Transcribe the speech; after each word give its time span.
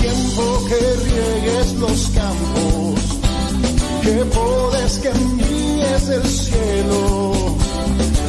tiempo 0.00 0.42
que 0.68 0.80
riegues 1.04 1.72
los 1.74 2.10
campos, 2.10 3.00
que 4.02 4.24
podes 4.36 4.98
que 4.98 5.08
envíes 5.08 6.08
el 6.08 6.26
cielo, 6.26 7.32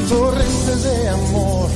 torrentes 0.09 0.83
de 0.83 1.09
amor 1.09 1.69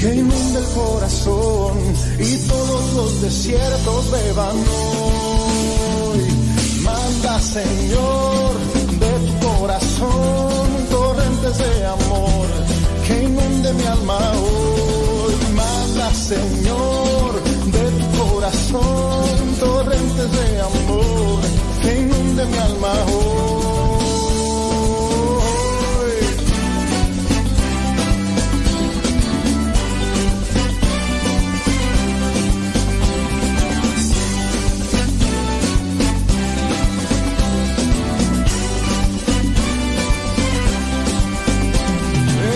que 0.00 0.14
inunde 0.14 0.58
el 0.58 0.66
corazón 0.74 1.78
y 2.18 2.36
todos 2.48 2.94
los 2.94 3.20
desiertos 3.20 4.10
beban 4.10 4.56
hoy. 4.56 6.20
Manda 6.82 7.38
Señor 7.40 8.52
de 8.98 9.12
tu 9.26 9.46
corazón 9.46 10.86
torrentes 10.90 11.58
de 11.58 11.86
amor 11.86 12.46
que 13.06 13.22
inunde 13.24 13.72
mi 13.74 13.84
alma 13.84 14.18
hoy. 14.32 15.34
Manda 15.54 16.14
Señor 16.14 17.09
corazón 18.50 19.54
torrentes 19.58 20.32
de 20.32 20.60
amor 20.60 21.40
que 21.82 22.00
inunde 22.00 22.44
mi 22.46 22.58
alma 22.58 22.92
hoy. 23.06 23.30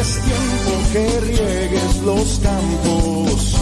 Es 0.01 0.21
tiempo 0.23 0.73
que 0.93 1.21
riegues 1.21 1.97
los 2.05 2.41
campos, 2.41 3.57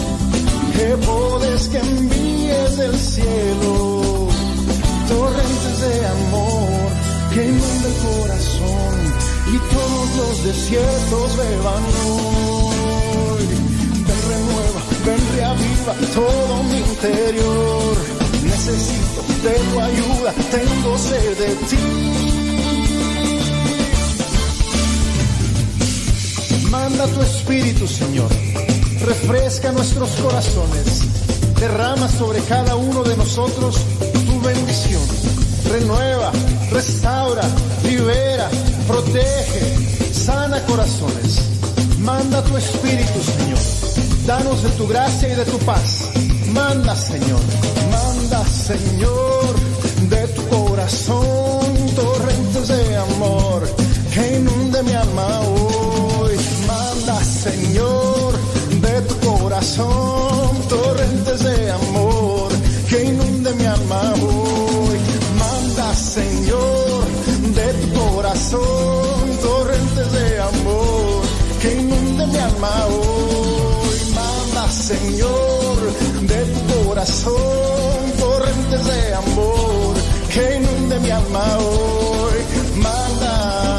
que 0.76 0.96
podes 1.06 1.68
que 1.68 1.78
envíes 1.78 2.31
del 2.76 2.98
cielo, 2.98 4.28
torrentes 5.08 5.80
de 5.80 6.06
amor 6.06 6.90
que 7.34 7.44
inunda 7.44 7.88
el 7.88 7.94
corazón 8.08 8.94
y 9.52 9.58
todos 9.74 10.16
los 10.16 10.44
desiertos 10.44 11.36
beban 11.36 11.84
hoy. 12.06 13.46
Ven 14.06 14.22
renueva, 14.32 14.80
ven 15.06 15.22
reaviva 15.36 15.94
todo 16.14 16.62
mi 16.64 16.78
interior. 16.78 17.96
Necesito 18.44 19.20
de 19.42 19.52
tu 19.52 19.80
ayuda, 19.80 20.32
tengo 20.50 20.98
sed 20.98 21.38
de 21.38 21.54
ti. 21.66 21.76
Manda 26.70 27.06
tu 27.08 27.20
espíritu, 27.20 27.86
Señor. 27.86 28.30
Refresca 29.04 29.72
nuestros 29.72 30.10
corazones. 30.12 31.11
Derrama 31.62 32.08
sobre 32.08 32.40
cada 32.40 32.74
uno 32.74 33.04
de 33.04 33.16
nosotros 33.16 33.76
tu 34.26 34.40
bendición. 34.40 35.00
Renueva, 35.70 36.32
restaura, 36.72 37.42
libera, 37.84 38.50
protege, 38.88 40.12
sana 40.12 40.60
corazones. 40.66 41.38
Manda 42.00 42.42
tu 42.42 42.56
espíritu, 42.56 43.20
Señor. 43.22 43.60
Danos 44.26 44.60
de 44.64 44.70
tu 44.70 44.88
gracia 44.88 45.28
y 45.32 45.36
de 45.36 45.44
tu 45.44 45.58
paz. 45.58 46.08
Manda, 46.48 46.96
Señor. 46.96 47.40
Manda, 47.92 48.44
Señor, 48.44 49.54
de 50.08 50.26
tu 50.34 50.48
corazón 50.48 51.41
hoy. 81.34 82.80
Manda. 82.80 83.72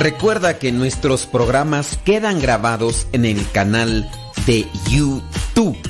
Recuerda 0.00 0.58
que 0.58 0.72
nuestros 0.72 1.26
programas 1.26 1.98
quedan 2.06 2.40
grabados 2.40 3.06
en 3.12 3.26
el 3.26 3.46
canal 3.50 4.10
de 4.46 4.66
YouTube. 4.88 5.89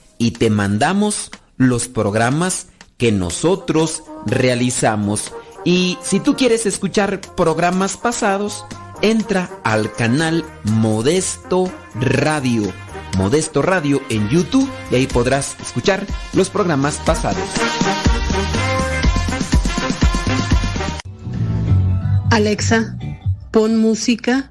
y 0.21 0.29
te 0.29 0.51
mandamos 0.51 1.31
los 1.57 1.87
programas 1.87 2.67
que 2.99 3.11
nosotros 3.11 4.03
realizamos. 4.27 5.33
Y 5.65 5.97
si 6.03 6.19
tú 6.19 6.35
quieres 6.35 6.67
escuchar 6.67 7.21
programas 7.35 7.97
pasados, 7.97 8.63
entra 9.01 9.49
al 9.63 9.91
canal 9.91 10.45
Modesto 10.63 11.71
Radio. 11.95 12.71
Modesto 13.17 13.63
Radio 13.63 13.99
en 14.09 14.29
YouTube 14.29 14.69
y 14.91 14.95
ahí 14.95 15.07
podrás 15.07 15.57
escuchar 15.59 16.05
los 16.33 16.51
programas 16.51 16.97
pasados. 16.97 17.41
Alexa, 22.29 22.95
pon 23.49 23.77
música 23.77 24.50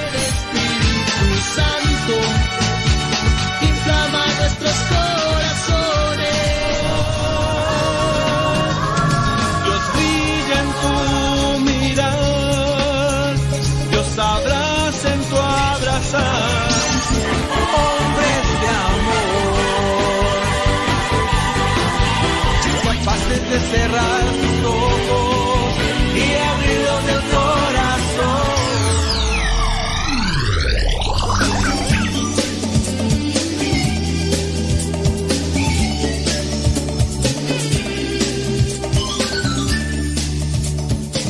De 23.51 23.59
cerrar 23.59 24.23
tus 24.41 24.65
ojos 24.65 25.75
y 26.15 26.19
abrirlos 26.51 27.05
del 27.05 27.21
corazón. 27.35 28.51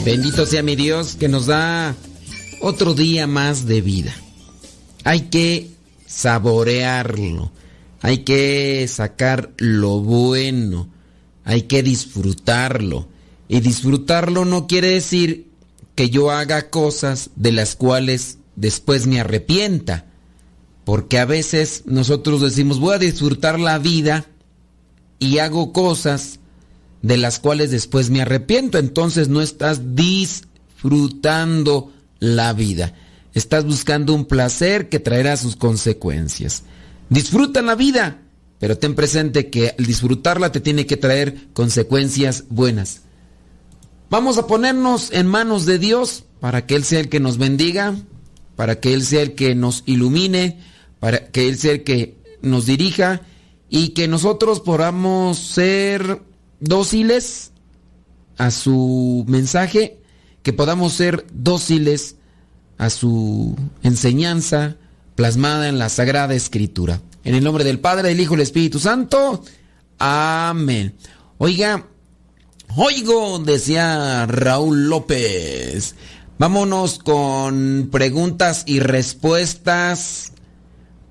Bendito 0.05 0.45
sea 0.45 0.61
mi 0.61 0.75
Dios 0.75 1.15
que 1.15 1.27
nos 1.27 1.47
da 1.47 1.95
otro 2.61 2.93
día 2.93 3.25
más 3.25 3.65
de 3.65 3.81
vida. 3.81 4.13
Hay 5.03 5.21
que 5.21 5.71
saborearlo, 6.05 7.51
hay 8.01 8.19
que 8.19 8.87
sacar 8.87 9.49
lo 9.57 10.01
bueno, 10.01 10.87
hay 11.43 11.63
que 11.63 11.83
disfrutarlo. 11.83 13.07
Y 13.47 13.59
disfrutarlo 13.59 14.45
no 14.45 14.67
quiere 14.67 14.87
decir 14.89 15.49
que 15.95 16.09
yo 16.09 16.31
haga 16.31 16.69
cosas 16.69 17.31
de 17.35 17.51
las 17.51 17.75
cuales 17.75 18.37
después 18.55 19.07
me 19.07 19.19
arrepienta. 19.19 20.05
Porque 20.85 21.19
a 21.19 21.25
veces 21.25 21.83
nosotros 21.85 22.41
decimos, 22.41 22.79
voy 22.79 22.95
a 22.95 22.99
disfrutar 22.99 23.59
la 23.59 23.77
vida 23.77 24.25
y 25.19 25.37
hago 25.39 25.73
cosas 25.73 26.39
de 27.01 27.17
las 27.17 27.39
cuales 27.39 27.71
después 27.71 28.09
me 28.09 28.21
arrepiento. 28.21 28.77
Entonces 28.77 29.27
no 29.27 29.41
estás 29.41 29.95
disfrutando 29.95 31.91
la 32.19 32.53
vida. 32.53 32.93
Estás 33.33 33.65
buscando 33.65 34.13
un 34.13 34.25
placer 34.25 34.89
que 34.89 34.99
traerá 34.99 35.37
sus 35.37 35.55
consecuencias. 35.55 36.63
Disfruta 37.09 37.61
la 37.61 37.75
vida, 37.75 38.21
pero 38.61 38.77
ten 38.77 38.93
presente 38.93 39.49
que 39.49 39.73
al 39.77 39.85
disfrutarla 39.87 40.51
te 40.51 40.61
tiene 40.61 40.85
que 40.85 40.95
traer 40.95 41.47
consecuencias 41.51 42.43
buenas. 42.49 43.01
Vamos 44.11 44.37
a 44.37 44.45
ponernos 44.45 45.11
en 45.11 45.25
manos 45.25 45.65
de 45.65 45.79
Dios 45.79 46.25
para 46.39 46.67
que 46.67 46.75
Él 46.75 46.83
sea 46.83 46.99
el 46.99 47.09
que 47.09 47.19
nos 47.19 47.39
bendiga, 47.39 47.95
para 48.55 48.79
que 48.79 48.93
Él 48.93 49.03
sea 49.03 49.23
el 49.23 49.33
que 49.33 49.55
nos 49.55 49.81
ilumine, 49.87 50.59
para 50.99 51.31
que 51.31 51.49
Él 51.49 51.57
sea 51.57 51.71
el 51.71 51.83
que 51.83 52.19
nos 52.43 52.67
dirija 52.67 53.23
y 53.67 53.89
que 53.89 54.07
nosotros 54.07 54.59
podamos 54.59 55.39
ser 55.39 56.21
dóciles 56.59 57.53
a 58.37 58.51
su 58.51 59.25
mensaje, 59.27 59.97
que 60.43 60.53
podamos 60.53 60.93
ser 60.93 61.25
dóciles 61.33 62.15
a 62.77 62.91
su 62.91 63.55
enseñanza 63.81 64.75
plasmada 65.15 65.67
en 65.67 65.79
la 65.79 65.89
Sagrada 65.89 66.35
Escritura. 66.35 67.01
En 67.23 67.35
el 67.35 67.43
nombre 67.43 67.63
del 67.63 67.79
Padre, 67.79 68.09
del 68.09 68.19
Hijo 68.19 68.33
y 68.33 68.37
del 68.37 68.43
Espíritu 68.43 68.79
Santo. 68.79 69.43
Amén. 69.99 70.95
Oiga, 71.37 71.87
oigo, 72.75 73.39
decía 73.39 74.25
Raúl 74.25 74.89
López. 74.89 75.95
Vámonos 76.39 76.97
con 76.97 77.89
preguntas 77.91 78.63
y 78.65 78.79
respuestas. 78.79 80.33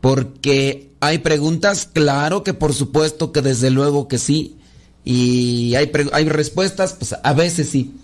Porque 0.01 0.91
hay 1.01 1.19
preguntas, 1.19 1.89
claro 1.93 2.43
que 2.43 2.55
por 2.55 2.75
supuesto 2.75 3.31
que 3.31 3.43
desde 3.43 3.71
luego 3.71 4.09
que 4.09 4.19
sí. 4.19 4.57
Y 5.05 5.75
hay, 5.77 5.91
hay 6.13 6.29
respuestas, 6.29 6.95
pues 6.95 7.15
a 7.23 7.33
veces 7.33 7.69
sí. 7.69 7.95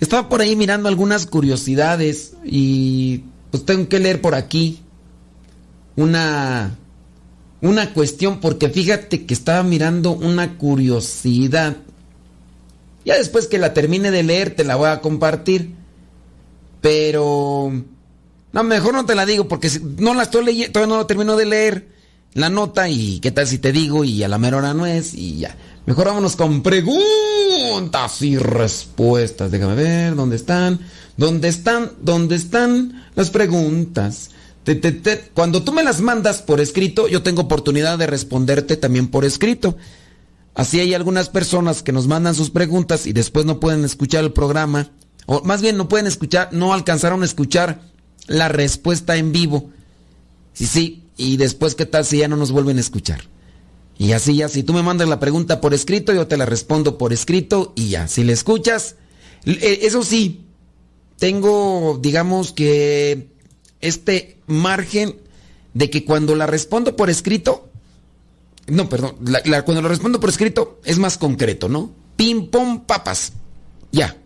Estaba 0.00 0.28
por 0.28 0.40
ahí 0.40 0.56
mirando 0.56 0.88
algunas 0.88 1.26
curiosidades 1.26 2.34
y 2.44 3.24
pues 3.50 3.64
tengo 3.64 3.88
que 3.88 4.00
leer 4.00 4.20
por 4.20 4.34
aquí 4.34 4.80
una 5.96 6.76
una 7.64 7.92
cuestión 7.94 8.40
porque 8.40 8.68
fíjate 8.68 9.24
que 9.24 9.34
estaba 9.34 9.62
mirando 9.62 10.12
una 10.12 10.58
curiosidad. 10.58 11.76
Ya 13.04 13.16
después 13.16 13.46
que 13.46 13.58
la 13.58 13.74
termine 13.74 14.10
de 14.10 14.22
leer 14.22 14.54
te 14.54 14.64
la 14.64 14.76
voy 14.76 14.88
a 14.88 15.00
compartir. 15.00 15.74
Pero 16.80 17.72
no, 18.52 18.62
mejor 18.62 18.92
no 18.92 19.06
te 19.06 19.14
la 19.14 19.24
digo 19.24 19.48
porque 19.48 19.70
no 19.98 20.12
la 20.14 20.24
estoy 20.24 20.44
leyendo, 20.44 20.72
todavía 20.72 20.94
no 20.94 21.00
la 21.00 21.06
termino 21.06 21.36
de 21.36 21.46
leer 21.46 21.88
la 22.34 22.50
nota 22.50 22.88
y 22.88 23.20
qué 23.20 23.30
tal 23.30 23.46
si 23.46 23.58
te 23.58 23.72
digo 23.72 24.04
y 24.04 24.22
a 24.22 24.28
la 24.28 24.38
mera 24.38 24.58
hora 24.58 24.74
no 24.74 24.84
es 24.84 25.14
y 25.14 25.38
ya. 25.38 25.56
Mejor 25.86 26.06
vámonos 26.06 26.36
con 26.36 26.62
preguntas 26.62 28.20
y 28.22 28.36
respuestas. 28.36 29.50
Déjame 29.50 29.74
ver 29.74 30.14
dónde 30.14 30.36
están. 30.36 30.80
¿Dónde 31.16 31.48
están? 31.48 31.92
¿Dónde 32.02 32.36
están 32.36 33.06
las 33.14 33.30
preguntas? 33.30 34.30
Cuando 35.34 35.62
tú 35.62 35.72
me 35.72 35.82
las 35.82 36.00
mandas 36.00 36.42
por 36.42 36.60
escrito, 36.60 37.08
yo 37.08 37.22
tengo 37.22 37.42
oportunidad 37.42 37.98
de 37.98 38.06
responderte 38.06 38.76
también 38.76 39.08
por 39.08 39.24
escrito. 39.24 39.76
Así 40.54 40.80
hay 40.80 40.94
algunas 40.94 41.28
personas 41.28 41.82
que 41.82 41.92
nos 41.92 42.06
mandan 42.06 42.34
sus 42.34 42.50
preguntas 42.50 43.06
y 43.06 43.12
después 43.12 43.44
no 43.44 43.60
pueden 43.60 43.84
escuchar 43.84 44.24
el 44.24 44.32
programa. 44.32 44.90
O 45.26 45.42
más 45.42 45.60
bien 45.60 45.76
no 45.76 45.88
pueden 45.88 46.06
escuchar, 46.06 46.50
no 46.52 46.72
alcanzaron 46.72 47.22
a 47.22 47.26
escuchar 47.26 47.82
la 48.26 48.48
respuesta 48.48 49.16
en 49.16 49.32
vivo. 49.32 49.70
Sí, 50.52 50.66
sí. 50.66 51.02
Y 51.16 51.36
después, 51.36 51.74
¿qué 51.74 51.86
tal 51.86 52.04
si 52.04 52.18
ya 52.18 52.28
no 52.28 52.36
nos 52.36 52.50
vuelven 52.50 52.78
a 52.78 52.80
escuchar? 52.80 53.22
Y 53.98 54.12
así 54.12 54.36
ya, 54.36 54.48
si 54.48 54.62
tú 54.62 54.72
me 54.72 54.82
mandas 54.82 55.08
la 55.08 55.20
pregunta 55.20 55.60
por 55.60 55.74
escrito, 55.74 56.12
yo 56.12 56.26
te 56.26 56.36
la 56.36 56.46
respondo 56.46 56.98
por 56.98 57.12
escrito 57.12 57.72
y 57.76 57.90
ya. 57.90 58.08
Si 58.08 58.24
le 58.24 58.32
escuchas, 58.32 58.96
eh, 59.44 59.80
eso 59.82 60.02
sí, 60.02 60.46
tengo, 61.18 61.98
digamos 62.02 62.52
que, 62.52 63.28
este 63.84 64.38
margen 64.46 65.16
de 65.74 65.90
que 65.90 66.04
cuando 66.04 66.34
la 66.34 66.46
respondo 66.46 66.96
por 66.96 67.10
escrito, 67.10 67.68
no, 68.66 68.88
perdón, 68.88 69.16
cuando 69.64 69.82
la 69.82 69.88
respondo 69.88 70.20
por 70.20 70.30
escrito 70.30 70.80
es 70.84 70.98
más 70.98 71.18
concreto, 71.18 71.68
¿no? 71.68 71.90
Pim, 72.16 72.48
pom, 72.48 72.84
papas. 72.84 73.32
Ya. 73.92 74.16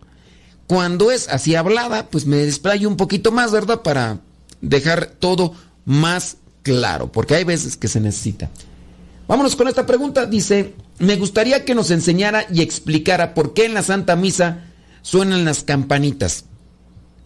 Cuando 0.67 1.11
es 1.11 1.27
así 1.27 1.55
hablada, 1.55 2.07
pues 2.09 2.25
me 2.25 2.37
desplayo 2.37 2.87
un 2.87 2.97
poquito 2.97 3.31
más, 3.31 3.51
¿verdad? 3.51 3.81
Para 3.81 4.19
dejar 4.61 5.07
todo 5.07 5.53
más 5.85 6.37
claro, 6.61 7.11
porque 7.11 7.35
hay 7.35 7.43
veces 7.43 7.75
que 7.75 7.87
se 7.87 7.99
necesita. 7.99 8.49
Vámonos 9.27 9.55
con 9.55 9.67
esta 9.67 9.85
pregunta. 9.85 10.25
Dice, 10.25 10.73
me 10.99 11.15
gustaría 11.15 11.65
que 11.65 11.75
nos 11.75 11.91
enseñara 11.91 12.45
y 12.51 12.61
explicara 12.61 13.33
por 13.33 13.53
qué 13.53 13.65
en 13.65 13.73
la 13.73 13.83
Santa 13.83 14.15
Misa 14.15 14.65
suenan 15.01 15.45
las 15.45 15.63
campanitas. 15.63 16.45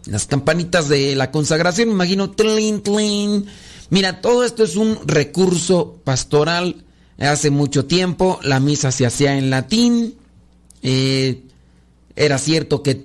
Las 0.06 0.26
campanitas 0.26 0.88
de 0.88 1.14
la 1.14 1.30
consagración, 1.30 1.88
me 1.88 1.94
imagino, 1.94 2.30
tlin, 2.30 2.82
tlin. 2.82 3.46
Mira, 3.90 4.20
todo 4.20 4.44
esto 4.44 4.64
es 4.64 4.76
un 4.76 4.98
recurso 5.06 6.00
pastoral. 6.04 6.84
Hace 7.18 7.50
mucho 7.50 7.86
tiempo 7.86 8.38
la 8.42 8.60
misa 8.60 8.92
se 8.92 9.06
hacía 9.06 9.38
en 9.38 9.50
latín. 9.50 10.14
Eh, 10.82 11.42
era 12.16 12.38
cierto 12.38 12.82
que 12.82 13.04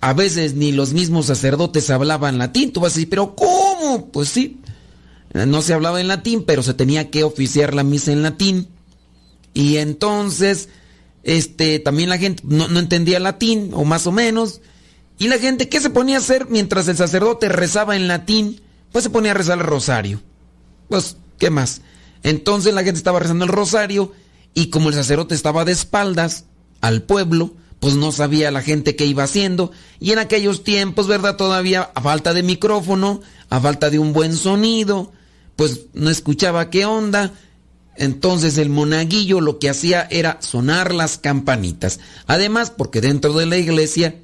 a 0.00 0.12
veces 0.12 0.54
ni 0.54 0.70
los 0.70 0.92
mismos 0.92 1.26
sacerdotes 1.26 1.88
hablaban 1.88 2.36
latín. 2.36 2.72
Tú 2.72 2.80
vas 2.80 2.92
a 2.92 2.96
decir, 2.96 3.08
pero 3.08 3.34
¿cómo? 3.34 4.10
Pues 4.12 4.28
sí, 4.28 4.60
no 5.32 5.62
se 5.62 5.72
hablaba 5.72 6.00
en 6.00 6.08
latín, 6.08 6.44
pero 6.46 6.62
se 6.62 6.74
tenía 6.74 7.10
que 7.10 7.24
oficiar 7.24 7.74
la 7.74 7.84
misa 7.84 8.12
en 8.12 8.22
latín. 8.22 8.68
Y 9.54 9.78
entonces, 9.78 10.68
este, 11.22 11.78
también 11.78 12.08
la 12.08 12.18
gente 12.18 12.42
no, 12.46 12.66
entendía 12.78 13.18
latín, 13.18 13.70
o 13.72 13.84
más 13.84 14.06
o 14.06 14.12
menos. 14.12 14.60
Y 15.18 15.28
la 15.28 15.38
gente, 15.38 15.68
¿qué 15.68 15.80
se 15.80 15.90
ponía 15.90 16.16
a 16.16 16.20
hacer 16.20 16.48
mientras 16.48 16.88
el 16.88 16.96
sacerdote 16.96 17.48
rezaba 17.48 17.96
en 17.96 18.08
latín? 18.08 18.60
Pues 18.92 19.04
se 19.04 19.10
ponía 19.10 19.30
a 19.30 19.34
rezar 19.34 19.58
el 19.58 19.64
rosario. 19.64 20.20
Pues, 20.88 21.16
¿qué 21.38 21.50
más? 21.50 21.82
Entonces 22.22 22.74
la 22.74 22.82
gente 22.82 22.98
estaba 22.98 23.20
rezando 23.20 23.44
el 23.44 23.50
rosario 23.50 24.12
y 24.54 24.70
como 24.70 24.88
el 24.88 24.94
sacerdote 24.94 25.34
estaba 25.34 25.64
de 25.64 25.72
espaldas 25.72 26.44
al 26.80 27.02
pueblo, 27.02 27.54
pues 27.80 27.94
no 27.94 28.12
sabía 28.12 28.50
la 28.50 28.62
gente 28.62 28.96
qué 28.96 29.04
iba 29.04 29.24
haciendo. 29.24 29.70
Y 30.00 30.12
en 30.12 30.18
aquellos 30.18 30.64
tiempos, 30.64 31.06
¿verdad? 31.06 31.36
Todavía 31.36 31.90
a 31.94 32.00
falta 32.00 32.32
de 32.32 32.42
micrófono, 32.42 33.20
a 33.50 33.60
falta 33.60 33.90
de 33.90 33.98
un 33.98 34.12
buen 34.12 34.34
sonido, 34.34 35.12
pues 35.56 35.82
no 35.92 36.10
escuchaba 36.10 36.70
qué 36.70 36.86
onda. 36.86 37.32
Entonces 37.96 38.58
el 38.58 38.70
monaguillo 38.70 39.40
lo 39.40 39.58
que 39.58 39.70
hacía 39.70 40.06
era 40.10 40.38
sonar 40.40 40.94
las 40.94 41.18
campanitas. 41.18 42.00
Además, 42.26 42.70
porque 42.70 43.00
dentro 43.00 43.34
de 43.34 43.46
la 43.46 43.58
iglesia 43.58 44.16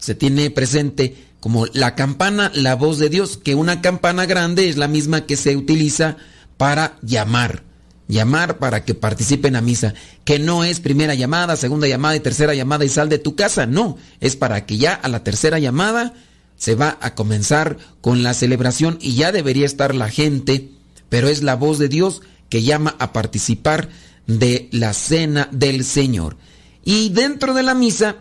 se 0.00 0.14
tiene 0.14 0.50
presente 0.50 1.16
como 1.40 1.66
la 1.72 1.94
campana, 1.94 2.50
la 2.54 2.74
voz 2.74 2.98
de 2.98 3.08
Dios, 3.08 3.38
que 3.38 3.54
una 3.54 3.80
campana 3.80 4.26
grande 4.26 4.68
es 4.68 4.76
la 4.76 4.88
misma 4.88 5.26
que 5.26 5.36
se 5.36 5.56
utiliza 5.56 6.16
para 6.56 6.98
llamar. 7.02 7.62
Llamar 8.08 8.58
para 8.58 8.84
que 8.84 8.94
participen 8.94 9.56
a 9.56 9.60
misa. 9.60 9.94
Que 10.24 10.38
no 10.38 10.64
es 10.64 10.80
primera 10.80 11.14
llamada, 11.14 11.56
segunda 11.56 11.86
llamada 11.86 12.16
y 12.16 12.20
tercera 12.20 12.54
llamada 12.54 12.84
y 12.84 12.88
sal 12.88 13.08
de 13.08 13.18
tu 13.18 13.36
casa. 13.36 13.66
No, 13.66 13.96
es 14.20 14.36
para 14.36 14.66
que 14.66 14.76
ya 14.76 14.94
a 14.94 15.08
la 15.08 15.22
tercera 15.22 15.58
llamada 15.58 16.12
se 16.56 16.74
va 16.74 16.98
a 17.00 17.14
comenzar 17.14 17.78
con 18.02 18.22
la 18.22 18.34
celebración 18.34 18.98
y 19.00 19.14
ya 19.14 19.32
debería 19.32 19.64
estar 19.64 19.94
la 19.94 20.10
gente, 20.10 20.70
pero 21.08 21.28
es 21.28 21.42
la 21.42 21.56
voz 21.56 21.78
de 21.78 21.88
Dios 21.88 22.20
que 22.50 22.62
llama 22.62 22.96
a 22.98 23.12
participar 23.14 23.88
de 24.26 24.68
la 24.72 24.92
cena 24.92 25.48
del 25.52 25.84
Señor. 25.84 26.36
Y 26.84 27.10
dentro 27.10 27.54
de 27.54 27.62
la 27.62 27.74
misa, 27.74 28.16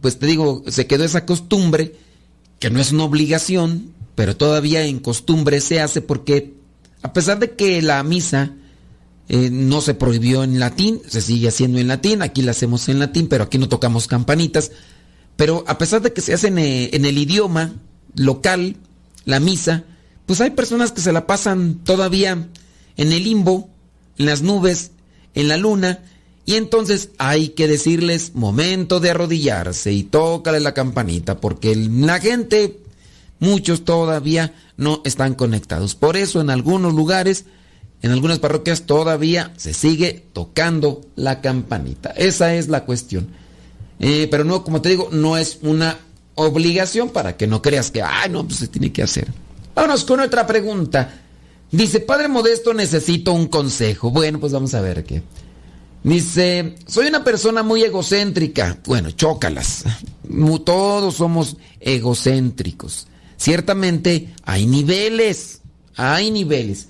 pues 0.00 0.18
te 0.18 0.26
digo, 0.26 0.64
se 0.68 0.86
quedó 0.86 1.04
esa 1.04 1.26
costumbre, 1.26 1.94
que 2.58 2.70
no 2.70 2.80
es 2.80 2.92
una 2.92 3.04
obligación, 3.04 3.94
pero 4.14 4.36
todavía 4.36 4.84
en 4.84 4.98
costumbre 4.98 5.60
se 5.60 5.80
hace 5.80 6.00
porque 6.00 6.54
a 7.02 7.12
pesar 7.12 7.38
de 7.38 7.52
que 7.52 7.80
la 7.82 8.02
misa 8.02 8.52
eh, 9.28 9.50
no 9.50 9.80
se 9.80 9.94
prohibió 9.94 10.42
en 10.42 10.58
latín, 10.58 11.00
se 11.06 11.20
sigue 11.20 11.48
haciendo 11.48 11.78
en 11.78 11.88
latín, 11.88 12.22
aquí 12.22 12.42
la 12.42 12.52
hacemos 12.52 12.88
en 12.88 12.98
latín, 12.98 13.28
pero 13.28 13.44
aquí 13.44 13.58
no 13.58 13.68
tocamos 13.68 14.06
campanitas, 14.06 14.72
pero 15.36 15.64
a 15.68 15.78
pesar 15.78 16.02
de 16.02 16.12
que 16.12 16.20
se 16.20 16.34
hace 16.34 16.48
eh, 16.48 16.90
en, 16.92 17.04
el 17.04 17.18
idioma 17.18 17.74
local, 18.14 18.76
la 19.24 19.38
misa, 19.38 19.84
pues 20.26 20.40
hay 20.40 20.50
personas 20.50 20.92
que 20.92 21.00
se 21.00 21.12
la 21.12 21.26
pasan 21.26 21.80
todavía 21.84 22.48
en 22.96 23.12
el 23.12 23.22
limbo, 23.22 23.68
en 24.16 24.26
las 24.26 24.42
nubes, 24.42 24.92
en 25.34 25.48
la 25.48 25.56
luna, 25.56 26.02
Y 26.48 26.56
entonces 26.56 27.10
hay 27.18 27.50
que 27.50 27.68
decirles 27.68 28.34
momento 28.34 29.00
de 29.00 29.10
arrodillarse 29.10 29.92
y 29.92 30.02
tócale 30.02 30.60
la 30.60 30.72
campanita 30.72 31.42
porque 31.42 31.76
la 31.76 32.20
gente, 32.20 32.80
muchos 33.38 33.84
todavía 33.84 34.54
no 34.78 35.02
están 35.04 35.34
conectados. 35.34 35.94
Por 35.94 36.16
eso 36.16 36.40
en 36.40 36.48
algunos 36.48 36.94
lugares, 36.94 37.44
en 38.00 38.12
algunas 38.12 38.38
parroquias 38.38 38.84
todavía 38.86 39.52
se 39.58 39.74
sigue 39.74 40.24
tocando 40.32 41.02
la 41.16 41.42
campanita. 41.42 42.14
Esa 42.16 42.54
es 42.54 42.68
la 42.68 42.86
cuestión. 42.86 43.28
Eh, 44.00 44.26
pero 44.30 44.44
no, 44.44 44.64
como 44.64 44.80
te 44.80 44.88
digo, 44.88 45.10
no 45.12 45.36
es 45.36 45.58
una 45.60 45.98
obligación 46.34 47.10
para 47.10 47.36
que 47.36 47.46
no 47.46 47.60
creas 47.60 47.90
que, 47.90 48.00
ay, 48.00 48.30
no, 48.30 48.46
pues 48.46 48.60
se 48.60 48.68
tiene 48.68 48.90
que 48.90 49.02
hacer. 49.02 49.28
Vámonos 49.74 50.02
con 50.06 50.20
otra 50.20 50.46
pregunta. 50.46 51.12
Dice, 51.70 52.00
Padre 52.00 52.28
Modesto, 52.28 52.72
necesito 52.72 53.34
un 53.34 53.48
consejo. 53.48 54.10
Bueno, 54.10 54.40
pues 54.40 54.54
vamos 54.54 54.72
a 54.72 54.80
ver 54.80 55.04
qué. 55.04 55.22
Dice, 56.02 56.76
soy 56.86 57.06
una 57.06 57.24
persona 57.24 57.62
muy 57.62 57.82
egocéntrica. 57.82 58.78
Bueno, 58.86 59.10
chócalas. 59.10 59.84
Todos 60.64 61.14
somos 61.14 61.56
egocéntricos. 61.80 63.08
Ciertamente 63.36 64.34
hay 64.44 64.66
niveles, 64.66 65.60
hay 65.96 66.30
niveles. 66.30 66.88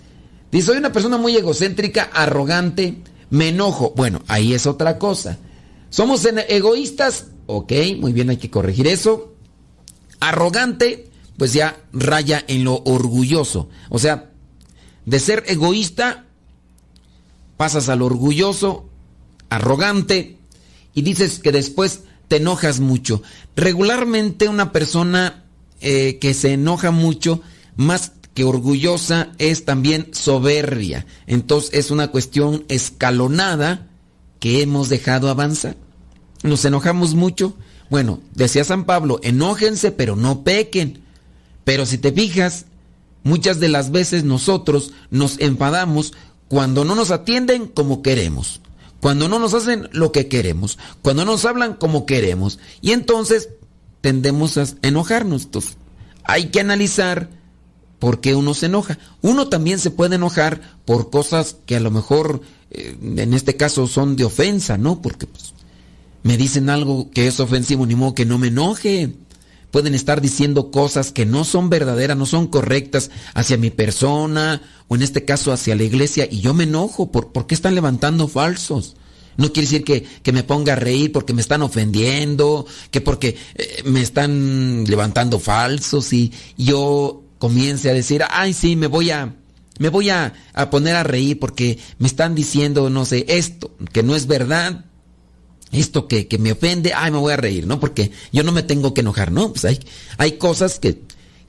Dice, 0.50 0.66
soy 0.66 0.76
una 0.78 0.92
persona 0.92 1.18
muy 1.18 1.36
egocéntrica, 1.36 2.10
arrogante, 2.12 3.02
me 3.30 3.48
enojo. 3.48 3.92
Bueno, 3.96 4.22
ahí 4.28 4.54
es 4.54 4.66
otra 4.66 4.98
cosa. 4.98 5.38
Somos 5.90 6.26
egoístas, 6.48 7.26
ok, 7.46 7.72
muy 7.98 8.12
bien, 8.12 8.30
hay 8.30 8.36
que 8.36 8.50
corregir 8.50 8.86
eso. 8.86 9.34
Arrogante, 10.20 11.10
pues 11.36 11.52
ya 11.52 11.80
raya 11.92 12.44
en 12.46 12.64
lo 12.64 12.82
orgulloso. 12.84 13.68
O 13.88 13.98
sea, 13.98 14.30
de 15.06 15.18
ser 15.20 15.44
egoísta, 15.46 16.26
pasas 17.56 17.88
al 17.88 18.02
orgulloso, 18.02 18.87
arrogante, 19.50 20.38
y 20.94 21.02
dices 21.02 21.38
que 21.38 21.52
después 21.52 22.02
te 22.28 22.36
enojas 22.36 22.80
mucho. 22.80 23.22
Regularmente 23.56 24.48
una 24.48 24.72
persona 24.72 25.44
eh, 25.80 26.18
que 26.20 26.34
se 26.34 26.52
enoja 26.52 26.90
mucho, 26.90 27.40
más 27.76 28.12
que 28.34 28.44
orgullosa, 28.44 29.32
es 29.38 29.64
también 29.64 30.08
soberbia. 30.12 31.06
Entonces 31.26 31.70
es 31.74 31.90
una 31.90 32.08
cuestión 32.08 32.64
escalonada 32.68 33.86
que 34.40 34.62
hemos 34.62 34.88
dejado 34.88 35.28
avanzar. 35.28 35.76
Nos 36.42 36.64
enojamos 36.64 37.14
mucho. 37.14 37.56
Bueno, 37.90 38.20
decía 38.34 38.64
San 38.64 38.84
Pablo, 38.84 39.20
enójense 39.22 39.90
pero 39.92 40.16
no 40.16 40.44
pequen. 40.44 41.00
Pero 41.64 41.86
si 41.86 41.98
te 41.98 42.12
fijas, 42.12 42.66
muchas 43.24 43.60
de 43.60 43.68
las 43.68 43.90
veces 43.90 44.24
nosotros 44.24 44.92
nos 45.10 45.38
enfadamos 45.40 46.12
cuando 46.48 46.84
no 46.84 46.94
nos 46.94 47.10
atienden 47.10 47.66
como 47.66 48.02
queremos, 48.02 48.60
cuando 49.00 49.28
no 49.28 49.38
nos 49.38 49.54
hacen 49.54 49.88
lo 49.92 50.12
que 50.12 50.28
queremos, 50.28 50.78
cuando 51.02 51.24
nos 51.24 51.44
hablan 51.44 51.74
como 51.74 52.06
queremos. 52.06 52.58
Y 52.80 52.92
entonces 52.92 53.50
tendemos 54.00 54.58
a 54.58 54.66
enojarnos. 54.82 55.48
Hay 56.24 56.46
que 56.46 56.60
analizar 56.60 57.30
por 57.98 58.20
qué 58.20 58.34
uno 58.34 58.54
se 58.54 58.66
enoja. 58.66 58.98
Uno 59.22 59.48
también 59.48 59.78
se 59.78 59.90
puede 59.90 60.16
enojar 60.16 60.60
por 60.84 61.10
cosas 61.10 61.56
que 61.66 61.76
a 61.76 61.80
lo 61.80 61.90
mejor 61.90 62.42
eh, 62.70 62.96
en 63.00 63.34
este 63.34 63.56
caso 63.56 63.86
son 63.86 64.16
de 64.16 64.24
ofensa, 64.24 64.78
¿no? 64.78 65.00
Porque 65.00 65.26
pues, 65.26 65.54
me 66.22 66.36
dicen 66.36 66.70
algo 66.70 67.10
que 67.10 67.26
es 67.26 67.40
ofensivo, 67.40 67.86
ni 67.86 67.94
modo 67.94 68.14
que 68.14 68.26
no 68.26 68.38
me 68.38 68.48
enoje. 68.48 69.14
Pueden 69.70 69.94
estar 69.94 70.20
diciendo 70.20 70.70
cosas 70.70 71.12
que 71.12 71.26
no 71.26 71.44
son 71.44 71.68
verdaderas, 71.68 72.16
no 72.16 72.26
son 72.26 72.46
correctas 72.46 73.10
hacia 73.34 73.58
mi 73.58 73.70
persona 73.70 74.62
o 74.88 74.96
en 74.96 75.02
este 75.02 75.24
caso 75.24 75.52
hacia 75.52 75.76
la 75.76 75.82
iglesia 75.82 76.26
y 76.30 76.40
yo 76.40 76.54
me 76.54 76.64
enojo. 76.64 77.12
¿Por, 77.12 77.32
¿por 77.32 77.46
qué 77.46 77.54
están 77.54 77.74
levantando 77.74 78.28
falsos? 78.28 78.96
No 79.38 79.52
quiere 79.52 79.68
decir 79.68 79.84
que, 79.84 80.32
me 80.32 80.42
ponga 80.42 80.72
a 80.72 80.76
reír 80.76 81.12
porque 81.12 81.32
me 81.32 81.40
están 81.40 81.62
ofendiendo, 81.62 82.66
que 82.90 83.00
porque 83.00 83.36
eh, 83.54 83.82
me 83.84 84.02
están 84.02 84.84
levantando 84.84 85.38
falsos 85.38 86.12
y 86.12 86.32
yo 86.56 87.22
comience 87.38 87.88
a 87.88 87.94
decir, 87.94 88.24
ay 88.28 88.52
sí, 88.52 88.74
me 88.74 88.88
voy 88.88 89.10
a, 89.10 89.36
me 89.78 89.90
voy 89.90 90.10
a, 90.10 90.34
poner 90.72 90.96
a 90.96 91.04
reír 91.04 91.38
porque 91.38 91.78
me 92.00 92.08
están 92.08 92.34
diciendo, 92.34 92.90
no 92.90 93.04
sé, 93.04 93.26
esto, 93.28 93.70
que 93.92 94.02
no 94.02 94.16
es 94.16 94.26
verdad, 94.26 94.86
esto 95.72 96.08
que, 96.08 96.26
me 96.38 96.52
ofende, 96.52 96.92
ay, 96.94 97.10
me 97.10 97.18
voy 97.18 97.32
a 97.32 97.36
reír, 97.36 97.66
¿no? 97.66 97.80
Porque 97.80 98.10
yo 98.32 98.42
no 98.42 98.52
me 98.52 98.62
tengo 98.62 98.94
que 98.94 99.02
enojar, 99.02 99.32
¿no? 99.32 99.52
Pues 99.52 99.64
hay, 99.64 99.78
hay 100.16 100.32
cosas 100.32 100.78
que 100.78 101.02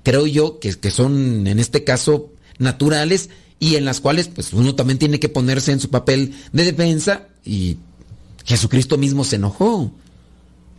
creo 0.03 0.27
yo 0.27 0.59
que, 0.59 0.73
que 0.73 0.91
son, 0.91 1.47
en 1.47 1.59
este 1.59 1.83
caso, 1.83 2.31
naturales 2.57 3.29
y 3.59 3.75
en 3.75 3.85
las 3.85 3.99
cuales 4.01 4.27
pues 4.27 4.53
uno 4.53 4.75
también 4.75 4.99
tiene 4.99 5.19
que 5.19 5.29
ponerse 5.29 5.71
en 5.71 5.79
su 5.79 5.89
papel 5.89 6.33
de 6.53 6.63
defensa 6.63 7.27
y 7.45 7.77
Jesucristo 8.45 8.97
mismo 8.97 9.23
se 9.23 9.35
enojó. 9.37 9.91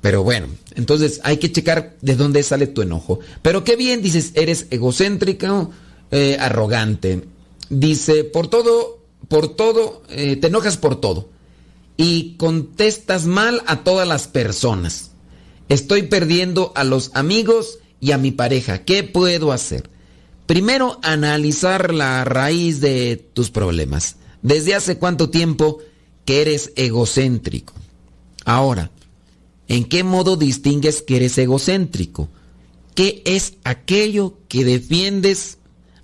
Pero 0.01 0.23
bueno, 0.23 0.47
entonces 0.77 1.21
hay 1.25 1.37
que 1.37 1.53
checar 1.53 1.97
de 2.01 2.17
dónde 2.17 2.43
sale 2.43 2.67
tu 2.67 2.81
enojo. 2.83 3.21
Pero 3.43 3.65
qué 3.65 3.77
bien, 3.77 4.01
dices, 4.01 4.33
eres 4.35 4.67
egocéntrico, 4.71 5.71
eh, 6.11 6.39
arrogante. 6.41 7.23
Dice, 7.69 8.25
por 8.25 8.49
todo, 8.49 8.99
por 9.29 9.55
todo, 9.55 10.03
eh, 10.09 10.37
te 10.37 10.47
enojas 10.47 10.79
por 10.79 11.01
todo. 11.01 11.29
Y 12.03 12.37
contestas 12.37 13.27
mal 13.27 13.63
a 13.67 13.85
todas 13.85 14.09
las 14.09 14.27
personas. 14.27 15.11
Estoy 15.69 16.05
perdiendo 16.05 16.73
a 16.75 16.85
los 16.85 17.11
amigos 17.15 17.79
y 18.01 18.13
a 18.13 18.19
mi 18.19 18.31
pareja. 18.31 18.85
¿Qué 18.85 19.03
puedo 19.03 19.53
hacer? 19.53 19.91
Primero, 20.47 20.99
analizar 21.03 21.93
la 21.93 22.25
raíz 22.25 22.81
de 22.81 23.17
tus 23.35 23.51
problemas. 23.51 24.17
¿Desde 24.43 24.75
hace 24.75 24.97
cuánto 24.97 25.29
tiempo 25.29 25.81
que 26.25 26.43
eres 26.43 26.73
egocéntrico. 26.77 27.75
Ahora, 28.45 28.91
¿en 29.69 29.85
qué 29.85 30.05
modo 30.05 30.37
distingues 30.37 31.03
que 31.03 31.17
eres 31.17 31.37
egocéntrico? 31.39 32.29
¿Qué 32.95 33.23
es 33.25 33.55
aquello 33.65 34.39
que 34.49 34.65
defiendes 34.65 35.59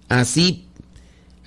así 0.09 0.67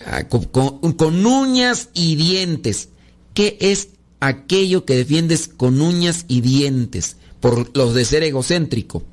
ah, 0.05 0.23
con, 0.27 1.25
uñas 1.25 1.89
y 1.93 2.15
dientes? 2.15 2.89
¿Qué 3.33 3.57
es 3.59 3.89
aquello 4.19 4.85
que 4.85 4.95
defiendes 4.95 5.47
con 5.47 5.81
uñas 5.81 6.25
y 6.27 6.41
dientes 6.41 7.17
por 7.39 7.75
los 7.77 7.93
de 7.93 8.05
ser 8.05 8.23
egocéntrico? 8.23 9.03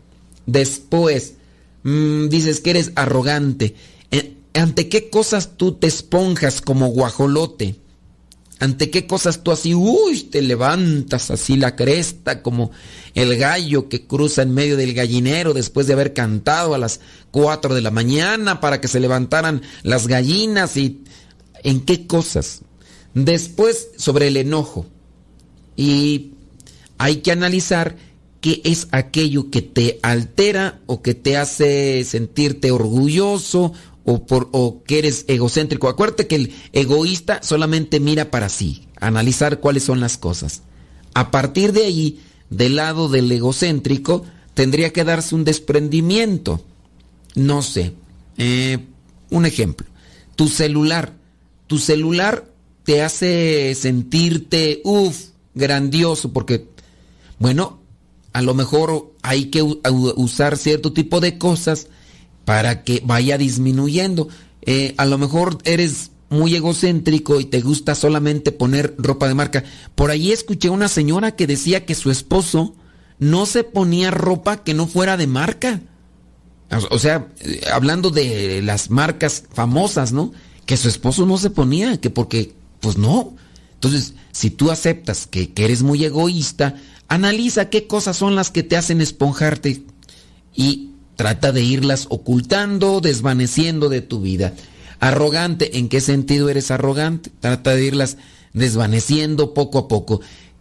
Después, 0.47 1.35
mm, 1.83 2.29
dices 2.29 2.61
que 2.61 2.71
eres 2.71 2.93
arrogante. 2.95 3.75
Eh, 4.11 4.35
¿Ante 4.55 4.89
qué 4.89 5.11
cosas 5.11 5.57
tú 5.57 5.73
te 5.73 5.87
esponjas 5.87 6.61
como 6.61 6.89
guajolote? 6.89 7.77
ante 8.59 8.91
qué 8.91 9.07
cosas 9.07 9.43
tú 9.43 9.53
así, 9.53 9.75
uy, 9.75 10.23
te 10.23 10.41
levantas 10.41 11.31
así 11.31 11.57
la 11.57 11.77
cresta 11.77 12.43
como 12.43 12.71
el 13.15 13.37
gallo 13.37 13.89
que 13.89 14.07
cruza 14.07 14.43
en 14.43 14.55
medio 14.55 14.77
del 14.77 14.95
gallinero 14.95 15.53
después 15.53 15.87
de 15.87 15.93
haber 15.93 16.15
cantado 16.15 16.75
a 16.75 16.79
las 16.79 17.01
4 17.33 17.75
de 17.75 17.83
la 17.83 17.91
mañana 17.91 18.61
para 18.61 18.81
que 18.81 18.89
se 18.89 19.01
levantaran 19.01 19.63
las 19.83 20.07
gallinas 20.07 20.77
y 20.77 21.05
en 21.63 21.85
qué 21.85 22.07
cosas. 22.07 22.63
Después 23.15 23.89
sobre 23.97 24.29
el 24.29 24.37
enojo. 24.37 24.87
Y 25.77 26.33
hay 26.99 27.17
que 27.17 27.33
analizar 27.33 27.97
qué 28.41 28.61
es 28.65 28.89
aquello 28.93 29.51
que 29.51 29.63
te 29.63 29.99
altera 30.03 30.81
o 30.87 31.03
que 31.03 31.15
te 31.15 31.37
hace 31.37 32.05
sentirte 32.05 32.71
orgulloso 32.71 33.73
o, 34.05 34.25
por, 34.25 34.49
o 34.53 34.83
que 34.85 35.01
eres 35.01 35.25
egocéntrico. 35.29 35.89
Acuérdate 35.89 36.27
que 36.27 36.37
el 36.37 36.55
egoísta 36.73 37.41
solamente 37.43 38.01
mira 38.01 38.31
para 38.31 38.49
sí, 38.49 38.87
analizar 39.01 39.61
cuáles 39.61 39.83
son 39.83 40.01
las 40.01 40.17
cosas. 40.17 40.63
A 41.13 41.31
partir 41.31 41.73
de 41.73 41.85
ahí, 41.85 42.21
del 42.51 42.77
lado 42.77 43.09
del 43.09 43.31
egocéntrico, 43.31 44.25
tendría 44.55 44.93
que 44.93 45.05
darse 45.05 45.35
un 45.35 45.45
desprendimiento. 45.45 46.65
No 47.35 47.63
sé, 47.63 47.95
eh, 48.39 48.79
un 49.31 49.45
ejemplo. 49.45 49.87
Tu 50.37 50.49
celular. 50.49 51.15
Tu 51.67 51.79
celular 51.79 52.49
te 52.85 53.03
hace 53.03 53.75
sentirte, 53.75 54.81
uff, 54.85 55.17
grandioso, 55.57 56.33
porque, 56.33 56.69
bueno, 57.41 57.81
a 58.33 58.43
lo 58.43 58.55
mejor 58.55 59.13
hay 59.23 59.47
que 59.47 59.63
usar 59.63 60.57
cierto 60.57 60.93
tipo 60.93 61.21
de 61.21 61.39
cosas 61.39 61.89
para 62.45 62.85
que 62.85 63.03
vaya 63.05 63.39
disminuyendo. 63.39 64.29
Eh, 64.63 64.95
a 64.99 65.07
lo 65.07 65.19
mejor 65.19 65.59
eres 65.65 66.13
muy 66.29 66.55
egocéntrico 66.55 67.41
y 67.41 67.47
te 67.47 67.61
gusta 67.61 67.95
solamente 67.95 68.53
poner 68.53 68.95
ropa 68.99 69.27
de 69.27 69.35
marca. 69.35 69.65
Por 69.95 70.11
ahí 70.11 70.33
escuché 70.33 70.69
una 70.69 70.89
señora 70.89 71.35
que 71.35 71.47
decía 71.47 71.85
que 71.87 71.95
su 71.95 72.11
esposo 72.11 72.75
no 73.19 73.47
se 73.47 73.65
ponía 73.65 74.11
ropa 74.11 74.63
que 74.63 74.75
no 74.75 74.87
fuera 74.87 75.17
de 75.17 75.27
marca. 75.27 75.81
O 76.91 76.99
sea, 76.99 77.29
eh, 77.41 77.63
hablando 77.73 78.11
de 78.11 78.61
las 78.63 78.91
marcas 78.91 79.45
famosas, 79.53 80.13
¿no? 80.13 80.33
Que 80.67 80.77
su 80.77 80.89
esposo 80.89 81.25
no 81.25 81.39
se 81.39 81.51
ponía, 81.51 82.01
que 82.01 82.11
porque, 82.11 82.55
pues 82.81 82.99
no. 82.99 83.35
Entonces, 83.77 84.15
si 84.33 84.51
tú 84.51 84.71
aceptas 84.71 85.27
que, 85.27 85.53
eres 85.57 85.83
muy 85.83 86.05
egoísta, 86.05 86.75
analiza 87.09 87.71
qué 87.71 87.87
cosas 87.87 88.17
son 88.17 88.35
las 88.35 88.51
que 88.51 88.63
te 88.63 88.77
hacen 88.77 89.01
esponjarte 89.01 89.85
y 90.55 90.91
Trata 91.17 91.51
de 91.51 91.63
irlas 91.63 92.07
ocultando, 92.11 93.01
desvaneciendo 93.01 93.89
de 93.89 94.03
tu 94.03 94.21
vida. 94.21 94.53
Arrogante, 95.01 95.79
¿en 95.79 95.89
qué 95.89 96.03
sentido 96.03 96.51
eres 96.51 96.71
arrogante? 96.71 97.31
Trata 97.41 97.75
de 97.75 97.85
irlas 97.85 98.19
desvaneciendo 98.53 99.55
poco 99.55 99.79
a 99.79 99.89
poco. 99.89 100.21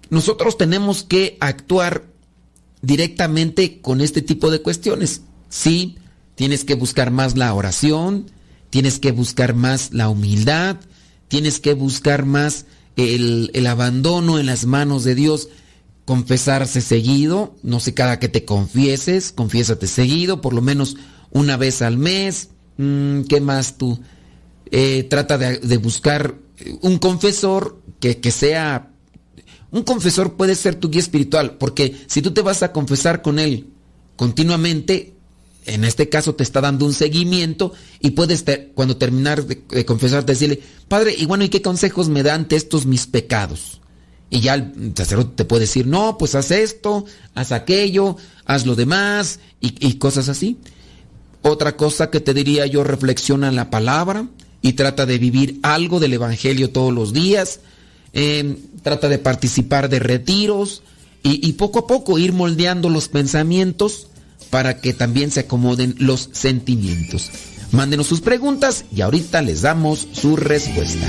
nosotros 0.10 0.58
tenemos 0.58 1.04
que 1.04 1.38
actuar 1.40 2.06
directamente 2.82 3.82
con 3.82 4.00
este 4.02 4.22
tipo 4.22 4.50
de 4.50 4.62
cuestiones. 4.62 5.22
Sí, 5.50 5.98
tienes 6.36 6.64
que 6.64 6.76
buscar 6.76 7.12
más 7.12 7.36
la 7.36 7.54
oración, 7.54 8.32
tienes 8.70 9.00
que 9.00 9.12
buscar 9.12 9.56
más 9.56 9.94
la 9.94 10.10
humildad, 10.10 10.78
tienes 11.28 11.60
que 11.60 11.74
buscar 11.74 12.26
más 12.26 12.66
el, 12.96 13.52
el 13.54 13.68
abandono 13.68 14.40
en 14.40 14.46
las 14.46 14.66
manos 14.66 15.04
de 15.04 15.16
Dios, 15.16 15.50
confesarse 16.06 16.82
seguido, 16.82 17.56
no 17.64 17.80
sé, 17.80 17.94
cada 17.94 18.20
que 18.20 18.30
te 18.30 18.46
confieses, 18.46 19.32
confiésate 19.32 19.88
seguido, 19.88 20.42
por 20.42 20.54
lo 20.54 20.62
menos 20.62 20.98
una 21.32 21.58
vez 21.58 21.82
al 21.82 21.98
mes. 21.98 22.50
Mm, 22.78 23.22
¿Qué 23.24 23.42
más 23.42 23.78
tú? 23.78 24.00
Eh, 24.72 25.08
trata 25.10 25.38
de, 25.38 25.60
de 25.60 25.78
buscar 25.78 26.36
un 26.82 26.98
confesor 26.98 27.82
que, 28.00 28.20
que 28.20 28.32
sea 28.32 28.92
un 29.72 29.84
confesor 29.84 30.36
puede 30.36 30.56
ser 30.56 30.76
tu 30.76 30.90
guía 30.90 31.02
espiritual, 31.02 31.58
porque 31.58 31.98
si 32.08 32.22
tú 32.22 32.32
te 32.32 32.42
vas 32.42 32.64
a 32.64 32.72
confesar 32.72 33.22
con 33.22 33.40
él 33.40 33.68
continuamente, 34.16 35.15
en 35.66 35.84
este 35.84 36.10
caso 36.10 36.36
te 36.36 36.44
está 36.44 36.62
dando 36.62 36.86
un 36.86 36.94
seguimiento 36.94 37.74
y 38.00 38.12
puedes 38.12 38.46
cuando 38.74 38.98
terminar 38.98 39.46
de, 39.46 39.86
confesarte 39.86 40.34
decirle, 40.34 40.62
Padre, 40.88 41.16
y 41.18 41.26
bueno, 41.26 41.44
¿y 41.44 41.50
qué 41.50 41.62
consejos 41.62 42.08
me 42.08 42.24
da 42.24 42.36
ante 42.36 42.56
estos 42.56 42.86
mis 42.86 43.08
pecados? 43.08 43.82
Y 44.30 44.42
ya 44.42 44.56
el 44.56 44.94
sacerdote 44.96 45.32
te 45.36 45.46
puede 45.46 45.62
decir, 45.62 45.88
no, 45.88 46.18
pues 46.18 46.36
haz 46.36 46.52
esto, 46.52 47.06
haz 47.34 47.52
aquello, 47.52 48.18
haz 48.46 48.66
lo 48.66 48.76
demás 48.76 49.40
y, 49.60 49.94
cosas 49.96 50.30
así. 50.30 50.58
Otra 51.42 51.76
cosa 51.76 52.10
que 52.10 52.20
te 52.20 52.34
diría 52.34 52.66
yo, 52.66 52.84
reflexiona 52.84 53.48
en 53.48 53.56
la 53.56 53.70
palabra 53.70 54.28
y 54.62 54.74
trata 54.74 55.06
de 55.06 55.18
vivir 55.18 55.60
algo 55.64 56.00
del 56.00 56.14
Evangelio 56.14 56.72
todos 56.72 56.94
los 56.94 57.14
días. 57.14 57.60
Eh, 58.14 58.58
trata 58.82 59.10
de 59.10 59.20
participar 59.20 59.90
de 59.90 60.00
retiros 60.00 60.84
y 61.28 61.54
poco 61.54 61.80
a 61.80 61.88
poco 61.88 62.20
ir 62.20 62.34
moldeando 62.34 62.88
los 62.88 63.08
pensamientos 63.08 64.10
para 64.50 64.80
que 64.80 64.94
también 64.94 65.32
se 65.32 65.42
acomoden 65.42 65.96
los 66.00 66.30
sentimientos. 66.32 67.32
Mándenos 67.72 68.08
sus 68.08 68.22
preguntas 68.22 68.86
y 68.96 69.02
ahorita 69.02 69.42
les 69.42 69.62
damos 69.62 70.08
su 70.14 70.36
respuesta. 70.36 71.08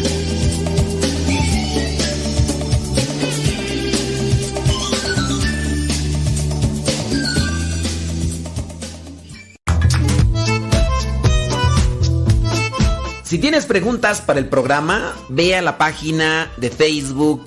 Si 13.27 13.39
tienes 13.39 13.67
preguntas 13.67 14.21
para 14.21 14.39
el 14.39 14.49
programa, 14.49 15.13
ve 15.29 15.57
a 15.57 15.63
la 15.63 15.79
página 15.79 16.51
de 16.59 16.71
Facebook 16.71 17.47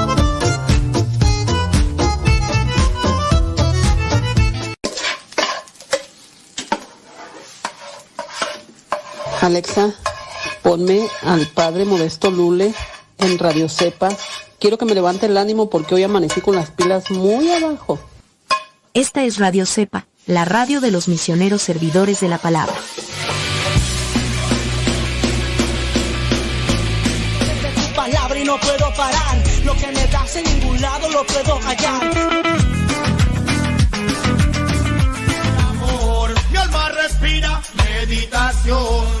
Alexa, 9.41 9.91
ponme 10.61 11.07
al 11.23 11.47
padre 11.47 11.83
Modesto 11.83 12.29
Lule 12.29 12.73
en 13.17 13.39
Radio 13.39 13.67
Cepa. 13.69 14.09
Quiero 14.59 14.77
que 14.77 14.85
me 14.85 14.93
levante 14.93 15.25
el 15.25 15.37
ánimo 15.37 15.69
porque 15.69 15.95
hoy 15.95 16.03
amanecí 16.03 16.41
con 16.41 16.55
las 16.55 16.69
pilas 16.69 17.09
muy 17.09 17.51
abajo. 17.51 17.99
Esta 18.93 19.23
es 19.23 19.39
Radio 19.39 19.65
Cepa, 19.65 20.05
la 20.27 20.45
radio 20.45 20.79
de 20.79 20.91
los 20.91 21.07
misioneros 21.07 21.63
servidores 21.63 22.19
de 22.19 22.29
la 22.29 22.37
palabra. 22.37 22.75
de 27.63 27.81
tu 27.81 27.95
palabra 27.95 28.39
y 28.39 28.43
no 28.43 28.59
puedo 28.59 28.93
parar. 28.93 29.43
Lo 29.65 29.75
que 29.75 29.87
me 29.87 30.07
das 30.07 30.35
en 30.35 30.43
ningún 30.43 30.81
lado 30.81 31.09
lo 31.09 31.25
puedo 31.25 31.59
hallar. 31.61 32.11
amor. 35.69 36.33
Mi 36.51 36.57
alma 36.57 36.89
respira 36.89 37.61
meditación. 37.75 39.20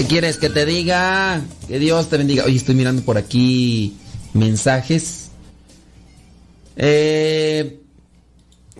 ¿Qué 0.00 0.06
quieres 0.06 0.38
que 0.38 0.48
te 0.48 0.64
diga? 0.64 1.42
Que 1.68 1.78
Dios 1.78 2.08
te 2.08 2.16
bendiga. 2.16 2.44
Oye, 2.44 2.56
estoy 2.56 2.74
mirando 2.74 3.02
por 3.02 3.18
aquí 3.18 3.98
mensajes. 4.32 5.28
Eh, 6.74 7.82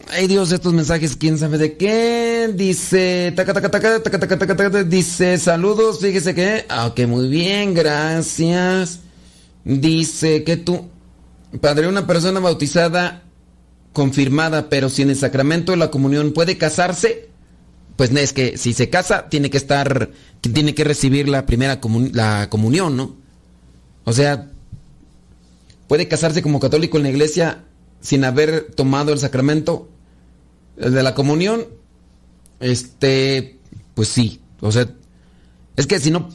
ay 0.09 0.27
Dios, 0.29 0.51
estos 0.51 0.73
mensajes, 0.73 1.17
quién 1.17 1.37
sabe 1.37 1.59
de 1.59 1.77
qué. 1.77 2.51
Dice, 2.55 3.35
taca, 3.37 3.53
taca, 3.53 3.71
taca, 3.71 4.03
taca, 4.03 4.19
taca, 4.19 4.39
taca, 4.39 4.57
taca, 4.57 4.85
dice, 4.85 5.37
saludos, 5.37 6.01
fíjese 6.01 6.35
que. 6.35 6.65
Ah, 6.71 6.87
ok, 6.87 7.01
muy 7.01 7.29
bien, 7.29 7.75
gracias. 7.75 9.01
Dice 9.63 10.43
que 10.43 10.57
tú, 10.57 10.89
padre, 11.61 11.87
una 11.87 12.07
persona 12.07 12.41
bautizada, 12.41 13.25
confirmada, 13.93 14.71
pero 14.71 14.89
sin 14.89 15.11
el 15.11 15.17
sacramento 15.17 15.73
de 15.73 15.77
la 15.77 15.91
comunión, 15.91 16.33
¿puede 16.33 16.57
casarse? 16.57 17.30
Pues 18.01 18.11
es 18.13 18.33
que 18.33 18.57
si 18.57 18.73
se 18.73 18.89
casa, 18.89 19.29
tiene 19.29 19.51
que 19.51 19.59
estar, 19.59 20.09
tiene 20.41 20.75
que 20.75 20.85
recibir 20.85 21.29
la 21.29 21.45
primera 21.45 21.83
comun- 21.83 22.13
la 22.15 22.49
comunión, 22.49 22.97
¿no? 22.97 23.15
O 24.05 24.15
sea, 24.15 24.51
puede 25.87 26.09
casarse 26.09 26.41
como 26.41 26.61
católico 26.61 26.97
en 26.97 27.03
la 27.03 27.11
iglesia 27.11 27.63
sin 28.01 28.25
haber 28.25 28.73
tomado 28.75 29.13
el 29.13 29.19
sacramento 29.19 29.91
de 30.79 31.03
la 31.03 31.15
comunión. 31.15 31.67
Este, 32.59 33.59
pues 33.93 34.09
sí, 34.09 34.41
o 34.63 34.73
sea, 34.73 34.89
es 35.77 35.87
que 35.87 36.01
si 36.01 36.11
no, 36.11 36.31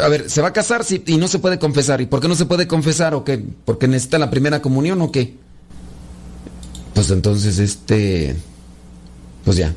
a 0.00 0.06
ver, 0.06 0.30
se 0.30 0.40
va 0.40 0.46
a 0.46 0.52
casar 0.52 0.84
y 1.04 1.16
no 1.16 1.26
se 1.26 1.40
puede 1.40 1.58
confesar. 1.58 2.00
¿Y 2.00 2.06
por 2.06 2.20
qué 2.20 2.28
no 2.28 2.36
se 2.36 2.46
puede 2.46 2.68
confesar 2.68 3.14
o 3.14 3.24
qué? 3.24 3.44
¿Porque 3.64 3.88
necesita 3.88 4.18
la 4.20 4.30
primera 4.30 4.62
comunión 4.62 5.02
o 5.02 5.10
qué? 5.10 5.34
Pues 6.94 7.10
entonces, 7.10 7.58
este, 7.58 8.36
pues 9.44 9.56
ya. 9.56 9.74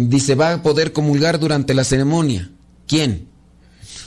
Dice, 0.00 0.36
va 0.36 0.52
a 0.52 0.62
poder 0.62 0.92
comulgar 0.92 1.40
durante 1.40 1.74
la 1.74 1.82
ceremonia. 1.82 2.48
¿Quién? 2.86 3.26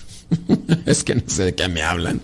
es 0.86 1.04
que 1.04 1.16
no 1.16 1.24
sé 1.28 1.44
de 1.44 1.54
qué 1.54 1.68
me 1.68 1.84
hablan. 1.84 2.22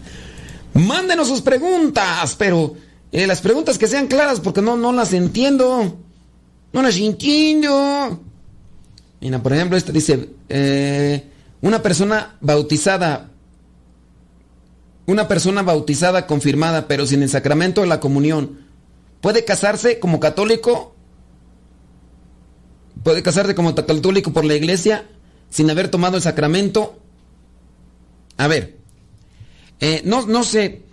Mándenos 0.73 1.27
sus 1.27 1.41
preguntas, 1.41 2.37
pero 2.39 2.75
eh, 3.11 3.27
las 3.27 3.41
preguntas 3.41 3.77
que 3.77 3.87
sean 3.87 4.07
claras 4.07 4.39
porque 4.39 4.61
no, 4.61 4.77
no 4.77 4.93
las 4.93 5.11
entiendo. 5.11 5.97
No 6.71 6.81
las 6.81 6.95
entiendo. 6.95 8.21
Mira, 9.19 9.43
por 9.43 9.51
ejemplo, 9.51 9.75
esta 9.75 9.91
dice, 9.91 10.29
eh, 10.47 11.29
una 11.59 11.81
persona 11.81 12.37
bautizada, 12.39 13.31
una 15.07 15.27
persona 15.27 15.61
bautizada 15.61 16.25
confirmada, 16.25 16.87
pero 16.87 17.05
sin 17.05 17.21
el 17.21 17.29
sacramento 17.29 17.81
de 17.81 17.87
la 17.87 17.99
comunión, 17.99 18.59
¿puede 19.19 19.43
casarse 19.43 19.99
como 19.99 20.21
católico 20.21 20.95
puede 23.03 23.23
casarse 23.23 23.55
como 23.55 23.75
católico 23.75 24.31
por 24.33 24.45
la 24.45 24.55
iglesia 24.55 25.05
sin 25.49 25.69
haber 25.69 25.89
tomado 25.89 26.17
el 26.17 26.23
sacramento. 26.23 26.99
A 28.37 28.47
ver, 28.47 28.77
eh, 29.79 30.01
no, 30.05 30.25
no 30.25 30.43
sé, 30.43 30.83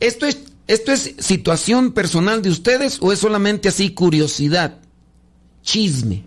¿esto 0.00 0.26
es, 0.26 0.38
¿esto 0.66 0.92
es 0.92 1.14
situación 1.18 1.92
personal 1.92 2.42
de 2.42 2.50
ustedes 2.50 2.98
o 3.00 3.12
es 3.12 3.18
solamente 3.18 3.68
así 3.68 3.90
curiosidad? 3.90 4.78
Chisme. 5.62 6.24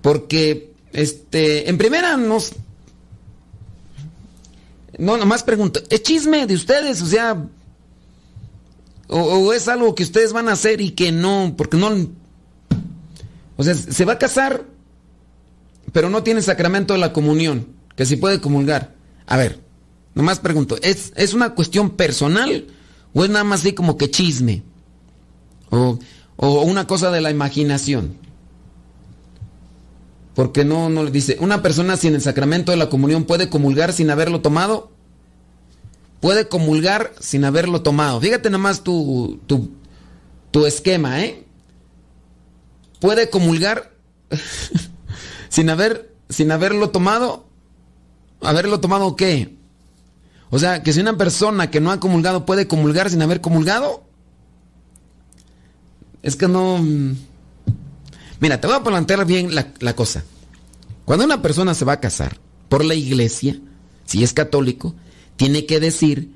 Porque, 0.00 0.72
este, 0.92 1.68
en 1.68 1.78
primera 1.78 2.16
nos... 2.16 2.52
No, 4.98 5.16
nomás 5.16 5.42
pregunto, 5.42 5.80
¿es 5.88 6.02
chisme 6.02 6.46
de 6.46 6.54
ustedes? 6.54 7.00
O 7.02 7.06
sea, 7.06 7.48
o 9.08 9.52
es 9.52 9.68
algo 9.68 9.94
que 9.94 10.02
ustedes 10.02 10.32
van 10.32 10.48
a 10.48 10.52
hacer 10.52 10.80
y 10.80 10.90
que 10.90 11.12
no, 11.12 11.54
porque 11.56 11.76
no... 11.76 12.21
O 13.62 13.64
sea, 13.64 13.74
se 13.74 14.04
va 14.04 14.14
a 14.14 14.18
casar, 14.18 14.64
pero 15.92 16.10
no 16.10 16.24
tiene 16.24 16.42
sacramento 16.42 16.94
de 16.94 16.98
la 16.98 17.12
comunión, 17.12 17.68
que 17.94 18.04
si 18.04 18.16
puede 18.16 18.40
comulgar. 18.40 18.96
A 19.24 19.36
ver, 19.36 19.60
nomás 20.16 20.40
pregunto, 20.40 20.76
¿es, 20.82 21.12
¿es 21.14 21.32
una 21.32 21.54
cuestión 21.54 21.90
personal 21.90 22.66
o 23.14 23.22
es 23.22 23.30
nada 23.30 23.44
más 23.44 23.60
así 23.60 23.72
como 23.72 23.96
que 23.96 24.10
chisme? 24.10 24.64
O, 25.70 25.96
o 26.34 26.62
una 26.62 26.88
cosa 26.88 27.12
de 27.12 27.20
la 27.20 27.30
imaginación. 27.30 28.16
Porque 30.34 30.64
no, 30.64 30.88
no 30.88 31.04
le 31.04 31.12
dice, 31.12 31.36
una 31.38 31.62
persona 31.62 31.96
sin 31.96 32.14
el 32.16 32.20
sacramento 32.20 32.72
de 32.72 32.78
la 32.78 32.88
comunión 32.88 33.22
puede 33.26 33.48
comulgar 33.48 33.92
sin 33.92 34.10
haberlo 34.10 34.40
tomado. 34.40 34.90
Puede 36.18 36.48
comulgar 36.48 37.12
sin 37.20 37.44
haberlo 37.44 37.82
tomado. 37.82 38.20
Fíjate 38.20 38.50
nomás 38.50 38.82
tu, 38.82 39.38
tu, 39.46 39.70
tu 40.50 40.66
esquema, 40.66 41.22
¿eh? 41.22 41.44
Puede 43.02 43.30
comulgar 43.30 43.90
sin 45.48 45.68
haber, 45.70 46.14
sin 46.28 46.52
haberlo 46.52 46.90
tomado. 46.90 47.44
¿Haberlo 48.40 48.78
tomado 48.78 49.16
qué? 49.16 49.56
O 50.50 50.60
sea, 50.60 50.84
que 50.84 50.92
si 50.92 51.00
una 51.00 51.16
persona 51.16 51.68
que 51.68 51.80
no 51.80 51.90
ha 51.90 51.98
comulgado 51.98 52.46
puede 52.46 52.68
comulgar 52.68 53.10
sin 53.10 53.20
haber 53.20 53.40
comulgado. 53.40 54.04
Es 56.22 56.36
que 56.36 56.46
no... 56.46 56.78
Mira, 58.38 58.60
te 58.60 58.68
voy 58.68 58.76
a 58.76 58.84
plantear 58.84 59.26
bien 59.26 59.52
la, 59.52 59.74
la, 59.80 59.96
cosa. 59.96 60.22
Cuando 61.04 61.24
una 61.24 61.42
persona 61.42 61.74
se 61.74 61.84
va 61.84 61.94
a 61.94 62.00
casar 62.00 62.38
por 62.68 62.84
la 62.84 62.94
iglesia, 62.94 63.58
si 64.04 64.22
es 64.22 64.32
católico, 64.32 64.94
tiene 65.34 65.66
que 65.66 65.80
decir 65.80 66.30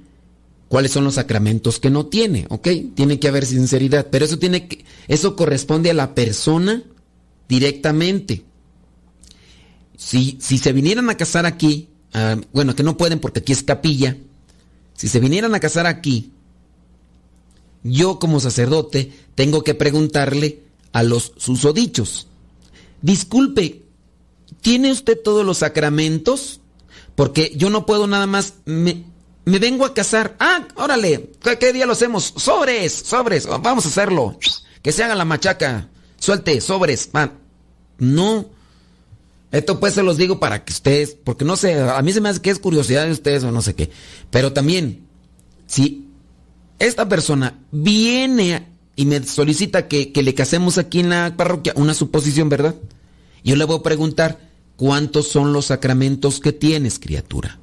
cuáles 0.69 0.93
son 0.93 1.05
los 1.05 1.15
sacramentos 1.15 1.79
que 1.79 1.91
no 1.91 2.07
tiene, 2.07 2.47
¿ok? 2.51 2.69
Tiene 2.95 3.21
que 3.21 3.29
haber 3.29 3.47
sinceridad, 3.47 4.09
pero 4.11 4.25
eso 4.25 4.39
tiene 4.39 4.69
que, 4.69 4.85
eso 5.09 5.37
corresponde 5.37 5.91
a 5.91 5.95
la 5.95 6.15
persona 6.15 6.83
directamente. 7.49 8.45
Si, 9.97 10.39
si 10.41 10.59
se 10.59 10.73
vinieran 10.73 11.09
a 11.09 11.17
casar 11.17 11.47
aquí, 11.47 11.89
uh, 12.15 12.41
bueno, 12.53 12.75
que 12.75 12.83
no 12.83 12.97
pueden 12.97 13.21
porque 13.21 13.41
aquí 13.41 13.53
es 13.53 13.63
capilla, 13.63 14.17
si 14.95 15.09
se 15.09 15.21
vinieran 15.21 15.55
a 15.55 15.61
casar 15.61 15.87
aquí, 15.87 16.33
yo 17.83 18.19
como 18.19 18.41
sacerdote 18.41 19.13
tengo 19.35 19.63
que 19.63 19.75
preguntarle 19.75 20.63
a 20.93 21.03
los 21.03 21.33
susodichos. 21.37 22.27
Disculpe, 23.03 23.83
¿tiene 24.61 24.91
usted 24.91 25.19
todos 25.23 25.47
los 25.47 25.59
sacramentos? 25.59 26.61
Porque 27.15 27.53
yo 27.57 27.71
no 27.71 27.87
puedo 27.87 28.07
nada 28.07 28.27
más, 28.27 28.55
me 29.47 29.61
vengo 29.61 29.87
a 29.87 29.95
casar. 29.95 30.37
Ah, 30.41 30.67
órale, 30.75 31.31
¿qué, 31.41 31.57
¿qué, 31.57 31.73
día 31.73 31.87
lo 31.87 31.93
hacemos? 31.93 32.35
Sobres, 32.37 32.93
sobres, 32.93 33.47
vamos 33.47 33.87
a 33.87 33.89
hacerlo. 33.89 34.39
Que 34.83 34.93
se 34.93 35.05
haga 35.05 35.15
la 35.15 35.25
machaca. 35.25 35.89
Suelte, 36.19 36.61
sobres. 36.61 37.11
Man. 37.13 37.33
No. 37.99 38.47
Esto 39.53 39.79
pues 39.79 39.95
se 39.95 40.03
los 40.03 40.17
digo 40.17 40.41
para 40.41 40.65
que 40.65 40.73
ustedes, 40.73 41.17
porque 41.23 41.45
no 41.45 41.57
sé, 41.57 41.75
a 41.81 42.03
mí 42.03 42.13
se 42.13 42.21
me 42.21 42.29
hace 42.29 42.43
que 42.43 42.51
es 42.51 42.59
curiosidad 42.59 43.07
de 43.07 43.13
ustedes 43.13 43.45
o 43.45 43.53
no 43.53 43.63
sé 43.63 43.77
qué. 43.77 43.91
Pero 44.31 44.53
también, 44.53 45.07
si 45.67 46.09
esta 46.81 47.09
persona 47.09 47.61
viene 47.71 48.67
y 48.97 49.07
me 49.07 49.25
solicita 49.25 49.87
que, 49.87 50.13
que, 50.13 50.25
le 50.25 50.35
casemos 50.35 50.77
aquí 50.77 50.99
en 51.01 51.11
la 51.11 51.37
parroquia, 51.37 51.73
una 51.77 51.95
suposición, 51.95 52.49
¿verdad? 52.49 52.75
Yo 53.45 53.55
le 53.55 53.65
voy 53.65 53.79
a 53.79 53.83
preguntar, 53.83 54.41
¿cuántos 54.75 55.29
son 55.29 55.53
los 55.53 55.67
sacramentos 55.67 56.41
que 56.41 56.53
tienes, 56.53 56.99
criatura? 56.99 57.61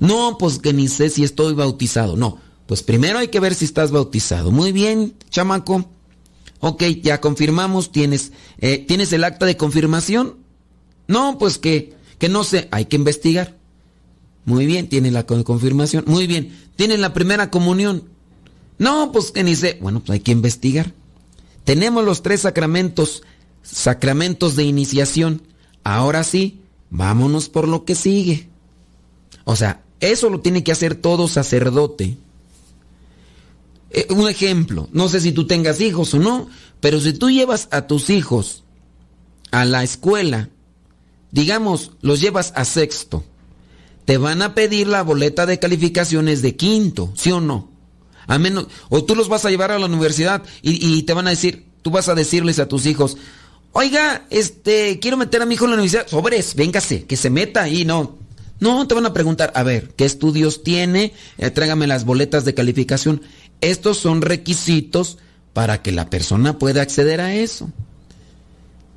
No, 0.00 0.36
pues 0.38 0.58
que 0.58 0.72
ni 0.72 0.88
sé 0.88 1.10
si 1.10 1.22
estoy 1.22 1.54
bautizado. 1.54 2.16
No, 2.16 2.38
pues 2.66 2.82
primero 2.82 3.18
hay 3.18 3.28
que 3.28 3.40
ver 3.40 3.54
si 3.54 3.66
estás 3.66 3.90
bautizado. 3.92 4.50
Muy 4.50 4.72
bien, 4.72 5.14
chamaco. 5.30 5.88
Ok, 6.60 6.82
ya 7.02 7.20
confirmamos, 7.20 7.92
tienes, 7.92 8.32
eh, 8.58 8.84
¿tienes 8.86 9.12
el 9.12 9.24
acta 9.24 9.46
de 9.46 9.56
confirmación? 9.56 10.36
No, 11.06 11.38
pues 11.38 11.58
que, 11.58 11.94
que 12.18 12.28
no 12.28 12.44
sé, 12.44 12.68
hay 12.70 12.86
que 12.86 12.96
investigar. 12.96 13.56
Muy 14.44 14.66
bien, 14.66 14.88
tiene 14.88 15.10
la 15.10 15.26
confirmación. 15.26 16.04
Muy 16.06 16.26
bien, 16.26 16.58
¿tiene 16.76 16.98
la 16.98 17.12
primera 17.12 17.50
comunión? 17.50 18.04
No, 18.78 19.12
pues 19.12 19.30
que 19.30 19.44
ni 19.44 19.54
sé. 19.54 19.78
Bueno, 19.80 20.00
pues 20.00 20.10
hay 20.10 20.20
que 20.20 20.32
investigar. 20.32 20.92
Tenemos 21.64 22.04
los 22.04 22.22
tres 22.22 22.42
sacramentos, 22.42 23.22
sacramentos 23.62 24.56
de 24.56 24.64
iniciación. 24.64 25.42
Ahora 25.84 26.24
sí, 26.24 26.62
vámonos 26.88 27.48
por 27.48 27.68
lo 27.68 27.84
que 27.84 27.94
sigue. 27.94 28.48
O 29.44 29.56
sea, 29.56 29.82
eso 30.00 30.30
lo 30.30 30.40
tiene 30.40 30.64
que 30.64 30.72
hacer 30.72 30.94
todo 30.94 31.28
sacerdote. 31.28 32.16
Eh, 33.90 34.06
un 34.10 34.28
ejemplo, 34.28 34.88
no 34.92 35.08
sé 35.08 35.20
si 35.20 35.32
tú 35.32 35.46
tengas 35.46 35.80
hijos 35.80 36.14
o 36.14 36.18
no, 36.18 36.48
pero 36.80 37.00
si 37.00 37.12
tú 37.12 37.30
llevas 37.30 37.68
a 37.70 37.86
tus 37.86 38.08
hijos 38.10 38.64
a 39.50 39.64
la 39.64 39.82
escuela, 39.82 40.48
digamos, 41.32 41.92
los 42.00 42.20
llevas 42.20 42.52
a 42.56 42.64
sexto, 42.64 43.24
te 44.04 44.16
van 44.16 44.42
a 44.42 44.54
pedir 44.54 44.86
la 44.86 45.02
boleta 45.02 45.44
de 45.46 45.58
calificaciones 45.58 46.40
de 46.42 46.56
quinto, 46.56 47.12
¿sí 47.16 47.30
o 47.32 47.40
no? 47.40 47.68
A 48.26 48.38
menos, 48.38 48.68
o 48.88 49.04
tú 49.04 49.16
los 49.16 49.28
vas 49.28 49.44
a 49.44 49.50
llevar 49.50 49.72
a 49.72 49.78
la 49.78 49.86
universidad 49.86 50.42
y, 50.62 50.84
y, 50.86 51.02
te 51.02 51.14
van 51.14 51.26
a 51.26 51.30
decir, 51.30 51.66
tú 51.82 51.90
vas 51.90 52.08
a 52.08 52.14
decirles 52.14 52.60
a 52.60 52.68
tus 52.68 52.86
hijos, 52.86 53.16
oiga, 53.72 54.26
este, 54.30 55.00
quiero 55.00 55.16
meter 55.16 55.42
a 55.42 55.46
mi 55.46 55.54
hijo 55.54 55.64
en 55.64 55.72
la 55.72 55.76
universidad, 55.76 56.06
sobres, 56.06 56.54
véngase, 56.54 57.04
que 57.04 57.16
se 57.16 57.30
meta 57.30 57.62
ahí, 57.62 57.84
no. 57.84 58.18
No, 58.60 58.86
te 58.86 58.94
van 58.94 59.06
a 59.06 59.14
preguntar, 59.14 59.52
a 59.54 59.62
ver, 59.62 59.94
¿qué 59.96 60.04
estudios 60.04 60.62
tiene? 60.62 61.14
Eh, 61.38 61.50
tráigame 61.50 61.86
las 61.86 62.04
boletas 62.04 62.44
de 62.44 62.54
calificación. 62.54 63.22
Estos 63.60 63.98
son 63.98 64.22
requisitos 64.22 65.18
para 65.52 65.82
que 65.82 65.92
la 65.92 66.10
persona 66.10 66.58
pueda 66.58 66.82
acceder 66.82 67.20
a 67.20 67.34
eso. 67.34 67.70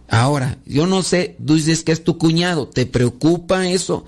Ahora, 0.10 0.60
yo 0.65 0.86
no 0.86 1.02
sé, 1.02 1.38
tú 1.43 1.56
dices 1.56 1.84
que 1.84 1.91
es 1.91 2.04
tu 2.04 2.17
cuñado, 2.17 2.67
¿te 2.67 2.86
preocupa 2.86 3.67
eso? 3.67 4.06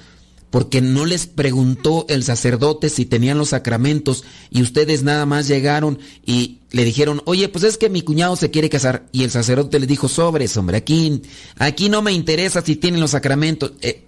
Porque 0.52 0.80
no 0.80 1.06
les 1.06 1.26
preguntó 1.26 2.06
el 2.10 2.24
sacerdote 2.24 2.90
si 2.90 3.06
tenían 3.06 3.38
los 3.38 3.50
sacramentos 3.50 4.24
y 4.52 4.62
ustedes 4.62 5.04
nada 5.04 5.26
más 5.26 5.48
llegaron 5.48 6.00
y 6.26 6.60
le 6.72 6.86
dijeron, 6.86 7.22
oye, 7.26 7.50
pues 7.50 7.64
es 7.64 7.78
que 7.78 7.90
mi 7.90 8.02
cuñado 8.02 8.36
se 8.36 8.52
quiere 8.52 8.70
casar. 8.70 9.08
Y 9.12 9.24
el 9.24 9.32
sacerdote 9.32 9.80
le 9.80 9.88
dijo, 9.88 10.08
sobres, 10.08 10.56
hombre, 10.58 10.78
aquí, 10.78 11.22
aquí 11.58 11.90
no 11.90 12.02
me 12.02 12.12
interesa 12.12 12.62
si 12.62 12.76
tienen 12.76 13.02
los 13.02 13.12
sacramentos. 13.12 13.74
Eh, 13.82 14.06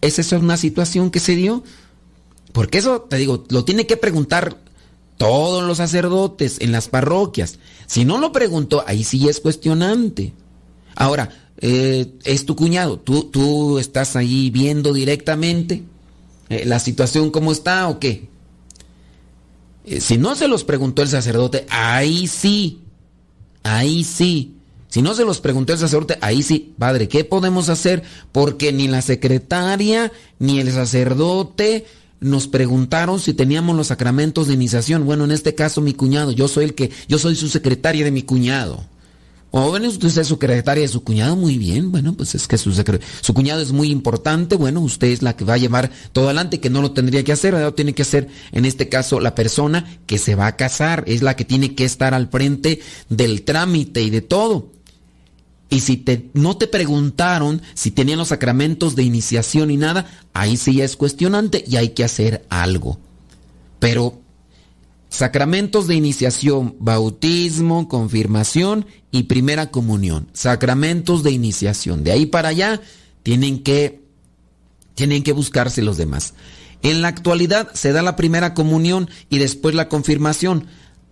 ¿Es 0.00 0.18
esa 0.18 0.38
una 0.38 0.56
situación 0.56 1.10
que 1.10 1.20
se 1.20 1.34
dio? 1.34 1.62
Porque 2.52 2.78
eso, 2.78 3.02
te 3.02 3.16
digo, 3.16 3.44
lo 3.50 3.64
tiene 3.64 3.86
que 3.86 3.96
preguntar 3.96 4.56
todos 5.16 5.64
los 5.64 5.78
sacerdotes 5.78 6.60
en 6.60 6.72
las 6.72 6.88
parroquias. 6.88 7.58
Si 7.86 8.04
no 8.04 8.18
lo 8.18 8.32
preguntó, 8.32 8.84
ahí 8.86 9.04
sí 9.04 9.28
es 9.28 9.40
cuestionante. 9.40 10.32
Ahora, 10.94 11.30
eh, 11.60 12.14
es 12.24 12.46
tu 12.46 12.54
cuñado, 12.54 12.98
¿Tú, 12.98 13.24
tú 13.24 13.78
estás 13.78 14.14
ahí 14.14 14.50
viendo 14.50 14.92
directamente 14.92 15.82
eh, 16.48 16.64
la 16.64 16.78
situación 16.78 17.30
cómo 17.30 17.52
está 17.52 17.88
o 17.88 17.98
qué. 17.98 18.28
Eh, 19.84 20.00
si 20.00 20.18
no 20.18 20.34
se 20.34 20.48
los 20.48 20.64
preguntó 20.64 21.02
el 21.02 21.08
sacerdote, 21.08 21.66
ahí 21.68 22.26
sí, 22.26 22.82
ahí 23.62 24.04
sí. 24.04 24.57
Si 24.88 25.02
no 25.02 25.14
se 25.14 25.24
los 25.24 25.40
preguntó 25.40 25.74
el 25.74 25.78
sacerdote, 25.78 26.18
ahí 26.22 26.42
sí, 26.42 26.72
padre, 26.78 27.08
¿qué 27.08 27.24
podemos 27.24 27.68
hacer? 27.68 28.02
Porque 28.32 28.72
ni 28.72 28.88
la 28.88 29.02
secretaria 29.02 30.10
ni 30.38 30.60
el 30.60 30.72
sacerdote 30.72 31.84
nos 32.20 32.48
preguntaron 32.48 33.20
si 33.20 33.34
teníamos 33.34 33.76
los 33.76 33.88
sacramentos 33.88 34.48
de 34.48 34.54
iniciación. 34.54 35.04
Bueno, 35.04 35.24
en 35.24 35.32
este 35.32 35.54
caso 35.54 35.80
mi 35.80 35.92
cuñado, 35.92 36.32
yo 36.32 36.48
soy 36.48 36.64
el 36.64 36.74
que, 36.74 36.90
yo 37.06 37.18
soy 37.18 37.36
su 37.36 37.48
secretaria 37.48 38.04
de 38.04 38.10
mi 38.10 38.22
cuñado. 38.22 38.84
O 39.50 39.70
bueno, 39.70 39.88
usted 39.88 40.08
es 40.08 40.28
secretaria 40.28 40.82
de 40.82 40.88
su 40.88 41.02
cuñado, 41.02 41.34
muy 41.34 41.56
bien, 41.56 41.90
bueno, 41.90 42.12
pues 42.12 42.34
es 42.34 42.46
que 42.46 42.58
su, 42.58 42.70
su 42.72 43.34
cuñado 43.34 43.62
es 43.62 43.72
muy 43.72 43.90
importante, 43.90 44.56
bueno, 44.56 44.80
usted 44.80 45.08
es 45.08 45.22
la 45.22 45.36
que 45.36 45.46
va 45.46 45.54
a 45.54 45.58
llevar 45.58 45.90
todo 46.12 46.26
adelante, 46.26 46.60
que 46.60 46.68
no 46.68 46.82
lo 46.82 46.92
tendría 46.92 47.24
que 47.24 47.32
hacer, 47.32 47.54
lo 47.54 47.72
tiene 47.72 47.94
que 47.94 48.02
hacer 48.02 48.28
en 48.52 48.66
este 48.66 48.90
caso 48.90 49.20
la 49.20 49.34
persona 49.34 50.00
que 50.04 50.18
se 50.18 50.34
va 50.34 50.48
a 50.48 50.56
casar, 50.56 51.02
es 51.06 51.22
la 51.22 51.34
que 51.34 51.46
tiene 51.46 51.74
que 51.74 51.86
estar 51.86 52.12
al 52.12 52.28
frente 52.28 52.80
del 53.08 53.42
trámite 53.42 54.02
y 54.02 54.10
de 54.10 54.20
todo. 54.20 54.77
Y 55.70 55.80
si 55.80 55.98
te, 55.98 56.30
no 56.32 56.56
te 56.56 56.66
preguntaron 56.66 57.60
si 57.74 57.90
tenían 57.90 58.18
los 58.18 58.28
sacramentos 58.28 58.96
de 58.96 59.02
iniciación 59.02 59.70
y 59.70 59.76
nada, 59.76 60.06
ahí 60.32 60.56
sí 60.56 60.80
es 60.80 60.96
cuestionante 60.96 61.62
y 61.66 61.76
hay 61.76 61.90
que 61.90 62.04
hacer 62.04 62.46
algo. 62.48 62.98
Pero 63.78 64.20
sacramentos 65.10 65.86
de 65.86 65.94
iniciación, 65.94 66.76
bautismo, 66.78 67.88
confirmación 67.88 68.86
y 69.10 69.24
primera 69.24 69.70
comunión. 69.70 70.28
Sacramentos 70.32 71.22
de 71.22 71.32
iniciación. 71.32 72.02
De 72.02 72.12
ahí 72.12 72.26
para 72.26 72.48
allá 72.48 72.80
tienen 73.22 73.62
que, 73.62 74.00
tienen 74.94 75.22
que 75.22 75.32
buscarse 75.32 75.82
los 75.82 75.98
demás. 75.98 76.34
En 76.82 77.02
la 77.02 77.08
actualidad 77.08 77.70
se 77.74 77.92
da 77.92 78.02
la 78.02 78.16
primera 78.16 78.54
comunión 78.54 79.10
y 79.28 79.38
después 79.38 79.74
la 79.74 79.88
confirmación 79.88 80.66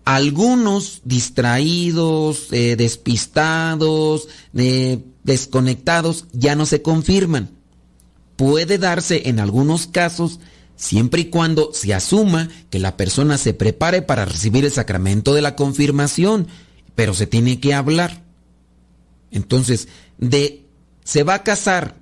algunos 0.07 1.03
distraídos, 1.05 2.47
eh, 2.53 2.77
despistados, 2.77 4.29
eh, 4.55 5.05
desconectados, 5.25 6.27
ya 6.33 6.55
no 6.55 6.65
se 6.65 6.81
confirman. 6.81 7.51
Puede 8.37 8.79
darse 8.79 9.29
en 9.29 9.41
algunos 9.41 9.89
casos 9.89 10.39
siempre 10.77 11.23
y 11.23 11.25
cuando 11.25 11.73
se 11.73 11.93
asuma 11.93 12.49
que 12.71 12.79
la 12.79 12.97
persona 12.97 13.37
se 13.37 13.53
prepare 13.53 14.01
para 14.01 14.25
recibir 14.25 14.65
el 14.65 14.71
sacramento 14.71 15.35
de 15.35 15.43
la 15.43 15.57
confirmación, 15.57 16.47
pero 16.95 17.13
se 17.13 17.27
tiene 17.27 17.59
que 17.59 17.75
hablar. 17.75 18.23
Entonces, 19.33 19.89
de 20.19 20.67
se 21.03 21.25
va 21.25 21.35
a 21.35 21.43
casar 21.43 21.97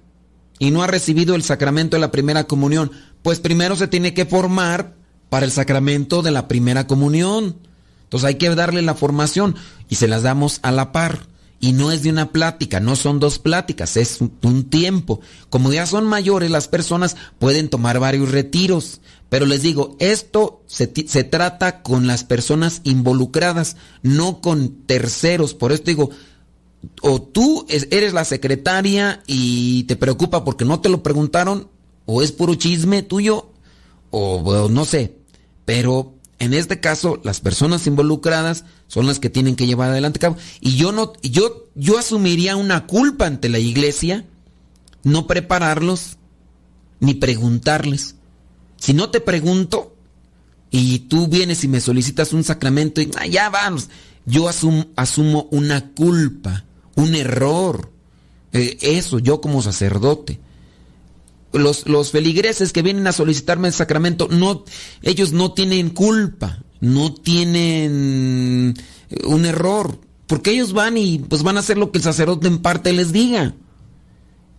y 0.58 0.70
no 0.70 0.82
ha 0.82 0.86
recibido 0.88 1.34
el 1.36 1.42
sacramento 1.42 1.96
de 1.96 2.02
la 2.02 2.10
primera 2.10 2.44
comunión, 2.44 2.92
pues 3.22 3.40
primero 3.40 3.76
se 3.76 3.88
tiene 3.88 4.12
que 4.12 4.26
formar 4.26 4.94
para 5.30 5.46
el 5.46 5.52
sacramento 5.52 6.20
de 6.20 6.32
la 6.32 6.48
primera 6.48 6.86
comunión. 6.86 7.56
Entonces 8.04 8.28
hay 8.28 8.34
que 8.36 8.54
darle 8.54 8.82
la 8.82 8.94
formación 8.94 9.56
y 9.88 9.96
se 9.96 10.08
las 10.08 10.22
damos 10.22 10.60
a 10.62 10.72
la 10.72 10.92
par. 10.92 11.26
Y 11.60 11.72
no 11.72 11.92
es 11.92 12.02
de 12.02 12.10
una 12.10 12.30
plática, 12.30 12.78
no 12.78 12.94
son 12.94 13.20
dos 13.20 13.38
pláticas, 13.38 13.96
es 13.96 14.18
un 14.20 14.64
tiempo. 14.64 15.20
Como 15.48 15.72
ya 15.72 15.86
son 15.86 16.04
mayores, 16.04 16.50
las 16.50 16.68
personas 16.68 17.16
pueden 17.38 17.70
tomar 17.70 17.98
varios 18.00 18.30
retiros. 18.30 19.00
Pero 19.30 19.46
les 19.46 19.62
digo, 19.62 19.96
esto 19.98 20.62
se, 20.66 20.92
se 21.06 21.24
trata 21.24 21.82
con 21.82 22.06
las 22.06 22.22
personas 22.22 22.82
involucradas, 22.84 23.76
no 24.02 24.40
con 24.40 24.82
terceros. 24.86 25.54
Por 25.54 25.72
esto 25.72 25.86
digo, 25.86 26.10
o 27.02 27.22
tú 27.22 27.66
eres 27.68 28.12
la 28.12 28.24
secretaria 28.24 29.22
y 29.26 29.84
te 29.84 29.96
preocupa 29.96 30.44
porque 30.44 30.64
no 30.64 30.80
te 30.80 30.88
lo 30.88 31.02
preguntaron, 31.02 31.68
o 32.06 32.22
es 32.22 32.32
puro 32.32 32.54
chisme 32.54 33.02
tuyo, 33.02 33.50
o, 34.10 34.68
no 34.68 34.84
sé. 34.84 35.16
Pero 35.64 36.13
en 36.44 36.54
este 36.54 36.80
caso, 36.80 37.20
las 37.24 37.40
personas 37.40 37.86
involucradas 37.86 38.64
son 38.86 39.06
las 39.06 39.18
que 39.18 39.30
tienen 39.30 39.56
que 39.56 39.66
llevar 39.66 39.90
adelante 39.90 40.18
cabo. 40.18 40.36
Y 40.60 40.76
yo 40.76 40.92
no, 40.92 41.12
yo, 41.22 41.68
yo 41.74 41.98
asumiría 41.98 42.56
una 42.56 42.86
culpa 42.86 43.26
ante 43.26 43.48
la 43.48 43.58
iglesia, 43.58 44.24
no 45.02 45.26
prepararlos, 45.26 46.18
ni 47.00 47.14
preguntarles. 47.14 48.16
Si 48.76 48.92
no 48.94 49.10
te 49.10 49.20
pregunto, 49.20 49.94
y 50.70 51.00
tú 51.00 51.28
vienes 51.28 51.64
y 51.64 51.68
me 51.68 51.80
solicitas 51.80 52.32
un 52.32 52.42
sacramento 52.42 53.00
y 53.00 53.10
ah, 53.16 53.26
ya 53.26 53.48
vamos, 53.48 53.90
yo 54.26 54.48
asumo 54.48 55.48
una 55.50 55.92
culpa 55.92 56.64
un 56.96 57.14
error. 57.14 57.90
Eh, 58.52 58.78
eso, 58.80 59.18
yo 59.18 59.40
como 59.40 59.62
sacerdote. 59.62 60.40
Los, 61.54 61.88
los, 61.88 62.10
feligreses 62.10 62.72
que 62.72 62.82
vienen 62.82 63.06
a 63.06 63.12
solicitarme 63.12 63.68
el 63.68 63.74
sacramento, 63.74 64.28
no, 64.30 64.64
ellos 65.02 65.32
no 65.32 65.52
tienen 65.52 65.90
culpa, 65.90 66.62
no 66.80 67.14
tienen 67.14 68.74
un 69.24 69.46
error, 69.46 69.98
porque 70.26 70.50
ellos 70.50 70.72
van 70.72 70.96
y 70.96 71.20
pues 71.20 71.42
van 71.42 71.56
a 71.56 71.60
hacer 71.60 71.78
lo 71.78 71.92
que 71.92 71.98
el 71.98 72.04
sacerdote 72.04 72.48
en 72.48 72.58
parte 72.58 72.92
les 72.92 73.12
diga. 73.12 73.54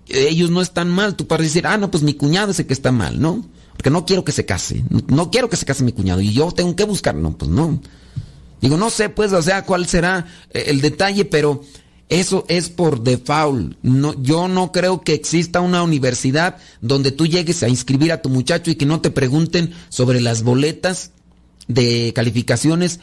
Ellos 0.08 0.52
no 0.52 0.62
están 0.62 0.90
mal, 0.90 1.16
tú 1.16 1.28
para 1.28 1.44
decir, 1.44 1.68
ah, 1.68 1.78
no, 1.78 1.92
pues 1.92 2.04
mi 2.04 2.14
cuñado 2.14 2.52
es 2.52 2.60
el 2.60 2.68
que 2.68 2.74
está 2.74 2.92
mal, 2.92 3.20
¿no? 3.20 3.46
Porque 3.72 3.90
no 3.90 4.06
quiero 4.06 4.24
que 4.24 4.32
se 4.32 4.46
case, 4.46 4.86
no 5.08 5.32
quiero 5.32 5.50
que 5.50 5.58
se 5.58 5.66
case 5.66 5.84
mi 5.84 5.92
cuñado 5.92 6.22
y 6.22 6.32
yo 6.32 6.52
tengo 6.52 6.76
que 6.76 6.86
buscar, 6.86 7.16
no, 7.16 7.38
pues 7.38 7.52
no. 7.52 7.82
Digo, 8.62 8.78
no 8.78 8.90
sé, 8.90 9.10
pues, 9.10 9.34
o 9.34 9.42
sea, 9.42 9.66
cuál 9.66 9.86
será 9.86 10.26
el 10.52 10.82
detalle, 10.82 11.26
pero 11.26 11.62
eso 12.10 12.46
es 12.50 12.70
por 12.70 13.02
default. 13.02 13.78
Yo 14.22 14.48
no 14.48 14.72
creo 14.72 15.02
que 15.02 15.14
exista 15.14 15.60
una 15.60 15.82
universidad 15.82 16.58
donde 16.82 17.12
tú 17.12 17.26
llegues 17.26 17.64
a 17.64 17.70
inscribir 17.70 18.12
a 18.12 18.22
tu 18.22 18.30
muchacho 18.30 18.70
y 18.70 18.76
que 18.76 18.86
no 18.86 19.02
te 19.02 19.10
pregunten 19.10 19.74
sobre 19.90 20.22
las 20.22 20.44
boletas 20.44 21.12
de 21.68 22.14
calificaciones 22.14 23.00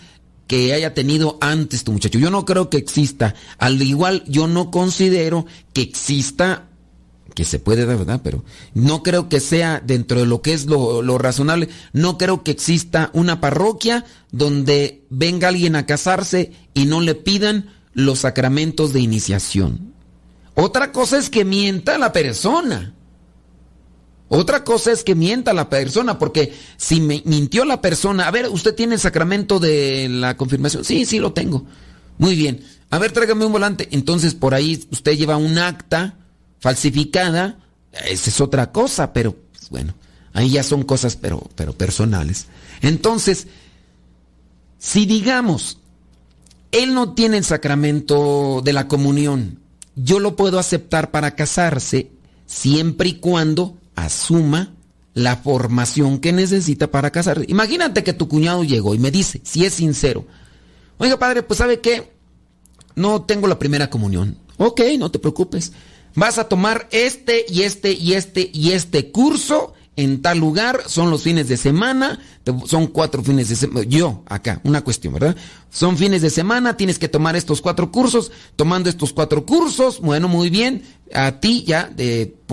que 0.47 0.73
haya 0.73 0.95
tenido 0.95 1.37
antes 1.41 1.83
tu 1.83 1.93
muchacho. 1.93 2.19
Yo 2.19 2.31
no 2.31 2.45
creo 2.45 2.71
que 2.71 2.77
exista. 2.77 3.35
Al 3.59 3.81
igual, 3.83 4.23
yo 4.29 4.47
no 4.47 4.71
considero 4.71 5.47
que 5.73 5.83
exista, 5.83 6.69
que 7.35 7.45
se 7.45 7.59
puede 7.59 7.87
dar, 7.87 7.97
¿verdad? 7.97 8.21
Pero 8.23 8.45
no 8.75 9.03
creo 9.03 9.29
que 9.29 9.41
sea 9.41 9.83
dentro 9.85 10.21
de 10.21 10.27
lo 10.27 10.43
que 10.43 10.53
es 10.53 10.67
lo 10.67 11.19
razonable. 11.19 11.71
No 11.93 12.19
creo 12.19 12.45
que 12.45 12.53
exista 12.53 13.11
una 13.15 13.41
parroquia 13.41 14.05
donde 14.31 15.03
venga 15.11 15.49
alguien 15.49 15.75
a 15.75 15.87
casarse 15.87 16.53
y 16.75 16.85
no 16.85 17.01
le 17.01 17.17
pidan 17.17 17.71
los 17.95 18.21
sacramentos 18.21 18.93
de 18.93 19.01
iniciación. 19.01 19.93
Otra 20.55 20.93
cosa 20.93 21.19
es 21.19 21.31
que 21.31 21.45
mienta 21.45 21.99
la 21.99 22.13
persona. 22.13 22.95
Otra 24.29 24.65
cosa 24.65 24.93
es 24.93 25.05
que 25.05 25.15
mienta 25.15 25.53
la 25.53 25.69
persona, 25.69 26.19
porque 26.19 26.55
si 26.79 27.01
me 27.03 27.23
mintió 27.27 27.67
la 27.67 27.83
persona, 27.83 28.27
a 28.27 28.31
ver, 28.31 28.49
¿usted 28.49 28.75
tiene 28.75 28.95
el 28.95 29.01
sacramento 29.01 29.59
de 29.59 30.09
la 30.09 30.39
confirmación? 30.39 30.85
Sí, 30.85 31.05
sí 31.05 31.19
lo 31.19 31.35
tengo. 31.35 31.67
Muy 32.17 32.35
bien. 32.35 32.65
A 32.89 32.99
ver, 32.99 33.13
tráigame 33.13 33.45
un 33.45 33.53
volante. 33.53 33.89
Entonces 33.91 34.35
por 34.35 34.55
ahí 34.55 34.87
usted 34.91 35.19
lleva 35.19 35.37
un 35.37 35.59
acta 35.59 36.17
falsificada. 36.61 37.59
Esa 37.93 38.31
es 38.31 38.41
otra 38.41 38.73
cosa, 38.73 39.13
pero 39.13 39.37
pues, 39.53 39.69
bueno, 39.69 39.95
ahí 40.33 40.51
ya 40.51 40.63
son 40.63 40.83
cosas 40.83 41.17
pero, 41.17 41.51
pero 41.55 41.75
personales. 41.75 42.47
Entonces, 42.81 43.49
si 44.79 45.05
digamos 45.05 45.79
él 46.73 46.95
no 46.95 47.15
tiene 47.15 47.37
el 47.37 47.45
sacramento 47.45 48.63
de 48.65 48.73
la 48.73 48.89
comunión. 48.89 49.61
Yo 49.95 50.19
lo 50.19 50.37
puedo 50.37 50.59
aceptar 50.59 51.11
para 51.11 51.37
casarse 51.37 52.11
siempre 52.47 53.11
y 53.11 53.15
cuando 53.15 53.77
asuma 53.95 54.75
la 55.15 55.37
formación 55.37 56.19
que 56.19 56.33
necesita 56.33 56.91
para 56.91 57.11
casarse. 57.11 57.45
Imagínate 57.49 58.03
que 58.03 58.15
tu 58.15 58.27
cuñado 58.29 58.65
llegó 58.65 58.95
y 58.95 58.99
me 58.99 59.11
dice, 59.11 59.43
si 59.45 59.67
es 59.67 59.75
sincero, 59.75 60.27
oiga 60.97 61.19
padre, 61.19 61.43
pues 61.43 61.59
sabe 61.59 61.81
qué, 61.81 62.11
no 62.95 63.23
tengo 63.23 63.47
la 63.47 63.59
primera 63.59 63.91
comunión. 63.91 64.39
Ok, 64.57 64.81
no 64.99 65.11
te 65.11 65.19
preocupes. 65.19 65.73
Vas 66.15 66.39
a 66.39 66.49
tomar 66.49 66.89
este 66.91 67.45
y 67.49 67.63
este 67.63 67.93
y 67.93 68.15
este 68.15 68.51
y 68.53 68.73
este 68.73 69.11
curso 69.11 69.75
en 69.97 70.23
tal 70.23 70.39
lugar, 70.39 70.85
son 70.87 71.11
los 71.11 71.23
fines 71.23 71.49
de 71.49 71.57
semana, 71.57 72.19
son 72.67 72.87
cuatro 72.87 73.23
fines 73.23 73.51
de 73.51 73.57
semana, 73.57 73.87
yo 73.87 74.23
acá, 74.27 74.61
una 74.65 74.83
cuestión, 74.83 75.15
¿verdad? 75.15 75.37
Son 75.71 75.99
fines 75.99 76.23
de 76.23 76.31
semana, 76.31 76.77
tienes 76.77 76.99
que 76.99 77.09
tomar 77.09 77.37
estos 77.37 77.61
cuatro 77.61 77.93
cursos, 77.93 78.33
tomando 78.57 78.89
estos 78.89 79.13
cuatro 79.13 79.45
cursos, 79.45 80.01
bueno, 80.01 80.29
muy 80.29 80.49
bien, 80.49 80.83
a 81.15 81.41
ti 81.41 81.65
ya 81.67 81.93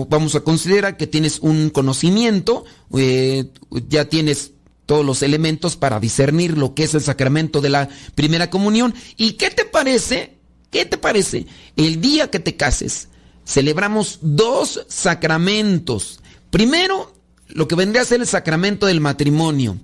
vamos 0.08 0.34
a 0.34 0.40
considerar 0.40 0.98
que 0.98 1.06
tienes 1.06 1.38
un 1.40 1.70
conocimiento, 1.70 2.64
eh, 2.96 3.50
ya 3.88 4.06
tienes 4.06 4.52
todos 4.84 5.06
los 5.06 5.22
elementos 5.22 5.76
para 5.76 6.00
discernir 6.00 6.58
lo 6.58 6.74
que 6.74 6.82
es 6.82 6.94
el 6.94 7.00
sacramento 7.00 7.60
de 7.60 7.70
la 7.70 7.88
primera 8.16 8.50
comunión. 8.50 8.92
¿Y 9.16 9.34
qué 9.34 9.48
te 9.50 9.64
parece? 9.64 10.36
¿Qué 10.70 10.84
te 10.84 10.98
parece? 10.98 11.46
El 11.76 12.00
día 12.00 12.28
que 12.28 12.40
te 12.40 12.56
cases, 12.56 13.08
celebramos 13.44 14.18
dos 14.20 14.84
sacramentos. 14.88 16.20
Primero, 16.50 17.12
lo 17.54 17.68
que 17.68 17.76
vendría 17.76 18.02
a 18.02 18.06
ser 18.06 18.20
el 18.20 18.26
sacramento 18.26 18.86
del 18.86 19.00
matrimonio. 19.00 19.78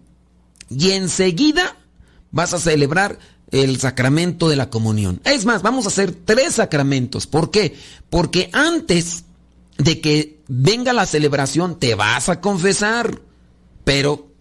Y 0.68 0.90
enseguida 0.92 1.76
vas 2.31 2.55
a 2.55 2.59
celebrar 2.59 3.18
el 3.50 3.79
sacramento 3.79 4.48
de 4.48 4.57
la 4.57 4.70
comunión. 4.70 5.20
Es 5.24 5.44
más, 5.44 5.62
vamos 5.62 5.85
a 5.85 5.88
hacer 5.88 6.12
tres 6.12 6.55
sacramentos. 6.55 7.26
¿Por 7.26 7.50
qué? 7.50 7.76
Porque 8.11 8.50
antes 8.52 9.24
de 9.79 10.00
que 10.00 10.40
venga 10.48 10.92
la 10.92 11.07
celebración 11.07 11.79
te 11.79 11.94
vas 11.94 12.29
a 12.29 12.40
confesar. 12.40 13.20
Pero 13.85 14.33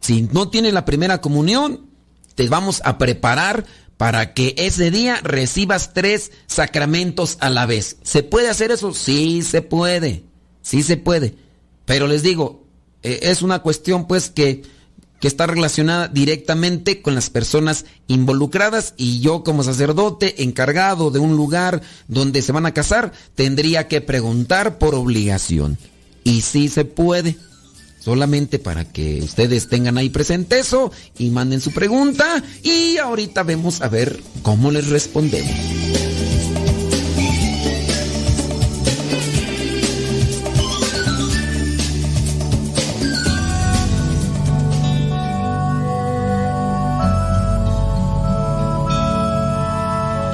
si 0.00 0.22
no 0.22 0.48
tienes 0.48 0.72
la 0.72 0.84
primera 0.84 1.20
comunión, 1.20 1.86
te 2.34 2.48
vamos 2.48 2.82
a 2.84 2.98
preparar 2.98 3.64
para 3.96 4.34
que 4.34 4.54
ese 4.58 4.90
día 4.90 5.20
recibas 5.22 5.92
tres 5.94 6.32
sacramentos 6.46 7.36
a 7.40 7.50
la 7.50 7.66
vez. 7.66 7.96
¿Se 8.02 8.22
puede 8.22 8.48
hacer 8.48 8.70
eso? 8.70 8.92
Sí, 8.92 9.42
se 9.42 9.62
puede. 9.62 10.24
Sí 10.62 10.82
se 10.82 10.96
puede. 10.96 11.36
Pero 11.84 12.06
les 12.06 12.22
digo, 12.22 12.64
eh, 13.02 13.20
es 13.22 13.42
una 13.42 13.60
cuestión 13.60 14.06
pues 14.06 14.30
que, 14.30 14.62
que 15.20 15.28
está 15.28 15.46
relacionada 15.46 16.08
directamente 16.08 17.02
con 17.02 17.14
las 17.14 17.30
personas 17.30 17.84
involucradas 18.06 18.94
y 18.96 19.20
yo 19.20 19.44
como 19.44 19.62
sacerdote 19.62 20.42
encargado 20.42 21.10
de 21.10 21.18
un 21.18 21.36
lugar 21.36 21.82
donde 22.08 22.42
se 22.42 22.52
van 22.52 22.66
a 22.66 22.74
casar 22.74 23.12
tendría 23.34 23.88
que 23.88 24.00
preguntar 24.00 24.78
por 24.78 24.94
obligación. 24.94 25.78
Y 26.24 26.40
sí 26.40 26.68
se 26.68 26.84
puede. 26.84 27.36
Solamente 28.00 28.58
para 28.58 28.84
que 28.84 29.22
ustedes 29.22 29.68
tengan 29.68 29.96
ahí 29.96 30.10
presente 30.10 30.58
eso 30.58 30.92
y 31.18 31.30
manden 31.30 31.62
su 31.62 31.72
pregunta 31.72 32.44
y 32.62 32.98
ahorita 32.98 33.44
vemos 33.44 33.80
a 33.80 33.88
ver 33.88 34.22
cómo 34.42 34.70
les 34.70 34.88
respondemos. 34.88 36.13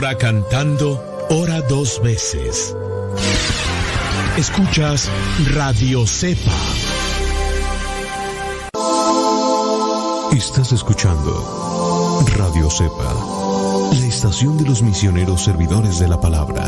Quien 0.00 0.08
ora 0.08 0.16
cantando, 0.16 1.26
ora 1.28 1.60
dos 1.60 2.00
veces. 2.02 2.74
Escuchas 4.38 5.10
Radio 5.52 6.06
Cepa. 6.06 6.56
Estás 10.32 10.72
escuchando 10.72 12.24
Radio 12.34 12.70
Cepa, 12.70 13.92
la 13.92 14.06
estación 14.06 14.56
de 14.56 14.70
los 14.70 14.82
misioneros 14.82 15.42
servidores 15.42 15.98
de 15.98 16.08
la 16.08 16.18
palabra. 16.18 16.64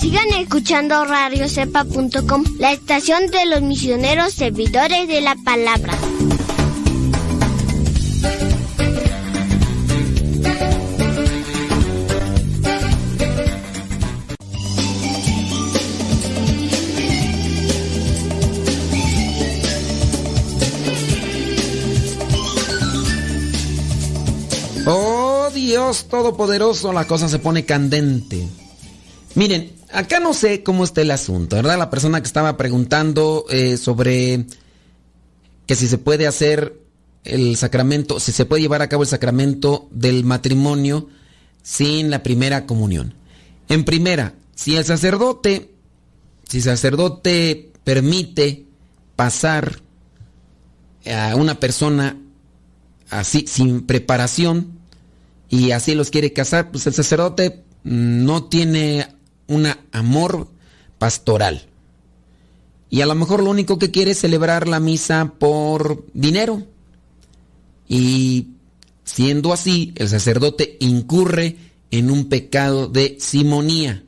Sigan 0.00 0.28
escuchando 0.40 1.04
radiocepa.com, 1.04 2.44
la 2.58 2.72
estación 2.72 3.28
de 3.28 3.46
los 3.46 3.62
misioneros 3.62 4.32
servidores 4.32 5.06
de 5.06 5.20
la 5.20 5.36
palabra. 5.44 5.96
Todopoderoso, 25.88 26.92
la 26.92 27.06
cosa 27.06 27.30
se 27.30 27.38
pone 27.38 27.64
candente. 27.64 28.46
Miren, 29.34 29.72
acá 29.90 30.20
no 30.20 30.34
sé 30.34 30.62
cómo 30.62 30.84
está 30.84 31.00
el 31.00 31.10
asunto, 31.10 31.56
¿verdad? 31.56 31.78
La 31.78 31.88
persona 31.88 32.20
que 32.20 32.26
estaba 32.26 32.58
preguntando 32.58 33.46
eh, 33.48 33.78
sobre 33.78 34.44
que 35.66 35.74
si 35.74 35.88
se 35.88 35.96
puede 35.96 36.26
hacer 36.26 36.78
el 37.24 37.56
sacramento, 37.56 38.20
si 38.20 38.32
se 38.32 38.44
puede 38.44 38.60
llevar 38.60 38.82
a 38.82 38.88
cabo 38.88 39.02
el 39.02 39.08
sacramento 39.08 39.88
del 39.90 40.24
matrimonio 40.24 41.08
sin 41.62 42.10
la 42.10 42.22
primera 42.22 42.66
comunión. 42.66 43.14
En 43.70 43.84
primera, 43.84 44.34
si 44.54 44.76
el 44.76 44.84
sacerdote, 44.84 45.70
si 46.46 46.58
el 46.58 46.64
sacerdote 46.64 47.72
permite 47.84 48.66
pasar 49.16 49.80
a 51.06 51.34
una 51.34 51.58
persona 51.58 52.18
así 53.08 53.46
sin 53.46 53.86
preparación 53.86 54.77
y 55.48 55.70
así 55.70 55.94
los 55.94 56.10
quiere 56.10 56.32
casar, 56.32 56.70
pues 56.70 56.86
el 56.86 56.94
sacerdote 56.94 57.64
no 57.84 58.44
tiene 58.44 59.08
un 59.46 59.66
amor 59.92 60.48
pastoral. 60.98 61.66
Y 62.90 63.00
a 63.00 63.06
lo 63.06 63.14
mejor 63.14 63.42
lo 63.42 63.50
único 63.50 63.78
que 63.78 63.90
quiere 63.90 64.12
es 64.12 64.20
celebrar 64.20 64.68
la 64.68 64.80
misa 64.80 65.34
por 65.38 66.06
dinero. 66.14 66.66
Y 67.86 68.48
siendo 69.04 69.52
así, 69.52 69.92
el 69.96 70.08
sacerdote 70.08 70.76
incurre 70.80 71.56
en 71.90 72.10
un 72.10 72.28
pecado 72.28 72.88
de 72.88 73.16
simonía. 73.20 74.04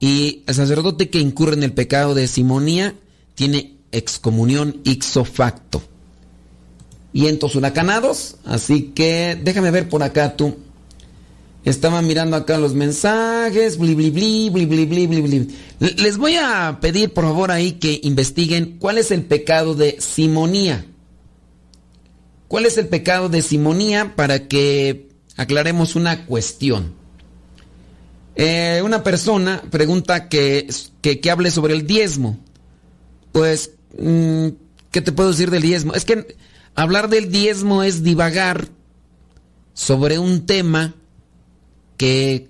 Y 0.00 0.42
el 0.46 0.54
sacerdote 0.54 1.10
que 1.10 1.20
incurre 1.20 1.54
en 1.54 1.62
el 1.62 1.72
pecado 1.72 2.14
de 2.14 2.26
simonía 2.26 2.94
tiene 3.34 3.76
excomunión 3.92 4.80
ixo 4.84 5.24
facto. 5.24 5.82
Y 7.12 7.22
vientos 7.22 7.54
huracanados. 7.54 8.36
Así 8.44 8.92
que 8.94 9.38
déjame 9.42 9.70
ver 9.70 9.88
por 9.88 10.02
acá 10.02 10.36
tú. 10.36 10.56
Estaba 11.64 12.02
mirando 12.02 12.36
acá 12.36 12.58
los 12.58 12.74
mensajes, 12.74 13.78
bli 13.78 13.94
bli 13.94 14.10
bli, 14.10 14.50
bli 14.50 14.66
bli 14.66 14.84
bli 14.84 15.06
bli 15.06 15.20
bli 15.20 15.48
Les 15.78 16.16
voy 16.16 16.34
a 16.34 16.78
pedir 16.80 17.12
por 17.12 17.24
favor 17.24 17.52
ahí 17.52 17.72
que 17.72 18.00
investiguen 18.02 18.78
cuál 18.80 18.98
es 18.98 19.12
el 19.12 19.22
pecado 19.22 19.74
de 19.74 20.00
simonía. 20.00 20.84
¿Cuál 22.48 22.66
es 22.66 22.78
el 22.78 22.88
pecado 22.88 23.28
de 23.28 23.42
simonía 23.42 24.14
para 24.16 24.48
que 24.48 25.08
aclaremos 25.36 25.94
una 25.94 26.26
cuestión? 26.26 26.94
Eh, 28.34 28.82
una 28.84 29.02
persona 29.04 29.62
pregunta 29.70 30.28
que, 30.28 30.68
que, 31.00 31.20
que, 31.20 31.30
hable 31.30 31.50
sobre 31.50 31.74
el 31.74 31.86
diezmo. 31.86 32.38
Pues, 33.30 33.70
mm, 33.98 34.48
¿qué 34.90 35.00
te 35.00 35.12
puedo 35.12 35.30
decir 35.30 35.50
del 35.50 35.62
diezmo? 35.62 35.94
Es 35.94 36.04
que 36.04 36.36
hablar 36.74 37.08
del 37.08 37.30
diezmo 37.30 37.82
es 37.82 38.02
divagar 38.02 38.68
sobre 39.74 40.18
un 40.18 40.46
tema 40.46 40.94
que 41.96 42.48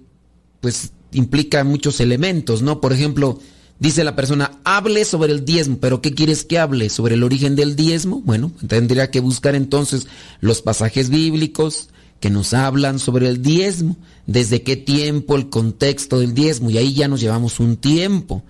pues 0.61 0.93
implica 1.13 1.65
muchos 1.65 2.01
elementos, 2.01 2.63
¿no? 2.63 2.81
Por 2.81 2.93
ejemplo, 2.93 3.39
dice 3.79 4.05
la 4.05 4.17
persona, 4.17 4.61
hable 4.65 5.05
sobre 5.05 5.33
el 5.33 5.45
diezmo, 5.45 5.79
pero 5.81 6.01
¿qué 6.01 6.15
quieres 6.15 6.45
que 6.45 6.59
hable? 6.59 6.89
¿Sobre 6.89 7.15
el 7.15 7.23
origen 7.23 7.57
del 7.57 7.77
diezmo? 7.77 8.23
Bueno, 8.25 8.53
tendría 8.67 9.11
que 9.11 9.21
buscar 9.21 9.55
entonces 9.55 10.07
los 10.41 10.63
pasajes 10.63 11.11
bíblicos 11.11 11.89
que 12.21 12.31
nos 12.31 12.55
hablan 12.55 13.01
sobre 13.01 13.29
el 13.29 13.43
diezmo, 13.43 13.97
desde 14.27 14.63
qué 14.63 14.77
tiempo, 14.77 15.35
el 15.35 15.51
contexto 15.51 16.21
del 16.21 16.35
diezmo, 16.35 16.71
y 16.71 16.79
ahí 16.79 16.95
ya 16.95 17.09
nos 17.09 17.21
llevamos 17.21 17.59
un 17.59 17.77
tiempo. 17.77 18.45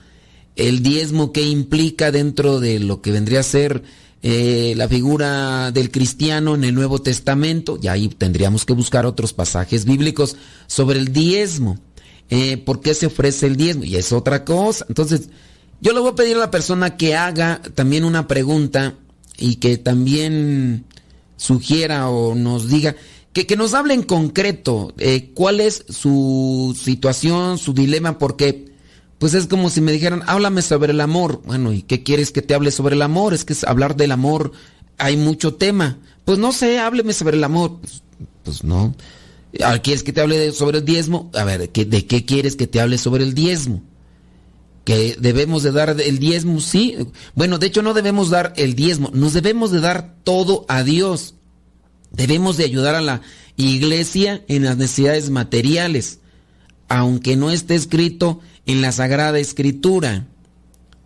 El 0.54 0.82
diezmo 0.82 1.32
que 1.32 1.42
implica 1.42 2.12
dentro 2.12 2.60
de 2.60 2.78
lo 2.78 3.00
que 3.00 3.12
vendría 3.12 3.40
a 3.40 3.44
ser 3.44 3.82
eh, 4.22 4.74
la 4.76 4.88
figura 4.88 5.72
del 5.72 5.90
cristiano 5.90 6.54
en 6.54 6.62
el 6.62 6.74
Nuevo 6.74 7.00
Testamento, 7.00 7.78
y 7.82 7.88
ahí 7.88 8.08
tendríamos 8.08 8.64
que 8.64 8.72
buscar 8.72 9.04
otros 9.04 9.32
pasajes 9.32 9.84
bíblicos 9.84 10.36
sobre 10.68 11.00
el 11.00 11.12
diezmo. 11.12 11.78
Eh, 12.30 12.56
¿Por 12.56 12.80
qué 12.80 12.94
se 12.94 13.06
ofrece 13.06 13.46
el 13.46 13.56
diezmo? 13.56 13.84
Y 13.84 13.96
es 13.96 14.12
otra 14.12 14.44
cosa. 14.44 14.86
Entonces, 14.88 15.28
yo 15.80 15.92
le 15.92 16.00
voy 16.00 16.10
a 16.10 16.14
pedir 16.14 16.36
a 16.36 16.40
la 16.40 16.50
persona 16.50 16.96
que 16.96 17.16
haga 17.16 17.60
también 17.74 18.04
una 18.04 18.28
pregunta 18.28 18.94
y 19.36 19.56
que 19.56 19.76
también 19.76 20.84
sugiera 21.36 22.08
o 22.08 22.36
nos 22.36 22.68
diga, 22.68 22.94
que, 23.32 23.46
que 23.46 23.56
nos 23.56 23.74
hable 23.74 23.94
en 23.94 24.04
concreto 24.04 24.94
eh, 24.98 25.30
cuál 25.34 25.60
es 25.60 25.84
su 25.88 26.78
situación, 26.80 27.58
su 27.58 27.74
dilema, 27.74 28.18
porque 28.18 28.71
pues 29.22 29.34
es 29.34 29.46
como 29.46 29.70
si 29.70 29.80
me 29.80 29.92
dijeran, 29.92 30.24
háblame 30.26 30.62
sobre 30.62 30.90
el 30.90 31.00
amor. 31.00 31.42
Bueno, 31.44 31.72
¿y 31.72 31.82
qué 31.82 32.02
quieres 32.02 32.32
que 32.32 32.42
te 32.42 32.54
hable 32.54 32.72
sobre 32.72 32.96
el 32.96 33.02
amor? 33.02 33.34
Es 33.34 33.44
que 33.44 33.54
hablar 33.68 33.94
del 33.94 34.10
amor 34.10 34.50
hay 34.98 35.16
mucho 35.16 35.54
tema. 35.54 36.00
Pues 36.24 36.40
no 36.40 36.50
sé, 36.50 36.80
hábleme 36.80 37.12
sobre 37.12 37.36
el 37.36 37.44
amor. 37.44 37.78
Pues, 37.80 38.02
pues 38.42 38.64
no. 38.64 38.96
¿Quieres 39.84 40.02
que 40.02 40.12
te 40.12 40.22
hable 40.22 40.50
sobre 40.50 40.78
el 40.78 40.84
diezmo? 40.84 41.30
A 41.34 41.44
ver, 41.44 41.70
¿de 41.70 42.06
qué 42.06 42.24
quieres 42.24 42.56
que 42.56 42.66
te 42.66 42.80
hable 42.80 42.98
sobre 42.98 43.22
el 43.22 43.32
diezmo? 43.32 43.84
¿Que 44.84 45.16
debemos 45.20 45.62
de 45.62 45.70
dar 45.70 46.00
el 46.00 46.18
diezmo? 46.18 46.58
Sí. 46.58 46.96
Bueno, 47.36 47.58
de 47.58 47.68
hecho 47.68 47.80
no 47.80 47.94
debemos 47.94 48.28
dar 48.28 48.52
el 48.56 48.74
diezmo, 48.74 49.08
nos 49.14 49.34
debemos 49.34 49.70
de 49.70 49.78
dar 49.78 50.16
todo 50.24 50.64
a 50.66 50.82
Dios. 50.82 51.36
Debemos 52.10 52.56
de 52.56 52.64
ayudar 52.64 52.96
a 52.96 53.00
la 53.00 53.20
iglesia 53.56 54.42
en 54.48 54.64
las 54.64 54.78
necesidades 54.78 55.30
materiales, 55.30 56.18
aunque 56.92 57.36
no 57.36 57.50
esté 57.50 57.74
escrito 57.74 58.40
en 58.66 58.82
la 58.82 58.92
Sagrada 58.92 59.38
Escritura. 59.38 60.26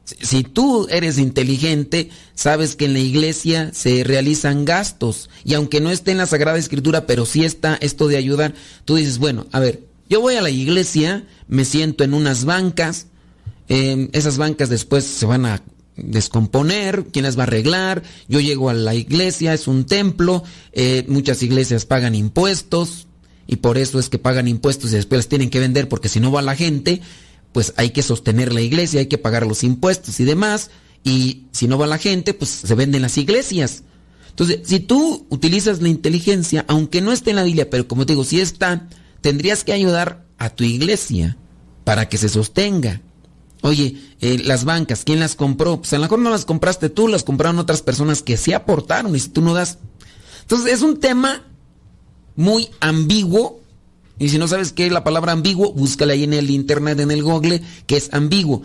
Si 0.04 0.42
tú 0.42 0.88
eres 0.90 1.16
inteligente, 1.16 2.10
sabes 2.34 2.74
que 2.74 2.86
en 2.86 2.92
la 2.92 2.98
iglesia 2.98 3.70
se 3.72 4.02
realizan 4.02 4.64
gastos 4.64 5.30
y 5.44 5.54
aunque 5.54 5.80
no 5.80 5.92
esté 5.92 6.10
en 6.10 6.18
la 6.18 6.26
Sagrada 6.26 6.58
Escritura, 6.58 7.06
pero 7.06 7.24
sí 7.24 7.44
está 7.44 7.78
esto 7.80 8.08
de 8.08 8.16
ayudar, 8.16 8.52
tú 8.84 8.96
dices, 8.96 9.18
bueno, 9.18 9.46
a 9.52 9.60
ver, 9.60 9.84
Yo 10.08 10.20
voy 10.20 10.34
a 10.34 10.42
la 10.42 10.50
iglesia, 10.50 11.24
me 11.46 11.64
siento 11.64 12.02
en 12.02 12.14
unas 12.14 12.44
bancas, 12.44 13.06
eh, 13.68 14.08
esas 14.12 14.38
bancas 14.38 14.68
después 14.68 15.04
se 15.04 15.26
van 15.26 15.46
a 15.46 15.62
descomponer, 15.96 17.06
quién 17.12 17.24
las 17.24 17.36
va 17.36 17.42
a 17.42 17.46
arreglar, 17.46 18.02
yo 18.28 18.40
llego 18.40 18.70
a 18.70 18.74
la 18.74 18.94
iglesia, 18.94 19.54
es 19.54 19.66
un 19.68 19.84
templo, 19.84 20.42
eh, 20.72 21.04
muchas 21.08 21.42
iglesias 21.42 21.86
pagan 21.86 22.14
impuestos 22.16 23.05
y 23.46 23.56
por 23.56 23.78
eso 23.78 23.98
es 23.98 24.08
que 24.08 24.18
pagan 24.18 24.48
impuestos 24.48 24.92
y 24.92 24.96
después 24.96 25.18
las 25.18 25.28
tienen 25.28 25.50
que 25.50 25.60
vender 25.60 25.88
porque 25.88 26.08
si 26.08 26.20
no 26.20 26.32
va 26.32 26.42
la 26.42 26.56
gente, 26.56 27.00
pues 27.52 27.72
hay 27.76 27.90
que 27.90 28.02
sostener 28.02 28.52
la 28.52 28.60
iglesia, 28.60 29.00
hay 29.00 29.06
que 29.06 29.18
pagar 29.18 29.46
los 29.46 29.64
impuestos 29.64 30.20
y 30.20 30.24
demás 30.24 30.70
y 31.04 31.44
si 31.52 31.68
no 31.68 31.78
va 31.78 31.86
la 31.86 31.98
gente, 31.98 32.34
pues 32.34 32.50
se 32.50 32.74
venden 32.74 33.02
las 33.02 33.16
iglesias. 33.16 33.84
Entonces, 34.30 34.60
si 34.64 34.80
tú 34.80 35.26
utilizas 35.30 35.80
la 35.80 35.88
inteligencia, 35.88 36.64
aunque 36.68 37.00
no 37.00 37.12
esté 37.12 37.30
en 37.30 37.36
la 37.36 37.44
Biblia, 37.44 37.70
pero 37.70 37.88
como 37.88 38.04
te 38.04 38.12
digo, 38.12 38.24
si 38.24 38.40
está, 38.40 38.88
tendrías 39.20 39.64
que 39.64 39.72
ayudar 39.72 40.26
a 40.38 40.50
tu 40.50 40.64
iglesia 40.64 41.36
para 41.84 42.08
que 42.08 42.18
se 42.18 42.28
sostenga. 42.28 43.00
Oye, 43.62 43.96
eh, 44.20 44.38
las 44.44 44.64
bancas, 44.64 45.04
¿quién 45.04 45.20
las 45.20 45.36
compró? 45.36 45.78
Pues 45.78 45.92
a 45.92 45.96
lo 45.96 46.02
mejor 46.02 46.18
no 46.18 46.30
las 46.30 46.44
compraste 46.44 46.90
tú, 46.90 47.08
las 47.08 47.22
compraron 47.22 47.58
otras 47.58 47.82
personas 47.82 48.22
que 48.22 48.36
sí 48.36 48.52
aportaron 48.52 49.16
y 49.16 49.20
si 49.20 49.30
tú 49.30 49.40
no 49.40 49.54
das. 49.54 49.78
Entonces 50.42 50.74
es 50.74 50.82
un 50.82 51.00
tema 51.00 51.44
muy 52.36 52.68
ambiguo. 52.80 53.60
Y 54.18 54.28
si 54.28 54.38
no 54.38 54.48
sabes 54.48 54.72
qué 54.72 54.86
es 54.86 54.92
la 54.92 55.04
palabra 55.04 55.32
ambiguo, 55.32 55.72
búscala 55.72 56.14
ahí 56.14 56.24
en 56.24 56.32
el 56.32 56.50
internet, 56.50 57.00
en 57.00 57.10
el 57.10 57.22
google, 57.22 57.60
que 57.86 57.96
es 57.96 58.08
ambiguo. 58.12 58.62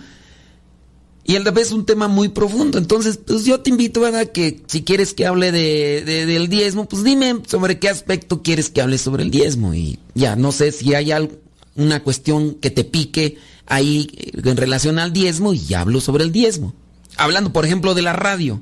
Y 1.24 1.36
el 1.36 1.44
vez 1.44 1.68
es 1.68 1.74
un 1.74 1.86
tema 1.86 2.08
muy 2.08 2.30
profundo. 2.30 2.78
Entonces, 2.78 3.18
pues 3.18 3.46
yo 3.46 3.60
te 3.60 3.70
invito 3.70 4.06
a 4.06 4.26
que 4.26 4.62
si 4.68 4.84
quieres 4.84 5.14
que 5.14 5.26
hable 5.26 5.52
de, 5.52 6.04
del 6.26 6.50
diezmo, 6.50 6.88
pues 6.90 7.04
dime 7.04 7.42
sobre 7.48 7.80
qué 7.80 7.90
aspecto 7.90 8.42
quieres 8.42 8.70
que 8.70 8.82
hable 8.82 8.98
sobre 8.98 9.24
el 9.24 9.32
diezmo. 9.32 9.74
Y 9.74 10.00
ya, 10.16 10.36
no 10.36 10.52
sé 10.52 10.72
si 10.72 10.94
hay 10.96 11.12
una 11.76 12.02
cuestión 12.02 12.56
que 12.56 12.72
te 12.72 12.84
pique 12.84 13.38
ahí 13.68 14.10
en 14.34 14.58
relación 14.58 15.00
al 15.00 15.14
diezmo 15.14 15.54
y 15.54 15.74
hablo 15.74 16.02
sobre 16.02 16.24
el 16.24 16.32
diezmo. 16.32 16.74
Hablando, 17.18 17.54
por 17.54 17.66
ejemplo, 17.66 17.94
de 17.94 18.02
la 18.02 18.14
radio. 18.14 18.62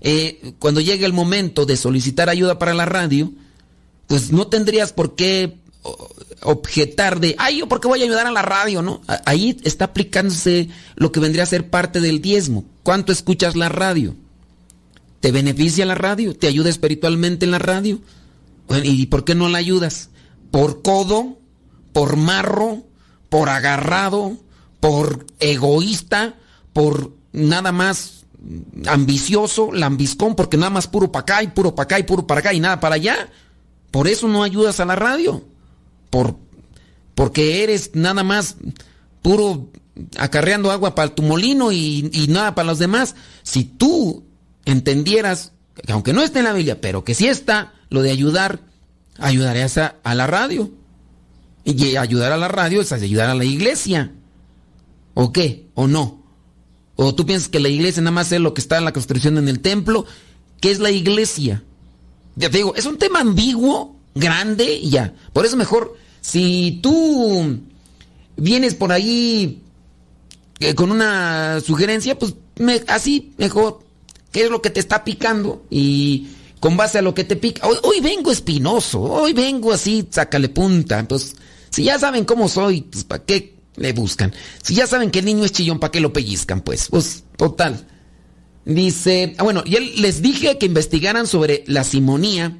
Eh, 0.00 0.54
cuando 0.58 0.80
llegue 0.80 1.04
el 1.04 1.12
momento 1.12 1.66
de 1.66 1.76
solicitar 1.76 2.28
ayuda 2.28 2.58
para 2.58 2.74
la 2.74 2.84
radio, 2.84 3.32
pues 4.06 4.32
no 4.32 4.46
tendrías 4.48 4.92
por 4.92 5.14
qué 5.14 5.58
objetar 6.42 7.20
de, 7.20 7.34
ay, 7.38 7.58
yo 7.58 7.68
por 7.68 7.80
qué 7.80 7.88
voy 7.88 8.00
a 8.00 8.04
ayudar 8.04 8.26
a 8.26 8.32
la 8.32 8.42
radio, 8.42 8.82
¿no? 8.82 9.00
Ahí 9.24 9.56
está 9.64 9.86
aplicándose 9.86 10.68
lo 10.94 11.12
que 11.12 11.20
vendría 11.20 11.44
a 11.44 11.46
ser 11.46 11.70
parte 11.70 12.00
del 12.00 12.20
diezmo. 12.20 12.64
¿Cuánto 12.82 13.12
escuchas 13.12 13.56
la 13.56 13.68
radio? 13.68 14.14
¿Te 15.20 15.32
beneficia 15.32 15.86
la 15.86 15.94
radio? 15.94 16.36
¿Te 16.36 16.46
ayuda 16.46 16.70
espiritualmente 16.70 17.44
en 17.44 17.50
la 17.50 17.58
radio? 17.58 18.00
¿Y 18.82 19.06
por 19.06 19.24
qué 19.24 19.34
no 19.34 19.48
la 19.48 19.58
ayudas? 19.58 20.10
¿Por 20.50 20.82
codo? 20.82 21.38
¿Por 21.92 22.16
marro? 22.16 22.84
por 23.28 23.48
agarrado, 23.48 24.36
por 24.80 25.26
egoísta, 25.40 26.36
por 26.72 27.12
nada 27.32 27.72
más 27.72 28.24
ambicioso, 28.86 29.72
lambiscón, 29.72 30.36
porque 30.36 30.56
nada 30.56 30.70
más 30.70 30.86
puro 30.86 31.10
para 31.10 31.22
acá 31.22 31.42
y 31.42 31.48
puro 31.48 31.74
para 31.74 31.84
acá 31.84 31.98
y 31.98 32.04
puro 32.04 32.26
para 32.26 32.40
acá 32.40 32.52
y 32.52 32.60
nada 32.60 32.80
para 32.80 32.94
allá. 32.94 33.28
Por 33.90 34.08
eso 34.08 34.28
no 34.28 34.42
ayudas 34.42 34.80
a 34.80 34.84
la 34.84 34.96
radio. 34.96 35.44
Por, 36.10 36.36
porque 37.14 37.62
eres 37.62 37.90
nada 37.94 38.22
más 38.24 38.56
puro 39.22 39.70
acarreando 40.18 40.70
agua 40.70 40.94
para 40.94 41.14
tu 41.14 41.22
molino 41.22 41.72
y, 41.72 42.26
nada 42.28 42.54
para 42.54 42.68
los 42.68 42.78
demás. 42.78 43.14
Si 43.42 43.64
tú 43.64 44.24
entendieras, 44.64 45.52
que 45.84 45.92
aunque 45.92 46.12
no 46.12 46.22
esté 46.22 46.40
en 46.40 46.44
la 46.44 46.52
Biblia, 46.52 46.80
pero 46.80 47.04
que 47.04 47.14
sí 47.14 47.26
está, 47.28 47.74
lo 47.88 48.02
de 48.02 48.10
ayudar, 48.10 48.60
ayudarías 49.18 49.78
a 49.78 50.14
la 50.14 50.26
radio. 50.26 50.70
Y 51.64 51.96
ayudar 51.96 52.30
a 52.30 52.36
la 52.36 52.46
radio 52.46 52.80
es 52.80 52.92
ayudar 52.92 53.28
a 53.28 53.34
la 53.34 53.44
iglesia. 53.44 54.12
¿O 55.14 55.32
qué? 55.32 55.66
¿O 55.74 55.88
no? 55.88 56.22
¿O 56.94 57.14
tú 57.14 57.26
piensas 57.26 57.48
que 57.48 57.58
la 57.58 57.68
iglesia 57.68 58.02
nada 58.02 58.12
más 58.12 58.30
es 58.30 58.40
lo 58.40 58.54
que 58.54 58.60
está 58.60 58.78
en 58.78 58.84
la 58.84 58.92
construcción 58.92 59.36
en 59.36 59.48
el 59.48 59.60
templo? 59.60 60.06
¿Qué 60.60 60.70
es 60.70 60.78
la 60.78 60.90
iglesia? 60.90 61.64
Ya 62.36 62.50
te 62.50 62.58
digo, 62.58 62.74
es 62.74 62.86
un 62.86 62.98
tema 62.98 63.20
ambiguo, 63.20 63.96
grande 64.14 64.74
y 64.74 64.90
ya. 64.90 65.14
Por 65.32 65.46
eso 65.46 65.56
mejor, 65.56 65.96
si 66.20 66.80
tú 66.82 67.58
vienes 68.36 68.74
por 68.74 68.92
ahí 68.92 69.62
eh, 70.60 70.74
con 70.74 70.90
una 70.90 71.60
sugerencia, 71.60 72.18
pues 72.18 72.34
así 72.86 73.32
mejor. 73.38 73.80
¿Qué 74.32 74.44
es 74.44 74.50
lo 74.50 74.60
que 74.60 74.70
te 74.70 74.80
está 74.80 75.02
picando? 75.02 75.64
Y 75.70 76.28
con 76.60 76.76
base 76.76 76.98
a 76.98 77.02
lo 77.02 77.14
que 77.14 77.24
te 77.24 77.36
pica. 77.36 77.66
Hoy, 77.66 78.00
vengo 78.00 78.30
espinoso, 78.30 79.00
hoy 79.00 79.32
vengo 79.32 79.72
así, 79.72 80.06
sácale 80.10 80.50
punta. 80.50 80.98
Entonces, 80.98 81.36
si 81.70 81.84
ya 81.84 81.98
saben 81.98 82.24
cómo 82.24 82.48
soy, 82.48 82.82
pues 82.82 83.04
¿para 83.04 83.24
qué 83.24 83.54
le 83.76 83.92
buscan? 83.92 84.34
Si 84.62 84.74
ya 84.74 84.86
saben 84.86 85.10
que 85.10 85.20
el 85.20 85.24
niño 85.24 85.44
es 85.44 85.52
chillón, 85.52 85.78
¿para 85.78 85.90
qué 85.90 86.00
lo 86.00 86.12
pellizcan? 86.12 86.60
Pues, 86.60 86.88
pues, 86.90 87.24
total. 87.36 87.86
Dice, 88.66 89.36
ah, 89.38 89.44
bueno, 89.44 89.62
y 89.64 89.76
él 89.76 89.92
les 90.02 90.20
dije 90.20 90.58
que 90.58 90.66
investigaran 90.66 91.28
sobre 91.28 91.62
la 91.68 91.84
simonía. 91.84 92.58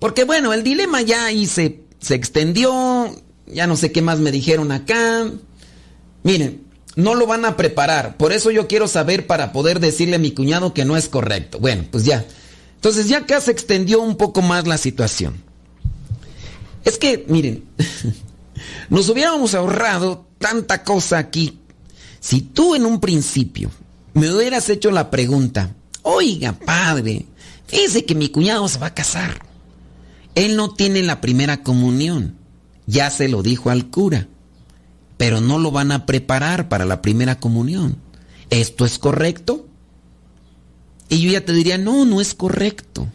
Porque 0.00 0.24
bueno, 0.24 0.52
el 0.52 0.64
dilema 0.64 1.00
ya 1.00 1.26
ahí 1.26 1.46
se, 1.46 1.84
se 2.00 2.16
extendió, 2.16 3.14
ya 3.46 3.68
no 3.68 3.76
sé 3.76 3.92
qué 3.92 4.02
más 4.02 4.18
me 4.18 4.32
dijeron 4.32 4.72
acá. 4.72 5.30
Miren, 6.24 6.64
no 6.96 7.14
lo 7.14 7.28
van 7.28 7.44
a 7.44 7.56
preparar, 7.56 8.16
por 8.16 8.32
eso 8.32 8.50
yo 8.50 8.66
quiero 8.66 8.88
saber 8.88 9.28
para 9.28 9.52
poder 9.52 9.78
decirle 9.78 10.16
a 10.16 10.18
mi 10.18 10.32
cuñado 10.32 10.74
que 10.74 10.84
no 10.84 10.96
es 10.96 11.08
correcto. 11.08 11.60
Bueno, 11.60 11.84
pues 11.92 12.04
ya. 12.04 12.24
Entonces 12.74 13.08
ya 13.08 13.18
acá 13.18 13.40
se 13.40 13.52
extendió 13.52 14.00
un 14.00 14.16
poco 14.16 14.42
más 14.42 14.66
la 14.66 14.76
situación. 14.76 15.40
Es 16.84 16.98
que, 16.98 17.24
miren, 17.28 17.62
nos 18.90 19.08
hubiéramos 19.08 19.54
ahorrado 19.54 20.26
tanta 20.38 20.82
cosa 20.82 21.18
aquí. 21.18 21.60
Si 22.18 22.40
tú 22.40 22.74
en 22.74 22.86
un 22.86 22.98
principio 22.98 23.70
me 24.14 24.32
hubieras 24.32 24.68
hecho 24.70 24.90
la 24.90 25.10
pregunta, 25.10 25.74
oiga, 26.02 26.52
padre, 26.52 27.26
fíjese 27.66 28.04
que 28.04 28.14
mi 28.14 28.28
cuñado 28.28 28.66
se 28.68 28.78
va 28.78 28.88
a 28.88 28.94
casar. 28.94 29.44
Él 30.34 30.56
no 30.56 30.70
tiene 30.72 31.02
la 31.02 31.20
primera 31.20 31.62
comunión. 31.62 32.36
Ya 32.86 33.10
se 33.10 33.28
lo 33.28 33.42
dijo 33.42 33.70
al 33.70 33.90
cura. 33.90 34.28
Pero 35.16 35.40
no 35.40 35.58
lo 35.58 35.70
van 35.70 35.92
a 35.92 36.06
preparar 36.06 36.68
para 36.68 36.84
la 36.84 37.02
primera 37.02 37.38
comunión. 37.38 37.98
¿Esto 38.50 38.84
es 38.84 38.98
correcto? 38.98 39.66
Y 41.08 41.20
yo 41.20 41.32
ya 41.32 41.44
te 41.44 41.52
diría, 41.52 41.78
no, 41.78 42.04
no 42.04 42.20
es 42.20 42.34
correcto. 42.34 43.06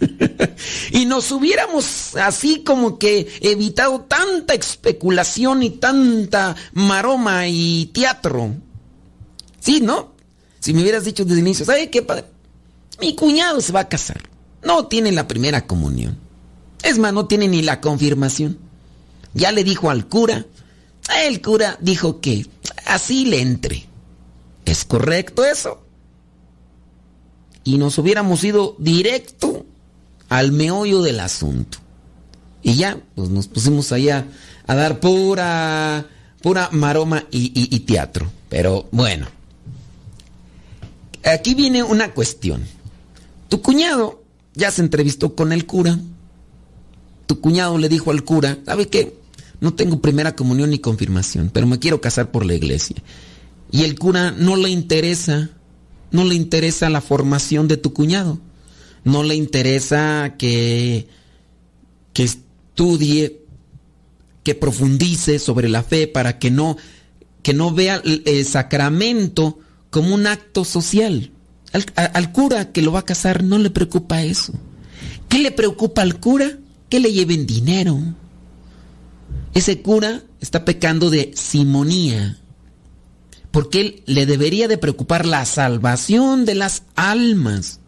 y 0.92 1.04
nos 1.06 1.30
hubiéramos 1.30 2.16
así 2.16 2.62
como 2.64 2.98
que 2.98 3.28
evitado 3.40 4.00
tanta 4.02 4.54
especulación 4.54 5.62
y 5.62 5.70
tanta 5.70 6.56
maroma 6.72 7.46
y 7.48 7.90
teatro. 7.94 8.54
Sí, 9.62 9.80
¿no? 9.80 10.12
Si 10.58 10.74
me 10.74 10.82
hubieras 10.82 11.04
dicho 11.04 11.24
desde 11.24 11.40
el 11.40 11.46
inicio, 11.46 11.64
¿sabe 11.64 11.88
qué 11.88 12.02
padre? 12.02 12.24
Mi 13.00 13.14
cuñado 13.14 13.60
se 13.60 13.72
va 13.72 13.80
a 13.80 13.88
casar. 13.88 14.20
No 14.64 14.86
tiene 14.86 15.12
la 15.12 15.28
primera 15.28 15.66
comunión. 15.66 16.18
Es 16.82 16.98
más, 16.98 17.12
no 17.12 17.26
tiene 17.26 17.46
ni 17.46 17.62
la 17.62 17.80
confirmación. 17.80 18.58
Ya 19.34 19.52
le 19.52 19.62
dijo 19.62 19.88
al 19.88 20.08
cura. 20.08 20.44
El 21.24 21.40
cura 21.40 21.78
dijo 21.80 22.20
que 22.20 22.46
así 22.86 23.24
le 23.24 23.40
entre. 23.40 23.86
¿Es 24.64 24.84
correcto 24.84 25.44
eso? 25.44 25.82
Y 27.64 27.78
nos 27.78 27.98
hubiéramos 27.98 28.42
ido 28.42 28.74
directo 28.78 29.64
al 30.28 30.50
meollo 30.50 31.02
del 31.02 31.20
asunto. 31.20 31.78
Y 32.62 32.74
ya, 32.74 32.98
pues 33.14 33.28
nos 33.28 33.48
pusimos 33.48 33.92
allá 33.92 34.26
a 34.66 34.74
dar 34.74 35.00
pura, 35.00 36.06
pura 36.40 36.68
maroma 36.72 37.24
y, 37.30 37.80
teatro. 37.80 38.30
Pero 38.48 38.88
bueno, 38.92 39.26
aquí 41.24 41.54
viene 41.54 41.82
una 41.82 42.12
cuestión. 42.12 42.62
Tu 43.48 43.60
cuñado 43.60 44.22
ya 44.54 44.70
se 44.70 44.82
entrevistó 44.82 45.34
con 45.34 45.52
el 45.52 45.66
cura. 45.66 45.98
Tu 47.26 47.40
cuñado 47.40 47.78
le 47.78 47.88
dijo 47.88 48.10
al 48.10 48.24
cura, 48.24 48.58
¿sabe 48.66 48.88
qué? 48.88 49.16
No 49.60 49.74
tengo 49.74 50.00
primera 50.00 50.34
comunión 50.34 50.70
ni 50.70 50.78
confirmación, 50.78 51.50
pero 51.52 51.66
me 51.66 51.78
quiero 51.78 52.00
casar 52.00 52.30
por 52.30 52.44
la 52.44 52.54
iglesia. 52.54 52.96
Y 53.70 53.84
el 53.84 53.98
cura 53.98 54.32
no 54.32 54.56
le 54.56 54.70
interesa, 54.70 55.50
no 56.10 56.24
le 56.24 56.34
interesa 56.34 56.90
la 56.90 57.00
formación 57.00 57.68
de 57.68 57.76
tu 57.76 57.92
cuñado 57.92 58.38
no 59.04 59.22
le 59.22 59.34
interesa 59.34 60.36
que, 60.38 61.08
que 62.12 62.22
estudie, 62.24 63.40
que 64.44 64.54
profundice 64.54 65.38
sobre 65.38 65.68
la 65.68 65.82
fe 65.82 66.06
para 66.06 66.38
que 66.38 66.50
no, 66.50 66.76
que 67.42 67.54
no 67.54 67.72
vea 67.72 68.00
el, 68.04 68.44
sacramento 68.46 69.58
como 69.92 70.14
un 70.14 70.26
acto 70.26 70.64
social. 70.64 71.30
Al, 71.94 72.32
cura 72.32 72.72
que 72.72 72.82
lo 72.82 72.92
va 72.92 73.00
a 73.00 73.04
casar 73.04 73.44
no 73.44 73.58
le 73.58 73.68
preocupa 73.68 74.22
eso. 74.22 74.54
¿Qué 75.28 75.38
le 75.38 75.52
preocupa 75.52 76.00
al 76.00 76.18
cura? 76.18 76.58
Que 76.88 76.98
le 76.98 77.12
lleven 77.12 77.46
dinero. 77.46 78.00
Ese 79.52 79.82
cura 79.82 80.22
está 80.40 80.64
pecando 80.64 81.10
de 81.10 81.32
simonía. 81.34 82.38
Porque 83.50 83.80
él 83.80 84.02
le 84.06 84.24
debería 84.24 84.66
de 84.66 84.78
preocupar 84.78 85.26
la 85.26 85.44
salvación 85.44 86.46
de 86.46 86.54
las 86.54 86.84
almas. 86.96 87.80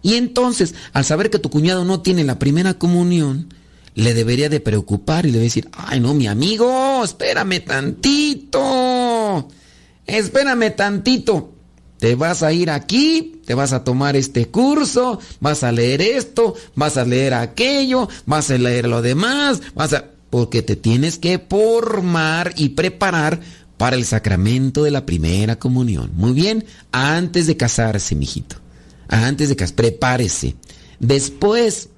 Y 0.00 0.14
entonces, 0.14 0.76
al 0.92 1.04
saber 1.04 1.28
que 1.28 1.40
tu 1.40 1.50
cuñado 1.50 1.84
no 1.84 2.02
tiene 2.02 2.22
la 2.22 2.38
primera 2.38 2.74
comunión, 2.74 3.52
le 3.96 4.14
debería 4.14 4.48
de 4.48 4.60
preocupar 4.60 5.26
y 5.26 5.28
le 5.28 5.34
debe 5.34 5.44
decir, 5.46 5.68
ay 5.72 5.98
no, 5.98 6.14
mi 6.14 6.28
amigo, 6.28 7.02
espérame 7.02 7.64
tantito, 7.64 9.48
espérame 10.06 10.70
tantito. 10.74 11.52
Te 11.98 12.16
vas 12.16 12.42
a 12.42 12.52
ir 12.52 12.68
aquí, 12.68 13.40
te 13.46 13.54
vas 13.54 13.72
a 13.72 13.84
tomar 13.84 14.16
este 14.16 14.48
curso, 14.48 15.20
vas 15.38 15.62
a 15.62 15.70
leer 15.70 16.02
esto, 16.02 16.54
vas 16.74 16.96
a 16.96 17.04
leer 17.04 17.32
aquello, 17.32 18.08
vas 18.26 18.50
a 18.50 18.58
leer 18.58 18.88
lo 18.88 19.02
demás, 19.02 19.60
vas 19.74 19.92
a... 19.92 20.06
Porque 20.28 20.62
te 20.62 20.74
tienes 20.76 21.18
que 21.18 21.38
formar 21.38 22.54
y 22.56 22.70
preparar 22.70 23.38
para 23.76 23.96
el 23.96 24.04
sacramento 24.04 24.82
de 24.82 24.90
la 24.90 25.06
primera 25.06 25.58
comunión. 25.58 26.10
Muy 26.14 26.32
bien, 26.32 26.64
antes 26.90 27.46
de 27.46 27.56
casarse, 27.56 28.14
mijito. 28.16 28.56
Antes 29.08 29.48
de 29.48 29.56
casarse, 29.56 29.74
prepárese. 29.74 30.56
Después 30.98 31.88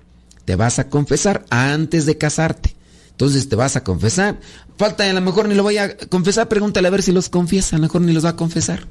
te 0.45 0.57
vas 0.57 0.79
a 0.79 0.89
confesar 0.89 1.47
antes 1.49 2.05
de 2.07 2.19
casarte. 2.19 2.74
Entonces 3.15 3.49
te 3.49 3.55
vas 3.55 3.77
a 3.77 3.85
confesar. 3.85 4.41
Falta 4.77 5.09
a 5.09 5.13
lo 5.13 5.21
mejor 5.21 5.49
ni 5.49 5.55
lo 5.55 5.63
voy 5.63 5.79
a 5.79 5.97
confesar, 5.97 6.49
pregúntale 6.49 6.89
a 6.89 6.91
ver 6.91 7.03
si 7.03 7.13
los 7.13 7.29
confiesa, 7.29 7.77
a 7.77 7.79
lo 7.79 7.85
mejor 7.85 8.01
ni 8.03 8.13
los 8.13 8.25
va 8.25 8.31
a 8.31 8.37
confesar. 8.37 8.89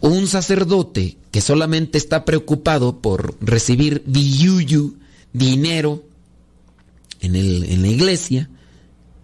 Un 0.00 0.26
sacerdote 0.26 1.18
que 1.30 1.40
solamente 1.40 1.98
está 1.98 2.24
preocupado 2.24 3.00
por 3.00 3.36
recibir 3.40 4.02
biyuyu, 4.06 4.96
dinero, 5.32 6.04
en, 7.20 7.36
el, 7.36 7.64
en 7.64 7.82
la 7.82 7.88
iglesia, 7.88 8.50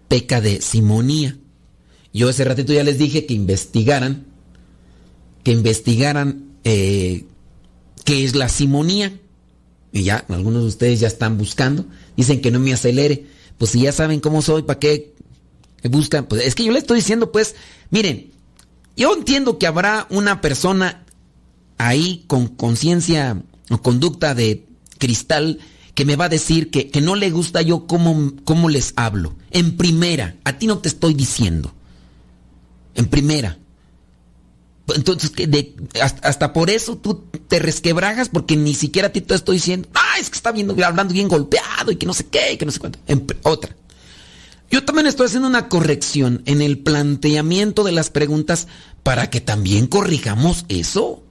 peca 0.07 0.39
de 0.39 0.61
simonía. 0.61 1.37
Yo 2.13 2.29
ese 2.29 2.45
ratito 2.45 2.71
ya 2.71 2.83
les 2.83 2.97
dije 2.97 3.25
que 3.25 3.33
investigaran, 3.33 4.25
que 5.43 5.51
investigaran 5.51 6.55
eh, 6.63 7.25
qué 8.05 8.23
es 8.23 8.35
la 8.35 8.47
simonía. 8.47 9.19
Y 9.95 10.03
ya, 10.03 10.25
algunos 10.27 10.63
de 10.63 10.67
ustedes 10.67 10.99
ya 10.99 11.07
están 11.07 11.37
buscando. 11.37 11.85
Dicen 12.17 12.41
que 12.41 12.51
no 12.51 12.59
me 12.59 12.73
acelere. 12.73 13.27
Pues 13.57 13.71
si 13.71 13.79
ya 13.79 13.93
saben 13.93 14.19
cómo 14.19 14.41
soy, 14.41 14.63
¿para 14.63 14.77
qué 14.77 15.13
buscan? 15.83 16.25
Pues 16.25 16.45
es 16.45 16.53
que 16.53 16.65
yo 16.65 16.73
les 16.73 16.83
estoy 16.83 16.97
diciendo, 16.97 17.31
pues, 17.31 17.55
miren, 17.91 18.29
yo 18.97 19.15
entiendo 19.15 19.57
que 19.57 19.67
habrá 19.67 20.05
una 20.09 20.41
persona 20.41 21.05
ahí 21.77 22.25
con 22.27 22.49
conciencia 22.49 23.41
o 23.69 23.81
conducta 23.81 24.35
de 24.35 24.65
cristal 24.97 25.59
que 25.93 26.03
me 26.03 26.17
va 26.17 26.25
a 26.25 26.29
decir 26.29 26.71
que, 26.71 26.89
que 26.89 26.99
no 26.99 27.15
le 27.15 27.31
gusta 27.31 27.61
yo 27.61 27.87
cómo, 27.87 28.33
cómo 28.43 28.67
les 28.67 28.91
hablo. 28.97 29.33
En 29.51 29.77
primera, 29.77 30.35
a 30.43 30.57
ti 30.57 30.67
no 30.67 30.79
te 30.79 30.89
estoy 30.89 31.13
diciendo. 31.13 31.73
En 32.95 33.05
primera. 33.05 33.57
Entonces, 34.93 35.31
de, 35.33 35.75
hasta, 36.01 36.53
por 36.53 36.69
eso 36.69 36.97
tú 36.97 37.23
te 37.47 37.59
resquebrajas 37.59 38.29
porque 38.29 38.55
ni 38.55 38.75
siquiera 38.75 39.07
a 39.07 39.11
ti 39.11 39.21
te 39.21 39.33
estoy 39.33 39.55
diciendo, 39.55 39.87
ah, 39.95 40.19
es 40.19 40.29
que 40.29 40.35
está 40.35 40.51
viendo, 40.51 40.75
hablando 40.85 41.13
bien 41.13 41.27
golpeado 41.27 41.91
y 41.91 41.95
que 41.95 42.05
no 42.05 42.13
sé 42.13 42.27
qué, 42.27 42.53
y 42.53 42.57
que 42.57 42.65
no 42.65 42.71
sé 42.71 42.79
cuánto. 42.79 42.99
En, 43.07 43.25
otra. 43.43 43.75
Yo 44.69 44.83
también 44.83 45.07
estoy 45.07 45.27
haciendo 45.27 45.47
una 45.47 45.69
corrección 45.69 46.41
en 46.45 46.61
el 46.61 46.79
planteamiento 46.79 47.83
de 47.83 47.91
las 47.91 48.09
preguntas 48.09 48.67
para 49.03 49.29
que 49.29 49.41
también 49.41 49.87
corrijamos 49.87 50.65
eso. 50.69 51.23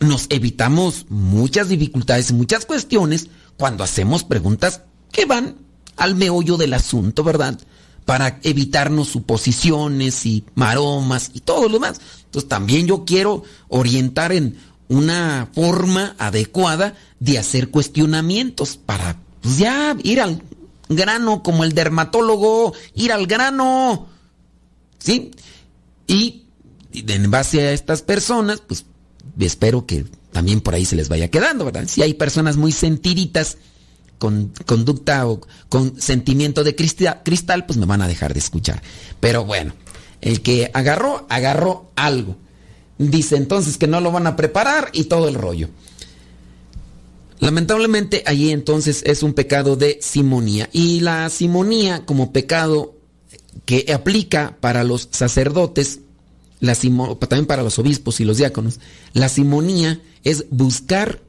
Nos 0.00 0.26
evitamos 0.30 1.06
muchas 1.08 1.68
dificultades, 1.68 2.32
muchas 2.32 2.64
cuestiones 2.66 3.28
cuando 3.56 3.84
hacemos 3.84 4.24
preguntas 4.24 4.82
que 5.12 5.24
van 5.24 5.56
al 5.96 6.14
meollo 6.14 6.56
del 6.56 6.74
asunto, 6.74 7.24
¿verdad? 7.24 7.58
Para 8.04 8.38
evitarnos 8.42 9.08
suposiciones 9.08 10.24
y 10.24 10.44
maromas 10.54 11.30
y 11.34 11.40
todo 11.40 11.68
lo 11.68 11.74
demás. 11.74 12.00
Entonces 12.28 12.48
también 12.48 12.86
yo 12.86 13.04
quiero 13.06 13.42
orientar 13.68 14.32
en 14.32 14.58
una 14.88 15.48
forma 15.54 16.14
adecuada 16.18 16.94
de 17.20 17.38
hacer 17.38 17.70
cuestionamientos 17.70 18.76
para 18.76 19.18
pues, 19.40 19.58
ya 19.58 19.96
ir 20.02 20.20
al 20.20 20.42
grano 20.88 21.42
como 21.42 21.64
el 21.64 21.72
dermatólogo, 21.72 22.74
ir 22.94 23.12
al 23.12 23.26
grano. 23.26 24.08
¿Sí? 24.98 25.30
Y 26.06 26.44
en 26.92 27.30
base 27.30 27.60
a 27.62 27.72
estas 27.72 28.02
personas, 28.02 28.60
pues 28.60 28.84
espero 29.38 29.86
que 29.86 30.06
también 30.32 30.60
por 30.60 30.74
ahí 30.74 30.84
se 30.84 30.96
les 30.96 31.08
vaya 31.08 31.30
quedando, 31.30 31.64
¿verdad? 31.64 31.84
Si 31.86 32.02
hay 32.02 32.14
personas 32.14 32.56
muy 32.56 32.72
sentiditas 32.72 33.58
con 34.18 34.52
conducta 34.66 35.26
o 35.26 35.40
con 35.68 36.00
sentimiento 36.00 36.64
de 36.64 36.74
cristal, 36.74 37.66
pues 37.66 37.78
me 37.78 37.86
van 37.86 38.02
a 38.02 38.08
dejar 38.08 38.34
de 38.34 38.40
escuchar. 38.40 38.82
Pero 39.20 39.44
bueno, 39.44 39.72
el 40.20 40.42
que 40.42 40.70
agarró, 40.74 41.26
agarró 41.28 41.90
algo. 41.96 42.36
Dice 42.98 43.36
entonces 43.36 43.78
que 43.78 43.86
no 43.86 44.00
lo 44.00 44.10
van 44.10 44.26
a 44.26 44.36
preparar 44.36 44.90
y 44.92 45.04
todo 45.04 45.28
el 45.28 45.34
rollo. 45.34 45.68
Lamentablemente 47.38 48.24
allí 48.26 48.50
entonces 48.50 49.02
es 49.06 49.22
un 49.22 49.32
pecado 49.32 49.76
de 49.76 49.98
simonía. 50.02 50.68
Y 50.72 51.00
la 51.00 51.30
simonía 51.30 52.04
como 52.04 52.32
pecado 52.32 52.94
que 53.64 53.92
aplica 53.92 54.56
para 54.60 54.82
los 54.82 55.08
sacerdotes, 55.12 56.00
también 56.60 57.46
para 57.46 57.62
los 57.62 57.78
obispos 57.78 58.20
y 58.20 58.24
los 58.24 58.38
diáconos, 58.38 58.80
la 59.12 59.28
simonía 59.28 60.00
es 60.24 60.46
buscar 60.50 61.22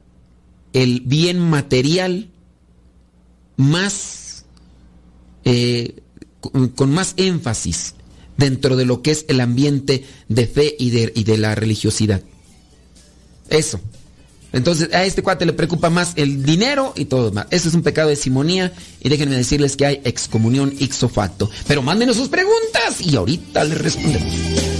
el 0.72 1.02
bien 1.02 1.38
material 1.38 2.30
más, 3.56 4.44
eh, 5.44 6.02
con 6.74 6.92
más 6.92 7.14
énfasis 7.16 7.94
dentro 8.40 8.74
de 8.74 8.86
lo 8.86 9.02
que 9.02 9.12
es 9.12 9.26
el 9.28 9.40
ambiente 9.40 10.04
de 10.28 10.46
fe 10.46 10.74
y 10.78 10.90
de, 10.90 11.38
la 11.38 11.54
religiosidad. 11.54 12.22
Eso. 13.50 13.78
Entonces 14.52 14.92
a 14.92 15.04
este 15.04 15.22
cuate 15.22 15.46
le 15.46 15.52
preocupa 15.52 15.90
más 15.90 16.14
el 16.16 16.42
dinero 16.42 16.92
y 16.96 17.04
todo 17.04 17.30
más. 17.30 17.46
Eso 17.50 17.68
es 17.68 17.74
un 17.74 17.82
pecado 17.82 18.08
de 18.08 18.16
simonía 18.16 18.72
y 19.00 19.08
déjenme 19.08 19.36
decirles 19.36 19.76
que 19.76 19.86
hay 19.86 20.00
excomunión 20.04 20.74
ixo 20.78 21.08
facto. 21.08 21.48
Pero 21.68 21.82
mándenos 21.82 22.16
sus 22.16 22.28
preguntas 22.28 23.00
y 23.00 23.14
ahorita 23.14 23.62
les 23.62 23.78
respondemos. 23.78 24.79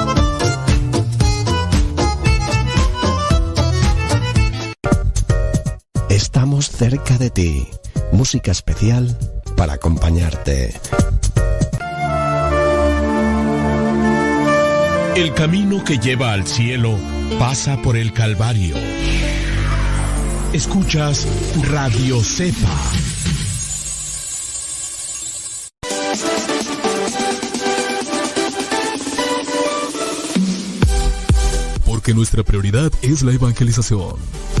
Estamos 6.21 6.69
cerca 6.69 7.17
de 7.17 7.31
ti. 7.31 7.67
Música 8.11 8.51
especial 8.51 9.17
para 9.57 9.73
acompañarte. 9.73 10.71
El 15.15 15.33
camino 15.33 15.83
que 15.83 15.97
lleva 15.97 16.33
al 16.33 16.45
cielo 16.45 16.95
pasa 17.39 17.81
por 17.81 17.97
el 17.97 18.13
Calvario. 18.13 18.75
Escuchas 20.53 21.27
Radio 21.63 22.23
Cepa. 22.23 22.69
Porque 31.83 32.13
nuestra 32.13 32.43
prioridad 32.43 32.91
es 33.01 33.23
la 33.23 33.33
evangelización. 33.33 34.60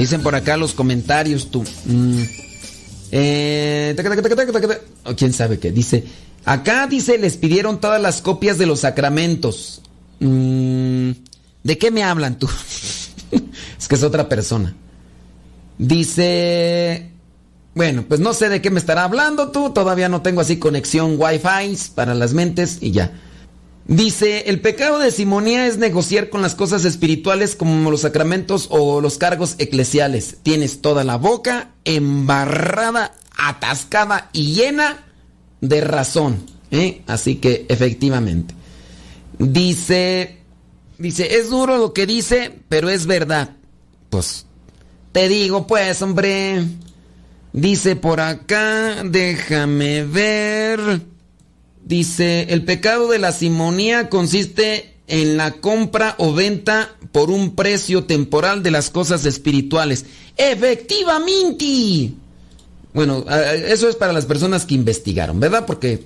Dicen 0.00 0.22
por 0.22 0.34
acá 0.34 0.56
los 0.56 0.72
comentarios 0.72 1.50
tú. 1.50 1.62
Mm. 1.84 2.22
Eh. 3.12 3.94
Oh, 5.04 5.14
¿Quién 5.14 5.34
sabe 5.34 5.58
qué? 5.58 5.72
Dice, 5.72 6.04
acá 6.46 6.86
dice, 6.86 7.18
les 7.18 7.36
pidieron 7.36 7.82
todas 7.82 8.00
las 8.00 8.22
copias 8.22 8.56
de 8.56 8.64
los 8.64 8.80
sacramentos. 8.80 9.82
Mm, 10.20 11.10
¿De 11.64 11.76
qué 11.76 11.90
me 11.90 12.02
hablan 12.02 12.38
tú? 12.38 12.48
es 13.78 13.88
que 13.88 13.94
es 13.94 14.02
otra 14.02 14.26
persona. 14.26 14.74
Dice, 15.76 17.10
bueno, 17.74 18.06
pues 18.08 18.20
no 18.20 18.32
sé 18.32 18.48
de 18.48 18.62
qué 18.62 18.70
me 18.70 18.80
estará 18.80 19.04
hablando 19.04 19.50
tú, 19.50 19.74
todavía 19.74 20.08
no 20.08 20.22
tengo 20.22 20.40
así 20.40 20.58
conexión 20.58 21.16
Wi-Fi 21.18 21.76
para 21.94 22.14
las 22.14 22.32
mentes 22.32 22.78
y 22.80 22.92
ya. 22.92 23.12
Dice, 23.86 24.44
el 24.46 24.60
pecado 24.60 24.98
de 24.98 25.10
simonía 25.10 25.66
es 25.66 25.78
negociar 25.78 26.30
con 26.30 26.42
las 26.42 26.54
cosas 26.54 26.84
espirituales 26.84 27.56
como 27.56 27.90
los 27.90 28.02
sacramentos 28.02 28.68
o 28.70 29.00
los 29.00 29.18
cargos 29.18 29.56
eclesiales. 29.58 30.36
Tienes 30.42 30.80
toda 30.80 31.02
la 31.02 31.16
boca 31.16 31.72
embarrada, 31.84 33.14
atascada 33.36 34.30
y 34.32 34.54
llena 34.54 35.04
de 35.60 35.80
razón. 35.80 36.46
¿eh? 36.70 37.02
Así 37.06 37.36
que 37.36 37.66
efectivamente. 37.68 38.54
Dice, 39.38 40.38
dice, 40.98 41.36
es 41.36 41.50
duro 41.50 41.78
lo 41.78 41.92
que 41.92 42.06
dice, 42.06 42.60
pero 42.68 42.90
es 42.90 43.06
verdad. 43.06 43.56
Pues, 44.10 44.46
te 45.12 45.28
digo 45.28 45.66
pues, 45.66 46.02
hombre. 46.02 46.64
Dice 47.52 47.96
por 47.96 48.20
acá, 48.20 49.02
déjame 49.04 50.04
ver. 50.04 51.00
Dice, 51.84 52.46
el 52.50 52.64
pecado 52.64 53.08
de 53.08 53.18
la 53.18 53.32
simonía 53.32 54.08
consiste 54.08 54.94
en 55.08 55.36
la 55.36 55.54
compra 55.54 56.14
o 56.18 56.32
venta 56.32 56.96
por 57.12 57.30
un 57.30 57.56
precio 57.56 58.04
temporal 58.04 58.62
de 58.62 58.70
las 58.70 58.90
cosas 58.90 59.26
espirituales. 59.26 60.04
Efectivamente. 60.36 62.12
Bueno, 62.92 63.24
eso 63.66 63.88
es 63.88 63.96
para 63.96 64.12
las 64.12 64.26
personas 64.26 64.66
que 64.66 64.74
investigaron, 64.74 65.40
¿verdad? 65.40 65.66
Porque 65.66 66.04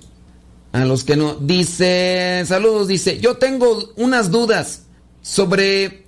a 0.72 0.84
los 0.84 1.04
que 1.04 1.16
no. 1.16 1.34
Dice, 1.34 2.44
saludos, 2.46 2.88
dice, 2.88 3.20
yo 3.20 3.36
tengo 3.36 3.92
unas 3.96 4.30
dudas 4.30 4.82
sobre 5.22 6.06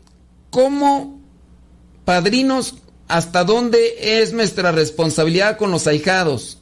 cómo 0.50 1.20
padrinos, 2.04 2.74
hasta 3.08 3.44
dónde 3.44 4.20
es 4.20 4.32
nuestra 4.32 4.72
responsabilidad 4.72 5.58
con 5.58 5.70
los 5.70 5.86
ahijados 5.86 6.58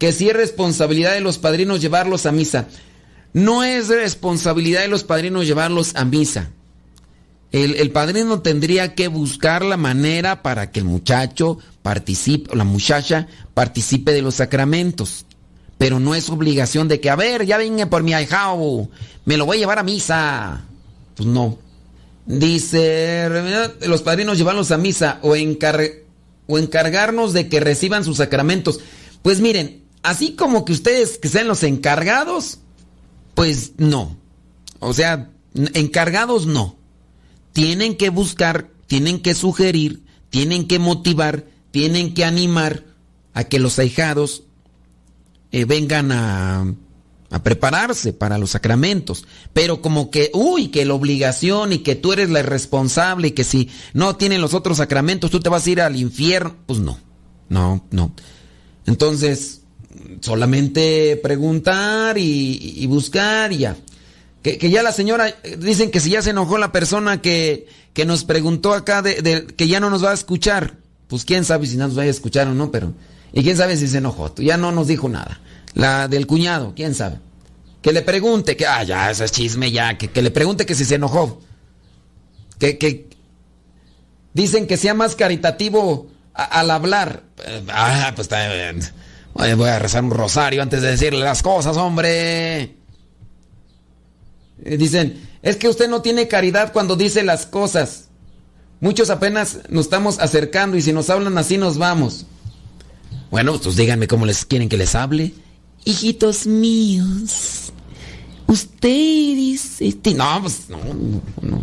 que 0.00 0.12
si 0.12 0.30
es 0.30 0.34
responsabilidad 0.34 1.12
de 1.12 1.20
los 1.20 1.36
padrinos 1.36 1.82
llevarlos 1.82 2.24
a 2.24 2.32
misa. 2.32 2.66
No 3.34 3.62
es 3.62 3.88
responsabilidad 3.88 4.80
de 4.80 4.88
los 4.88 5.04
padrinos 5.04 5.46
llevarlos 5.46 5.94
a 5.94 6.06
misa. 6.06 6.50
El, 7.52 7.90
padrino 7.90 8.40
tendría 8.40 8.94
que 8.94 9.08
buscar 9.08 9.62
la 9.62 9.76
manera 9.76 10.42
para 10.42 10.70
que 10.70 10.80
el 10.80 10.86
muchacho 10.86 11.58
participe, 11.82 12.50
o 12.52 12.56
la 12.56 12.64
muchacha 12.64 13.28
participe 13.52 14.12
de 14.12 14.22
los 14.22 14.36
sacramentos. 14.36 15.26
Pero 15.76 16.00
no 16.00 16.14
es 16.14 16.30
obligación 16.30 16.88
de 16.88 16.98
que, 16.98 17.10
a 17.10 17.16
ver, 17.16 17.44
ya 17.44 17.58
venga 17.58 17.90
por 17.90 18.02
mi 18.02 18.14
ahijado, 18.14 18.88
me 19.26 19.36
lo 19.36 19.44
voy 19.44 19.58
a 19.58 19.60
llevar 19.60 19.80
a 19.80 19.82
misa. 19.82 20.64
Pues 21.14 21.28
no. 21.28 21.58
Dice, 22.24 23.28
los 23.86 24.00
padrinos 24.00 24.38
llevarlos 24.38 24.70
a 24.70 24.78
misa 24.78 25.18
o, 25.22 25.32
o 25.32 26.58
encargarnos 26.58 27.32
de 27.34 27.48
que 27.48 27.60
reciban 27.60 28.04
sus 28.04 28.16
sacramentos. 28.16 28.80
Pues 29.22 29.40
miren, 29.40 29.79
así 30.02 30.32
como 30.32 30.64
que 30.64 30.72
ustedes 30.72 31.18
que 31.18 31.28
sean 31.28 31.48
los 31.48 31.62
encargados, 31.62 32.58
pues 33.34 33.72
no. 33.78 34.16
O 34.78 34.92
sea, 34.94 35.30
encargados 35.54 36.46
no. 36.46 36.76
Tienen 37.52 37.96
que 37.96 38.10
buscar, 38.10 38.70
tienen 38.86 39.20
que 39.20 39.34
sugerir, 39.34 40.04
tienen 40.30 40.66
que 40.66 40.78
motivar, 40.78 41.44
tienen 41.70 42.14
que 42.14 42.24
animar 42.24 42.84
a 43.34 43.44
que 43.44 43.58
los 43.58 43.78
ahijados 43.78 44.44
eh, 45.52 45.64
vengan 45.64 46.12
a, 46.12 46.74
a 47.30 47.42
prepararse 47.42 48.12
para 48.12 48.38
los 48.38 48.50
sacramentos. 48.50 49.24
Pero 49.52 49.80
como 49.80 50.10
que, 50.10 50.30
uy, 50.34 50.68
que 50.68 50.84
la 50.84 50.94
obligación 50.94 51.72
y 51.72 51.78
que 51.78 51.94
tú 51.94 52.12
eres 52.12 52.30
la 52.30 52.42
responsable 52.42 53.28
y 53.28 53.32
que 53.32 53.44
si 53.44 53.68
no 53.94 54.16
tienen 54.16 54.40
los 54.40 54.54
otros 54.54 54.78
sacramentos 54.78 55.30
tú 55.30 55.40
te 55.40 55.48
vas 55.48 55.66
a 55.66 55.70
ir 55.70 55.80
al 55.80 55.96
infierno, 55.96 56.56
pues 56.66 56.80
no, 56.80 56.98
no, 57.48 57.84
no. 57.90 58.12
Entonces, 58.86 59.59
solamente 60.20 61.18
preguntar 61.22 62.16
y, 62.18 62.86
buscar 62.86 63.52
y 63.52 63.58
ya. 63.58 63.76
Que, 64.42 64.70
ya 64.70 64.82
la 64.82 64.92
señora, 64.92 65.34
dicen 65.58 65.90
que 65.90 66.00
si 66.00 66.10
ya 66.10 66.22
se 66.22 66.30
enojó 66.30 66.56
la 66.58 66.72
persona 66.72 67.20
que, 67.20 67.68
que 67.92 68.06
nos 68.06 68.24
preguntó 68.24 68.72
acá 68.72 69.02
de, 69.02 69.46
que 69.56 69.68
ya 69.68 69.80
no 69.80 69.90
nos 69.90 70.04
va 70.04 70.10
a 70.10 70.14
escuchar. 70.14 70.76
Pues 71.08 71.24
quién 71.24 71.44
sabe 71.44 71.66
si 71.66 71.76
nos 71.76 71.98
va 71.98 72.02
a 72.02 72.06
escuchar 72.06 72.46
o 72.46 72.54
no, 72.54 72.70
pero... 72.70 72.94
Y 73.32 73.42
quién 73.42 73.56
sabe 73.56 73.76
si 73.76 73.88
se 73.88 73.98
enojó. 73.98 74.34
Ya 74.36 74.56
no 74.56 74.72
nos 74.72 74.86
dijo 74.86 75.08
nada. 75.08 75.40
La 75.74 76.08
del 76.08 76.26
cuñado, 76.26 76.72
quién 76.74 76.94
sabe. 76.94 77.18
Que 77.82 77.92
le 77.92 78.02
pregunte, 78.02 78.56
que... 78.56 78.66
Ah, 78.66 78.82
ya, 78.84 79.10
ese 79.10 79.24
es 79.24 79.32
chisme 79.32 79.70
ya. 79.70 79.98
Que, 79.98 80.08
que 80.08 80.22
le 80.22 80.30
pregunte 80.30 80.66
que 80.66 80.74
si 80.74 80.84
se 80.84 80.96
enojó. 80.96 81.40
Que, 82.58 82.78
que... 82.78 83.08
Dicen 84.34 84.66
que 84.66 84.76
sea 84.76 84.94
más 84.94 85.16
caritativo 85.16 86.08
al 86.32 86.70
hablar. 86.70 87.24
Ah, 87.68 88.12
pues 88.14 88.26
está 88.26 88.52
bien 88.52 88.80
voy 89.34 89.68
a 89.68 89.78
rezar 89.78 90.04
un 90.04 90.10
rosario 90.10 90.62
antes 90.62 90.82
de 90.82 90.90
decirle 90.90 91.20
las 91.20 91.42
cosas, 91.42 91.76
hombre. 91.76 92.76
Dicen, 94.58 95.28
es 95.42 95.56
que 95.56 95.68
usted 95.68 95.88
no 95.88 96.02
tiene 96.02 96.28
caridad 96.28 96.72
cuando 96.72 96.96
dice 96.96 97.22
las 97.22 97.46
cosas. 97.46 98.08
Muchos 98.80 99.10
apenas 99.10 99.60
nos 99.68 99.86
estamos 99.86 100.18
acercando 100.18 100.76
y 100.76 100.82
si 100.82 100.92
nos 100.92 101.10
hablan 101.10 101.36
así 101.38 101.58
nos 101.58 101.78
vamos. 101.78 102.26
Bueno, 103.30 103.58
pues 103.60 103.76
díganme 103.76 104.08
cómo 104.08 104.26
les 104.26 104.44
quieren 104.44 104.68
que 104.68 104.76
les 104.76 104.94
hable. 104.94 105.32
Hijitos 105.84 106.46
míos, 106.46 107.72
ustedes... 108.46 109.80
Este... 109.80 110.14
No, 110.14 110.40
pues 110.42 110.68
no, 110.68 110.78
no, 111.40 111.62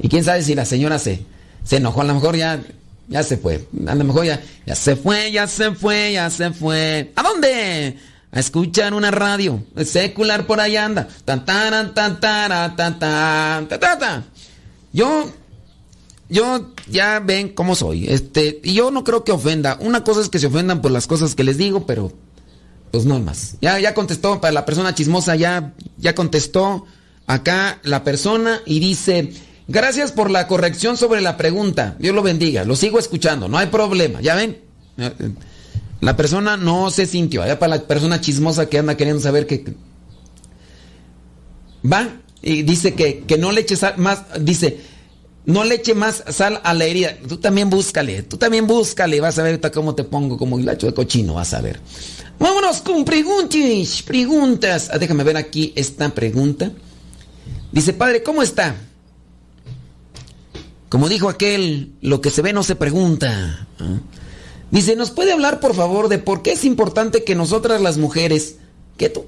Y 0.00 0.08
quién 0.08 0.24
sabe 0.24 0.42
si 0.42 0.54
la 0.54 0.64
señora 0.64 0.98
se, 0.98 1.24
se 1.64 1.76
enojó, 1.76 2.00
a 2.00 2.04
lo 2.04 2.14
mejor 2.14 2.36
ya 2.36 2.62
ya 3.08 3.22
se 3.22 3.38
fue. 3.38 3.66
A 3.86 3.94
lo 3.94 4.04
mejor 4.04 4.24
ya, 4.26 4.42
ya 4.66 4.74
se 4.74 4.94
fue, 4.94 5.32
ya 5.32 5.46
se 5.46 5.72
fue, 5.72 6.12
ya 6.12 6.30
se 6.30 6.50
fue. 6.52 7.12
¿A 7.16 7.22
dónde? 7.22 7.96
A 8.30 8.40
escuchar 8.40 8.92
una 8.92 9.10
radio. 9.10 9.64
secular 9.84 10.46
por 10.46 10.60
allá 10.60 10.84
anda. 10.84 11.08
Tan, 11.24 11.44
tan, 11.44 11.94
tan, 11.94 12.20
tan, 12.20 12.76
tan, 12.78 13.68
tan, 13.68 13.98
tan, 13.98 14.26
Yo, 14.92 15.30
yo 16.28 16.74
ya 16.88 17.20
ven 17.20 17.48
cómo 17.48 17.74
soy. 17.74 18.06
Este, 18.08 18.60
y 18.62 18.74
yo 18.74 18.90
no 18.90 19.04
creo 19.04 19.24
que 19.24 19.32
ofenda. 19.32 19.78
Una 19.80 20.04
cosa 20.04 20.20
es 20.20 20.28
que 20.28 20.38
se 20.38 20.48
ofendan 20.48 20.82
por 20.82 20.90
las 20.90 21.06
cosas 21.06 21.34
que 21.34 21.44
les 21.44 21.56
digo, 21.56 21.86
pero 21.86 22.12
pues 22.90 23.06
no 23.06 23.18
más. 23.20 23.56
Ya, 23.62 23.78
ya 23.80 23.94
contestó 23.94 24.40
para 24.40 24.52
la 24.52 24.66
persona 24.66 24.94
chismosa, 24.94 25.34
ya, 25.34 25.74
ya 25.96 26.14
contestó 26.14 26.84
acá 27.26 27.80
la 27.82 28.04
persona 28.04 28.60
y 28.66 28.80
dice. 28.80 29.32
Gracias 29.68 30.12
por 30.12 30.30
la 30.30 30.46
corrección 30.46 30.96
sobre 30.96 31.20
la 31.20 31.36
pregunta. 31.36 31.94
Dios 31.98 32.14
lo 32.14 32.22
bendiga. 32.22 32.64
Lo 32.64 32.74
sigo 32.74 32.98
escuchando. 32.98 33.48
No 33.48 33.58
hay 33.58 33.66
problema. 33.66 34.22
¿Ya 34.22 34.34
ven? 34.34 34.62
La 36.00 36.16
persona 36.16 36.56
no 36.56 36.90
se 36.90 37.04
sintió. 37.04 37.42
Allá 37.42 37.58
para 37.58 37.76
la 37.76 37.82
persona 37.82 38.18
chismosa 38.18 38.66
que 38.66 38.78
anda 38.78 38.96
queriendo 38.96 39.22
saber 39.22 39.46
que... 39.46 39.74
Va 41.90 42.08
y 42.40 42.62
dice 42.62 42.94
que, 42.94 43.24
no 43.38 43.52
le 43.52 43.60
eche 43.60 43.76
más... 43.98 44.22
Dice, 44.40 44.80
no 45.44 45.64
le 45.64 45.74
eche 45.74 45.94
más 45.94 46.24
sal 46.28 46.62
a 46.64 46.72
la 46.72 46.86
herida. 46.86 47.18
Tú 47.28 47.36
también 47.36 47.68
búscale. 47.68 48.22
Tú 48.22 48.38
también 48.38 48.66
búscale. 48.66 49.20
Vas 49.20 49.38
a 49.38 49.42
ver 49.42 49.60
cómo 49.70 49.94
te 49.94 50.04
pongo 50.04 50.38
como 50.38 50.58
hilacho 50.58 50.86
de 50.86 50.94
cochino. 50.94 51.34
Vas 51.34 51.52
a 51.52 51.60
ver. 51.60 51.78
Vámonos 52.38 52.80
con 52.80 53.04
preguntas. 53.04 54.02
Preguntas. 54.02 54.88
Ah, 54.90 54.96
déjame 54.96 55.24
ver 55.24 55.36
aquí 55.36 55.74
esta 55.76 56.08
pregunta. 56.08 56.72
Dice, 57.70 57.92
padre, 57.92 58.22
¿cómo 58.22 58.42
está? 58.42 58.74
Como 60.88 61.08
dijo 61.08 61.28
aquel, 61.28 61.92
lo 62.00 62.20
que 62.20 62.30
se 62.30 62.42
ve 62.42 62.52
no 62.52 62.62
se 62.62 62.74
pregunta. 62.74 63.68
Dice, 64.70 64.96
¿nos 64.96 65.10
puede 65.10 65.32
hablar 65.32 65.60
por 65.60 65.74
favor 65.74 66.08
de 66.08 66.18
por 66.18 66.42
qué 66.42 66.52
es 66.52 66.64
importante 66.64 67.24
que 67.24 67.34
nosotras 67.34 67.80
las 67.80 67.98
mujeres, 67.98 68.56
que 68.96 69.08
tú, 69.08 69.26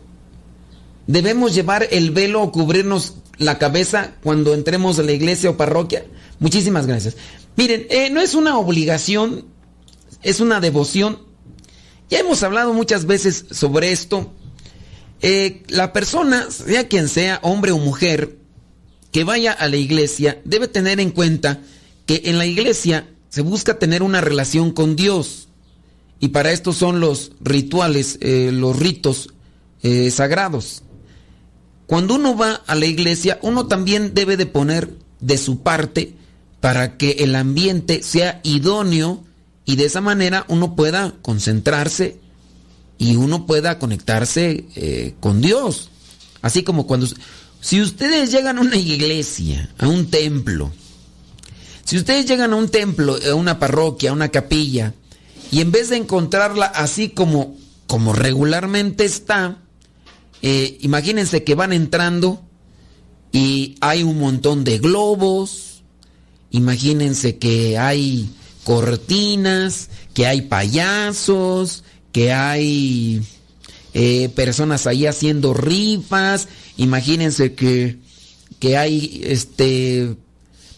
debemos 1.07 1.55
llevar 1.55 1.87
el 1.91 2.11
velo 2.11 2.43
o 2.43 2.53
cubrirnos 2.53 3.15
la 3.37 3.59
cabeza 3.59 4.15
cuando 4.23 4.55
entremos 4.55 4.99
a 4.99 5.03
la 5.03 5.13
iglesia 5.13 5.51
o 5.51 5.57
parroquia? 5.57 6.07
Muchísimas 6.39 6.87
gracias. 6.87 7.17
Miren, 7.57 7.87
eh, 7.91 8.09
no 8.11 8.21
es 8.21 8.35
una 8.35 8.59
obligación, 8.59 9.45
es 10.23 10.41
una 10.41 10.61
devoción. 10.61 11.19
Ya 12.09 12.21
hemos 12.21 12.43
hablado 12.43 12.73
muchas 12.73 13.05
veces 13.05 13.45
sobre 13.51 13.93
esto. 13.93 14.33
Eh, 15.21 15.63
la 15.69 15.93
persona, 15.93 16.51
sea 16.51 16.89
quien 16.89 17.09
sea, 17.09 17.39
hombre 17.43 17.73
o 17.73 17.79
mujer, 17.79 18.40
que 19.13 19.25
vaya 19.25 19.53
a 19.53 19.69
la 19.69 19.77
iglesia 19.77 20.41
debe 20.45 20.69
tener 20.69 21.01
en 21.01 21.11
cuenta 21.11 21.61
que 22.07 22.23
en 22.25 22.39
la 22.39 22.47
iglesia 22.47 23.09
se 23.29 23.43
busca 23.43 23.79
tener 23.79 24.03
una 24.03 24.21
relación 24.21 24.73
con 24.73 24.97
Dios. 24.97 25.49
Y 26.19 26.29
para 26.29 26.53
esto 26.53 26.73
son 26.73 27.01
los 27.01 27.33
rituales, 27.41 28.19
eh, 28.21 28.51
los 28.53 28.79
ritos 28.79 29.31
eh, 29.83 30.11
sagrados. 30.11 30.83
Cuando 31.87 32.17
uno 32.17 32.37
va 32.37 32.63
a 32.67 32.75
la 32.75 32.87
iglesia, 32.87 33.39
uno 33.43 33.67
también 33.67 34.15
debe 34.15 34.37
de 34.37 34.47
poner 34.47 34.97
de 35.21 35.39
su 35.39 35.63
parte 35.63 36.15
para 36.61 36.97
que 36.97 37.13
el 37.21 37.35
ambiente 37.35 38.03
sea 38.03 38.41
idóneo 38.45 39.25
y 39.65 39.77
de 39.77 39.87
esa 39.87 40.01
manera 40.01 40.45
uno 40.49 40.77
pueda 40.77 41.15
concentrarse 41.23 42.21
y 42.99 43.17
uno 43.17 43.47
pueda 43.47 43.79
conectarse 43.79 44.67
eh, 44.77 45.15
con 45.21 45.41
Dios. 45.41 45.91
Así 46.43 46.63
como 46.63 46.87
cuando... 46.87 47.07
Si 47.61 47.81
ustedes 47.81 48.31
llegan 48.31 48.59
a 48.59 48.63
una 48.63 48.77
iglesia, 48.77 49.69
a 49.79 49.89
un 49.89 50.11
templo, 50.11 50.73
si 51.85 51.97
ustedes 51.99 52.27
llegan 52.27 52.53
a 52.53 52.57
un 52.57 52.69
templo, 52.69 53.19
a 53.29 53.35
una 53.35 53.59
parroquia, 53.59 54.11
a 54.11 54.15
una 54.15 54.29
capilla, 54.29 54.95
y 55.51 55.61
en 55.61 55.73
vez 55.73 55.89
de 55.89 55.97
encontrarla 55.97 56.67
así 56.67 57.11
como, 57.11 57.57
como 57.87 58.13
regularmente 58.13 59.05
está, 59.05 59.59
eh, 60.43 60.79
imagínense 60.81 61.45
que 61.45 61.55
van 61.55 61.73
entrando 61.73 62.43
y 63.33 63.77
hay 63.81 64.03
un 64.03 64.19
montón 64.19 64.65
de 64.65 64.79
globos, 64.79 65.83
imagínense 66.51 67.39
que 67.39 67.77
hay 67.77 68.31
cortinas, 68.65 69.91
que 70.15 70.27
hay 70.27 70.43
payasos, 70.43 71.85
que 72.13 72.33
hay 72.33 73.23
eh, 73.93 74.29
personas 74.35 74.87
ahí 74.87 75.07
haciendo 75.07 75.53
rifas, 75.53 76.49
imagínense 76.81 77.55
que, 77.55 77.99
que 78.59 78.77
hay 78.77 79.21
este 79.25 80.17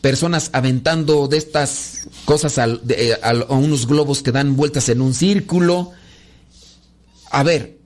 personas 0.01 0.51
aventando 0.53 1.29
de 1.29 1.37
estas 1.39 2.09
cosas 2.25 2.59
eh, 2.59 3.17
a 3.23 3.33
unos 3.55 3.87
globos 3.87 4.23
que 4.23 4.33
dan 4.33 4.57
vueltas 4.57 4.89
en 4.89 5.01
un 5.01 5.15
círculo. 5.15 5.93
A 7.31 7.45
ver, 7.45 7.79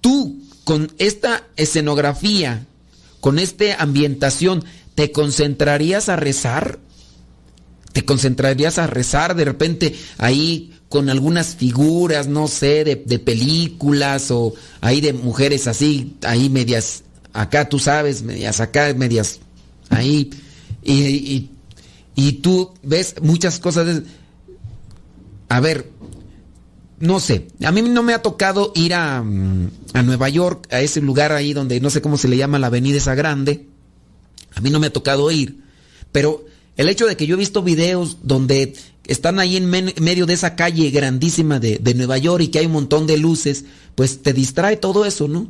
tú 0.00 0.42
con 0.64 0.92
esta 0.98 1.44
escenografía, 1.56 2.66
con 3.20 3.38
esta 3.38 3.76
ambientación, 3.80 4.64
¿te 4.96 5.12
concentrarías 5.12 6.08
a 6.08 6.16
rezar? 6.16 6.80
¿Te 7.92 8.04
concentrarías 8.04 8.78
a 8.78 8.88
rezar 8.88 9.36
de 9.36 9.44
repente 9.44 9.94
ahí 10.18 10.74
con 10.88 11.08
algunas 11.08 11.54
figuras, 11.54 12.26
no 12.26 12.48
sé, 12.48 12.84
de, 12.84 13.18
películas 13.18 14.30
o 14.32 14.54
ahí 14.80 15.00
de 15.00 15.12
mujeres 15.12 15.66
así, 15.66 16.16
ahí 16.22 16.50
medias, 16.50 17.03
acá 17.34 17.68
tú 17.68 17.78
sabes, 17.78 18.22
medias 18.22 18.60
acá, 18.60 18.94
medias 18.94 19.40
ahí? 19.90 20.30
Y, 20.82 21.50
y, 22.14 22.32
tú 22.34 22.72
ves 22.82 23.16
muchas 23.20 23.58
cosas. 23.58 23.86
De, 23.86 24.02
a 25.48 25.60
ver, 25.60 25.90
no 27.00 27.20
sé, 27.20 27.48
a 27.62 27.72
mí 27.72 27.82
no 27.82 28.02
me 28.02 28.14
ha 28.14 28.22
tocado 28.22 28.72
ir 28.74 28.94
a, 28.94 29.18
a, 29.18 30.02
Nueva 30.02 30.28
York, 30.28 30.68
a 30.70 30.80
ese 30.80 31.00
lugar 31.00 31.32
ahí 31.32 31.52
donde 31.52 31.80
no 31.80 31.90
sé 31.90 32.00
cómo 32.00 32.16
se 32.16 32.28
le 32.28 32.36
llama 32.36 32.58
la 32.58 32.68
avenida 32.68 32.96
esa 32.96 33.14
grande. 33.14 33.68
A 34.54 34.60
mí 34.60 34.70
no 34.70 34.78
me 34.78 34.86
ha 34.86 34.92
tocado 34.92 35.30
ir. 35.30 35.64
Pero 36.12 36.44
el 36.76 36.88
hecho 36.88 37.06
de 37.06 37.16
que 37.16 37.26
yo 37.26 37.34
he 37.34 37.38
visto 37.38 37.62
videos 37.62 38.18
donde 38.22 38.74
están 39.06 39.40
ahí 39.40 39.56
en 39.56 39.68
medio 39.68 40.26
de 40.26 40.34
esa 40.34 40.54
calle 40.54 40.90
grandísima 40.90 41.58
de, 41.58 41.78
de, 41.78 41.94
Nueva 41.94 42.18
York 42.18 42.44
y 42.44 42.48
que 42.48 42.60
hay 42.60 42.66
un 42.66 42.72
montón 42.72 43.06
de 43.06 43.18
luces, 43.18 43.64
pues 43.96 44.22
te 44.22 44.32
distrae 44.32 44.76
todo 44.76 45.04
eso, 45.04 45.26
¿no? 45.28 45.48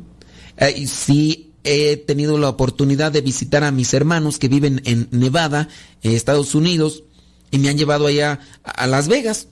Eh, 0.57 0.87
sí 0.87 1.51
he 1.65 1.97
tenido 1.97 2.37
la 2.37 2.49
oportunidad 2.49 3.11
de 3.11 3.21
visitar 3.21 3.63
a 3.63 3.71
mis 3.71 3.93
hermanos 3.93 4.39
que 4.39 4.47
viven 4.47 4.81
en 4.85 5.09
Nevada, 5.11 5.67
en 6.03 6.11
Estados 6.11 6.55
Unidos, 6.55 7.03
y 7.51 7.57
me 7.57 7.69
han 7.69 7.77
llevado 7.77 8.07
allá 8.07 8.39
a 8.63 8.87
Las 8.87 9.07
Vegas. 9.07 9.47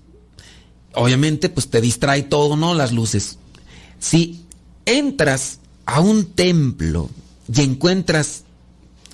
Obviamente, 0.94 1.50
pues 1.50 1.70
te 1.70 1.82
distrae 1.82 2.24
todo, 2.24 2.56
¿no? 2.56 2.76
Las 2.76 2.92
luces. 2.92 3.40
Si 4.00 4.46
entras 4.86 5.60
a 5.86 6.00
un 6.00 6.26
templo 6.26 7.10
y 7.54 7.62
encuentras 7.62 8.44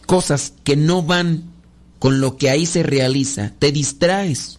cosas 0.06 0.54
que 0.64 0.76
no 0.76 1.02
van 1.02 1.46
con 2.00 2.20
lo 2.20 2.38
que 2.38 2.50
ahí 2.50 2.66
se 2.66 2.84
realiza, 2.84 3.54
te 3.60 3.72
distraes. 3.72 4.58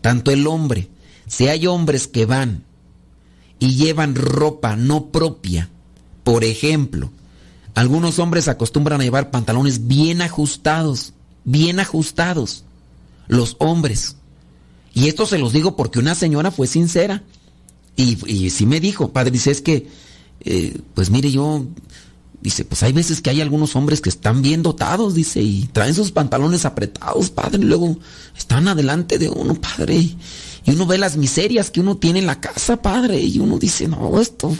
Tanto 0.00 0.30
el 0.30 0.46
hombre, 0.46 0.88
si 1.26 1.48
hay 1.48 1.66
hombres 1.66 2.06
que 2.06 2.26
van 2.26 2.64
y 3.58 3.76
llevan 3.76 4.14
ropa 4.14 4.76
no 4.76 5.10
propia, 5.10 5.70
por 6.24 6.42
ejemplo, 6.42 7.10
algunos 7.74 8.18
hombres 8.18 8.48
acostumbran 8.48 9.00
a 9.00 9.04
llevar 9.04 9.30
pantalones 9.30 9.86
bien 9.86 10.22
ajustados, 10.22 11.12
bien 11.44 11.78
ajustados, 11.78 12.64
los 13.28 13.56
hombres. 13.60 14.16
Y 14.92 15.08
esto 15.08 15.26
se 15.26 15.38
los 15.38 15.52
digo 15.52 15.76
porque 15.76 15.98
una 15.98 16.14
señora 16.14 16.50
fue 16.50 16.66
sincera 16.66 17.22
y, 17.96 18.50
sí 18.50 18.66
me 18.66 18.80
dijo, 18.80 19.12
padre, 19.12 19.30
dice, 19.30 19.50
es 19.52 19.60
que, 19.60 19.88
eh, 20.40 20.80
pues 20.94 21.10
mire, 21.10 21.30
yo 21.30 21.64
Dice, 22.44 22.66
pues 22.66 22.82
hay 22.82 22.92
veces 22.92 23.22
que 23.22 23.30
hay 23.30 23.40
algunos 23.40 23.74
hombres 23.74 24.02
que 24.02 24.10
están 24.10 24.42
bien 24.42 24.62
dotados, 24.62 25.14
dice, 25.14 25.40
y 25.40 25.66
traen 25.72 25.94
sus 25.94 26.12
pantalones 26.12 26.66
apretados, 26.66 27.30
padre, 27.30 27.62
y 27.62 27.64
luego 27.64 27.98
están 28.36 28.68
adelante 28.68 29.16
de 29.16 29.30
uno, 29.30 29.54
padre, 29.54 29.94
y, 29.94 30.18
uno 30.66 30.84
ve 30.84 30.98
las 30.98 31.16
miserias 31.16 31.70
que 31.70 31.80
uno 31.80 31.96
tiene 31.96 32.18
en 32.18 32.26
la 32.26 32.42
casa, 32.42 32.82
padre, 32.82 33.18
y 33.18 33.38
uno 33.38 33.58
dice, 33.58 33.88
no, 33.88 34.20
esto, 34.20 34.54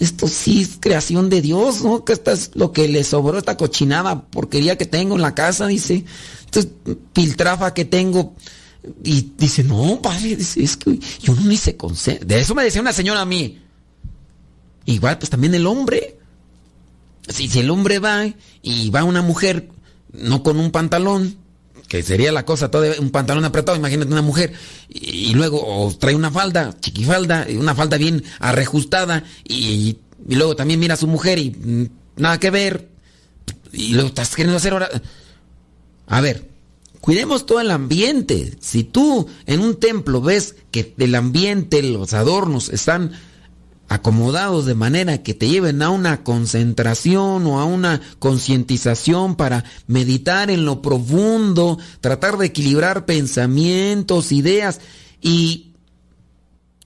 esto 0.00 0.26
sí 0.28 0.62
es 0.62 0.78
creación 0.80 1.30
de 1.30 1.40
Dios, 1.40 1.82
¿no? 1.82 2.04
Que 2.04 2.14
esto 2.14 2.32
es 2.32 2.50
lo 2.54 2.72
que 2.72 2.88
le 2.88 3.04
sobró 3.04 3.38
esta 3.38 3.56
cochinada, 3.56 4.26
porquería 4.26 4.76
que 4.76 4.86
tengo 4.86 5.14
en 5.14 5.22
la 5.22 5.34
casa, 5.34 5.66
dice, 5.66 6.04
esto 6.44 6.60
es 6.60 6.68
piltrafa 7.12 7.74
que 7.74 7.84
tengo. 7.84 8.34
Y 9.02 9.32
dice, 9.38 9.64
no, 9.64 10.00
padre, 10.02 10.32
es 10.32 10.76
que 10.76 10.98
yo 11.20 11.34
no 11.34 11.42
ni 11.42 11.56
se 11.56 11.76
concentra. 11.76 12.26
De 12.26 12.40
eso 12.40 12.54
me 12.54 12.64
decía 12.64 12.80
una 12.80 12.92
señora 12.92 13.22
a 13.22 13.26
mí. 13.26 13.60
Igual, 14.84 15.18
pues 15.18 15.30
también 15.30 15.54
el 15.54 15.66
hombre. 15.66 16.18
Si, 17.28 17.48
si 17.48 17.60
el 17.60 17.70
hombre 17.70 17.98
va 17.98 18.26
y 18.60 18.90
va 18.90 19.04
una 19.04 19.22
mujer 19.22 19.70
no 20.12 20.42
con 20.42 20.58
un 20.58 20.70
pantalón, 20.70 21.36
que 21.88 22.02
sería 22.02 22.32
la 22.32 22.44
cosa, 22.44 22.70
todo 22.70 22.84
un 22.98 23.10
pantalón 23.10 23.44
apretado, 23.44 23.76
imagínate 23.76 24.12
una 24.12 24.22
mujer, 24.22 24.52
y, 24.88 25.34
luego 25.34 25.94
trae 25.98 26.14
una 26.14 26.30
falda, 26.30 26.74
chiquifalda, 26.80 27.46
una 27.58 27.74
falda 27.74 27.96
bien 27.96 28.22
arrejustada, 28.38 29.24
y, 29.44 29.98
y, 30.28 30.34
luego 30.34 30.56
también 30.56 30.80
mira 30.80 30.94
a 30.94 30.98
su 30.98 31.06
mujer 31.06 31.38
y 31.38 31.50
mm, 31.50 31.88
nada 32.16 32.38
que 32.40 32.50
ver, 32.50 32.88
y 33.72 33.92
luego 33.92 34.08
estás 34.08 34.34
queriendo 34.34 34.56
hacer 34.56 34.72
ahora... 34.72 34.88
A 36.06 36.20
ver, 36.20 36.48
cuidemos 37.00 37.46
todo 37.46 37.60
el 37.60 37.70
ambiente. 37.70 38.52
Si 38.60 38.84
tú 38.84 39.26
en 39.46 39.60
un 39.60 39.76
templo 39.76 40.20
ves 40.20 40.56
que 40.70 40.94
el 40.98 41.14
ambiente, 41.14 41.82
los 41.82 42.12
adornos 42.12 42.68
están 42.68 43.12
acomodados 43.88 44.66
de 44.66 44.74
manera 44.74 45.22
que 45.22 45.34
te 45.34 45.48
lleven 45.48 45.82
a 45.82 45.90
una 45.90 46.24
concentración 46.24 47.46
o 47.46 47.60
a 47.60 47.64
una 47.64 48.00
concientización 48.18 49.36
para 49.36 49.64
meditar 49.86 50.50
en 50.50 50.64
lo 50.64 50.82
profundo, 50.82 51.78
tratar 52.00 52.38
de 52.38 52.46
equilibrar 52.46 53.04
pensamientos, 53.06 54.32
ideas 54.32 54.80
y 55.20 55.70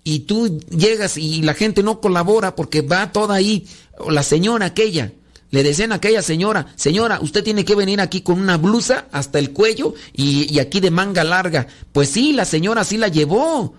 y 0.05 0.21
tú 0.21 0.59
llegas 0.71 1.19
y 1.19 1.43
la 1.43 1.53
gente 1.53 1.83
no 1.83 2.01
colabora 2.01 2.57
porque 2.57 2.81
va 2.81 3.13
toda 3.13 3.35
ahí, 3.35 3.67
o 3.99 4.11
la 4.11 4.23
señora 4.23 4.67
aquella, 4.67 5.13
le 5.51 5.63
decían 5.63 5.93
a 5.93 5.97
aquella 5.97 6.23
señora, 6.23 6.67
señora, 6.77 7.21
usted 7.21 7.45
tiene 7.45 7.65
que 7.65 7.75
venir 7.75 8.01
aquí 8.01 8.23
con 8.23 8.41
una 8.41 8.57
blusa 8.57 9.07
hasta 9.13 9.39
el 9.39 9.53
cuello 9.53 9.95
y, 10.15 10.53
y 10.53 10.61
aquí 10.61 10.81
de 10.81 10.91
manga 10.91 11.25
larga. 11.25 11.67
Pues 11.93 12.09
sí, 12.11 12.33
la 12.33 12.45
señora 12.45 12.85
sí 12.85 12.97
la 12.97 13.09
llevó 13.09 13.75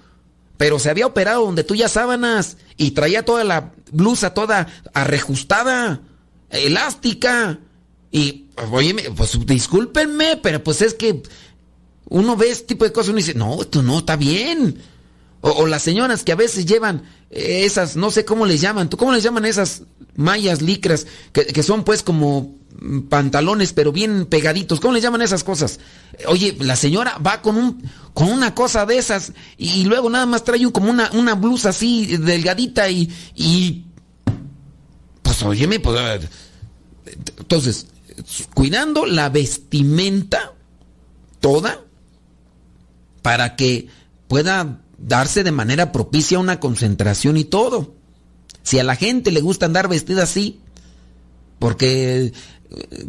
pero 0.60 0.78
se 0.78 0.90
había 0.90 1.08
operado 1.08 1.46
donde 1.46 1.64
tú 1.64 1.74
ya 1.74 1.88
sábanas 1.88 2.58
y 2.76 2.92
traía 2.92 3.24
toda 3.24 3.46
la 3.46 3.72
blusa 3.94 4.34
toda 4.34 4.68
arrejustada, 4.94 6.02
elástica. 6.50 7.60
Y, 8.12 8.48
oye, 8.70 8.94
pues 9.16 9.40
discúlpenme, 9.46 10.36
pero 10.44 10.62
pues 10.62 10.82
es 10.82 10.94
que 10.96 11.24
uno 12.10 12.36
ve 12.36 12.50
este 12.50 12.66
tipo 12.66 12.84
de 12.84 12.92
cosas 12.92 13.08
y 13.08 13.12
uno 13.12 13.18
dice, 13.20 13.36
no, 13.36 13.62
esto 13.62 13.82
no 13.82 14.00
está 14.00 14.18
bien. 14.18 14.82
O, 15.42 15.66
las 15.68 15.84
señoras 15.84 16.24
que 16.24 16.34
a 16.34 16.36
veces 16.36 16.66
llevan 16.66 17.04
esas, 17.30 17.96
no 17.96 18.12
sé 18.12 18.26
cómo 18.26 18.46
les 18.46 18.60
llaman, 18.60 18.90
¿tú 18.90 18.98
cómo 18.98 19.14
les 19.14 19.24
llaman 19.24 19.46
esas 19.46 19.84
mallas 20.16 20.62
licras 20.62 21.08
que, 21.32 21.46
que 21.46 21.64
son 21.64 21.86
pues 21.86 22.04
como 22.04 22.60
pantalones, 23.10 23.74
pero 23.74 23.92
bien 23.92 24.26
pegaditos. 24.26 24.80
¿Cómo 24.80 24.94
le 24.94 25.02
llaman 25.02 25.22
esas 25.22 25.44
cosas? 25.44 25.80
Oye, 26.28 26.56
la 26.60 26.76
señora 26.76 27.18
va 27.18 27.42
con 27.42 27.58
un 27.58 27.84
con 28.14 28.32
una 28.32 28.54
cosa 28.54 28.86
de 28.86 28.98
esas 28.98 29.34
y, 29.58 29.86
luego 29.86 30.10
nada 30.10 30.26
más 30.26 30.44
trae 30.44 30.70
como 30.72 30.90
una, 30.90 31.10
una 31.14 31.36
blusa 31.36 31.70
así 31.70 32.18
delgadita 32.18 32.90
y, 32.90 33.10
y 33.36 33.86
pues 35.22 35.42
óyeme, 35.44 35.80
pues 35.80 36.28
entonces, 37.38 37.88
cuidando 38.54 39.06
la 39.06 39.30
vestimenta 39.30 40.54
toda 41.40 41.82
para 43.22 43.56
que 43.56 43.88
pueda 44.28 44.82
darse 45.02 45.44
de 45.44 45.52
manera 45.52 45.92
propicia 45.92 46.40
una 46.40 46.60
concentración 46.60 47.38
y 47.38 47.44
todo. 47.44 47.96
Si 48.64 48.80
a 48.80 48.84
la 48.84 48.96
gente 48.96 49.32
le 49.32 49.42
gusta 49.42 49.66
andar 49.66 49.88
vestida 49.88 50.24
así, 50.24 50.60
porque 51.58 52.34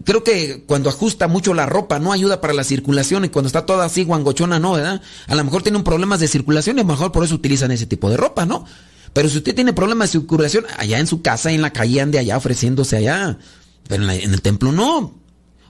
creo 0.04 0.24
que 0.24 0.64
cuando 0.66 0.88
ajusta 0.88 1.28
mucho 1.28 1.54
la 1.54 1.66
ropa 1.66 1.98
no 1.98 2.12
ayuda 2.12 2.40
para 2.40 2.54
la 2.54 2.64
circulación 2.64 3.24
y 3.24 3.28
cuando 3.28 3.48
está 3.48 3.66
toda 3.66 3.84
así 3.84 4.04
guangochona 4.04 4.58
no, 4.58 4.72
¿verdad? 4.72 5.02
A 5.26 5.34
lo 5.34 5.44
mejor 5.44 5.62
tiene 5.62 5.78
un 5.78 5.84
problema 5.84 6.16
de 6.16 6.28
circulación 6.28 6.76
y 6.76 6.80
a 6.80 6.84
lo 6.84 6.88
mejor 6.88 7.12
por 7.12 7.24
eso 7.24 7.34
utilizan 7.34 7.70
ese 7.70 7.86
tipo 7.86 8.08
de 8.10 8.16
ropa, 8.16 8.46
¿no? 8.46 8.64
Pero 9.12 9.28
si 9.28 9.38
usted 9.38 9.54
tiene 9.54 9.72
problemas 9.72 10.08
de 10.08 10.20
circulación, 10.20 10.66
allá 10.78 10.98
en 10.98 11.06
su 11.06 11.20
casa, 11.20 11.50
en 11.50 11.62
la 11.62 11.72
calle, 11.72 12.00
ande 12.00 12.18
allá 12.18 12.36
ofreciéndose 12.36 12.96
allá. 12.96 13.38
Pero 13.88 14.04
en, 14.04 14.32
el 14.32 14.40
templo 14.40 14.70
no. 14.72 15.14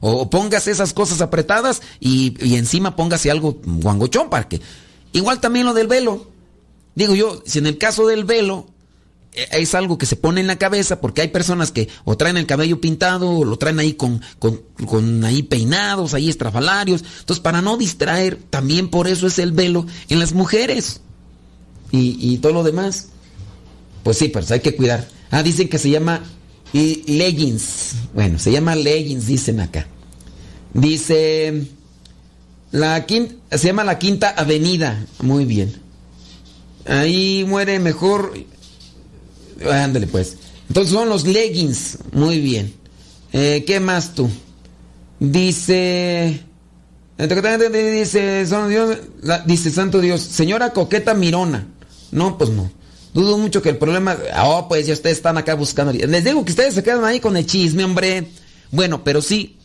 O 0.00 0.28
póngase 0.28 0.70
esas 0.70 0.92
cosas 0.92 1.20
apretadas 1.20 1.82
y, 2.00 2.34
y 2.46 2.56
encima 2.56 2.96
póngase 2.96 3.30
algo 3.30 3.60
guangochón 3.64 4.30
para 4.30 4.48
que... 4.48 4.60
Igual 5.12 5.40
también 5.40 5.66
lo 5.66 5.74
del 5.74 5.86
velo. 5.86 6.30
Digo 6.94 7.14
yo, 7.14 7.42
si 7.46 7.58
en 7.58 7.66
el 7.66 7.78
caso 7.78 8.06
del 8.06 8.24
velo 8.24 8.66
eh, 9.32 9.46
es 9.52 9.74
algo 9.74 9.98
que 9.98 10.06
se 10.06 10.16
pone 10.16 10.40
en 10.40 10.46
la 10.46 10.58
cabeza 10.58 11.00
porque 11.00 11.22
hay 11.22 11.28
personas 11.28 11.70
que 11.70 11.88
o 12.04 12.16
traen 12.16 12.36
el 12.36 12.46
cabello 12.46 12.80
pintado 12.80 13.30
o 13.30 13.44
lo 13.44 13.56
traen 13.56 13.78
ahí 13.78 13.94
con, 13.94 14.20
con, 14.38 14.60
con, 14.86 15.24
ahí 15.24 15.42
peinados, 15.42 16.14
ahí 16.14 16.28
estrafalarios. 16.28 17.04
Entonces, 17.20 17.42
para 17.42 17.62
no 17.62 17.76
distraer, 17.76 18.38
también 18.50 18.88
por 18.88 19.08
eso 19.08 19.26
es 19.26 19.38
el 19.38 19.52
velo 19.52 19.86
en 20.08 20.18
las 20.18 20.32
mujeres. 20.32 21.00
Y, 21.92 22.16
y 22.20 22.38
todo 22.38 22.52
lo 22.52 22.62
demás. 22.62 23.08
Pues 24.02 24.18
sí, 24.18 24.28
pero 24.28 24.46
hay 24.50 24.60
que 24.60 24.76
cuidar. 24.76 25.08
Ah, 25.30 25.42
dicen 25.42 25.68
que 25.68 25.78
se 25.78 25.90
llama 25.90 26.22
leggings. 26.72 27.94
Bueno, 28.14 28.38
se 28.38 28.52
llama 28.52 28.74
leggings, 28.74 29.26
dicen 29.26 29.60
acá. 29.60 29.86
Dice 30.72 31.66
la 32.72 33.04
quinta, 33.06 33.58
se 33.58 33.66
llama 33.66 33.84
la 33.84 33.98
Quinta 33.98 34.30
Avenida. 34.30 35.04
Muy 35.20 35.44
bien. 35.44 35.74
Ahí 36.86 37.44
muere 37.46 37.78
mejor. 37.78 38.32
Ándale 39.70 40.06
pues. 40.06 40.36
Entonces 40.68 40.92
son 40.92 41.08
los 41.08 41.26
leggings. 41.26 41.98
Muy 42.12 42.40
bien. 42.40 42.74
Eh, 43.32 43.64
¿Qué 43.66 43.80
más 43.80 44.14
tú? 44.14 44.30
Dice. 45.18 46.40
Dice, 47.18 48.46
son 48.46 48.70
Dios, 48.70 48.96
dice 49.44 49.70
Santo 49.70 50.00
Dios, 50.00 50.22
señora 50.22 50.72
coqueta 50.72 51.12
mirona. 51.12 51.66
No, 52.12 52.38
pues 52.38 52.48
no. 52.48 52.70
Dudo 53.12 53.36
mucho 53.36 53.60
que 53.60 53.68
el 53.68 53.76
problema. 53.76 54.16
Oh, 54.42 54.68
pues 54.68 54.86
ya 54.86 54.94
ustedes 54.94 55.18
están 55.18 55.36
acá 55.36 55.54
buscando. 55.54 55.92
Les 55.92 56.24
digo 56.24 56.42
que 56.44 56.52
ustedes 56.52 56.74
se 56.74 56.82
quedan 56.82 57.04
ahí 57.04 57.20
con 57.20 57.36
el 57.36 57.44
chisme, 57.44 57.84
hombre. 57.84 58.28
Bueno, 58.70 59.04
pero 59.04 59.20
sí, 59.20 59.58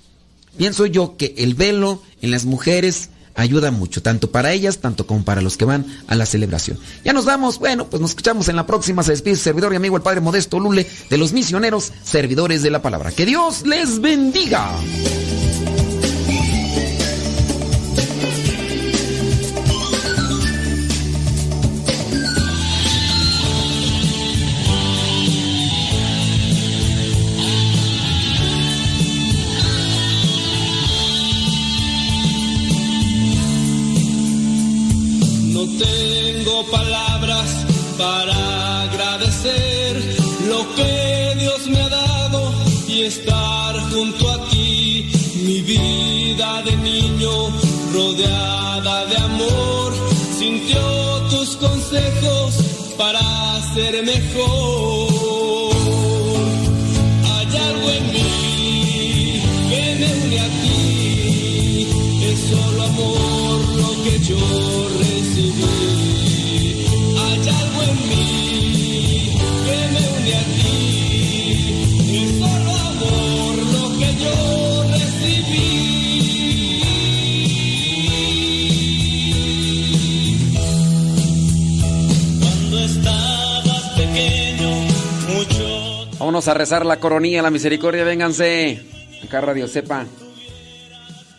pienso 0.58 0.86
yo 0.86 1.18
que 1.18 1.34
el 1.38 1.56
velo 1.56 2.02
en 2.22 2.32
las 2.32 2.46
mujeres 2.46 3.10
ayuda 3.36 3.72
mucho, 3.72 4.02
tanto 4.02 4.32
para 4.32 4.54
ellas, 4.54 4.80
tanto 4.80 5.06
como 5.06 5.24
para 5.24 5.42
los 5.42 5.58
que 5.58 5.66
van 5.66 5.86
a 6.08 6.16
la 6.16 6.26
celebración. 6.26 6.80
Ya 7.04 7.14
nos 7.14 7.26
vamos, 7.26 7.60
bueno, 7.60 7.88
pues 7.88 8.02
nos 8.02 8.12
escuchamos 8.12 8.48
en 8.48 8.56
la 8.56 8.66
próxima. 8.66 9.04
Se 9.04 9.12
despide 9.12 9.36
servidor 9.36 9.74
y 9.74 9.76
amigo 9.76 9.98
el 9.98 10.04
Padre 10.04 10.22
Modesto 10.22 10.60
Lule 10.60 10.88
de 11.10 11.18
los 11.18 11.34
misioneros 11.34 11.92
servidores 12.04 12.64
de 12.64 12.72
la 12.72 12.82
palabra. 12.82 13.12
Que 13.12 13.26
Dios 13.26 13.66
les 13.66 14.00
bendiga. 14.00 14.72
Estar 43.06 43.80
junto 43.92 44.30
a 44.32 44.50
ti, 44.50 45.12
mi 45.46 45.62
vida 45.62 46.62
de 46.64 46.76
niño 46.78 47.32
rodeada 47.94 49.06
de 49.06 49.18
amor, 49.18 49.94
sintió 50.40 50.82
tus 51.30 51.56
consejos 51.58 52.56
para 52.98 53.22
ser 53.74 54.04
mejor. 54.04 55.76
Hay 57.32 57.58
algo 57.70 57.90
en 57.92 58.14
mí 58.14 58.26
que 62.20 62.32
es 62.32 62.40
solo 62.50 62.84
amor 62.84 63.60
lo 63.82 64.04
que 64.04 64.20
yo 64.20 64.75
Vámonos 86.46 86.58
a 86.58 86.60
rezar 86.60 86.86
la 86.86 87.00
coronilla, 87.00 87.42
la 87.42 87.50
misericordia, 87.50 88.04
vénganse. 88.04 88.80
Acá 89.24 89.42
Radio 89.42 89.68
Sepa. 89.68 90.06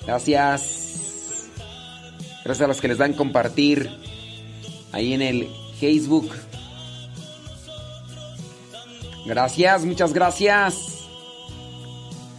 Gracias. 0.05 1.47
Gracias 2.45 2.65
a 2.65 2.67
los 2.67 2.81
que 2.81 2.89
les 2.89 2.99
dan 2.99 3.13
compartir 3.13 3.89
ahí 4.91 5.13
en 5.13 5.23
el 5.23 5.49
Facebook. 5.79 6.29
Gracias, 9.27 9.85
muchas 9.85 10.13
gracias. 10.13 10.75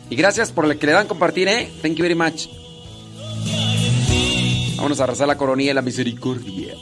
Y 0.10 0.18
gracias 0.18 0.52
por 0.52 0.66
el 0.66 0.78
que 0.78 0.88
le 0.88 0.92
dan 0.92 1.08
compartir, 1.08 1.48
¿eh? 1.48 1.72
Thank 1.82 1.96
you 1.96 2.04
very 2.04 2.16
much. 2.16 2.48
Vámonos 4.76 5.00
a 5.00 5.06
rezar 5.06 5.30
la 5.30 5.38
coronilla 5.38 5.72
y 5.72 5.74
la 5.74 5.82
misericordia. 5.82 6.76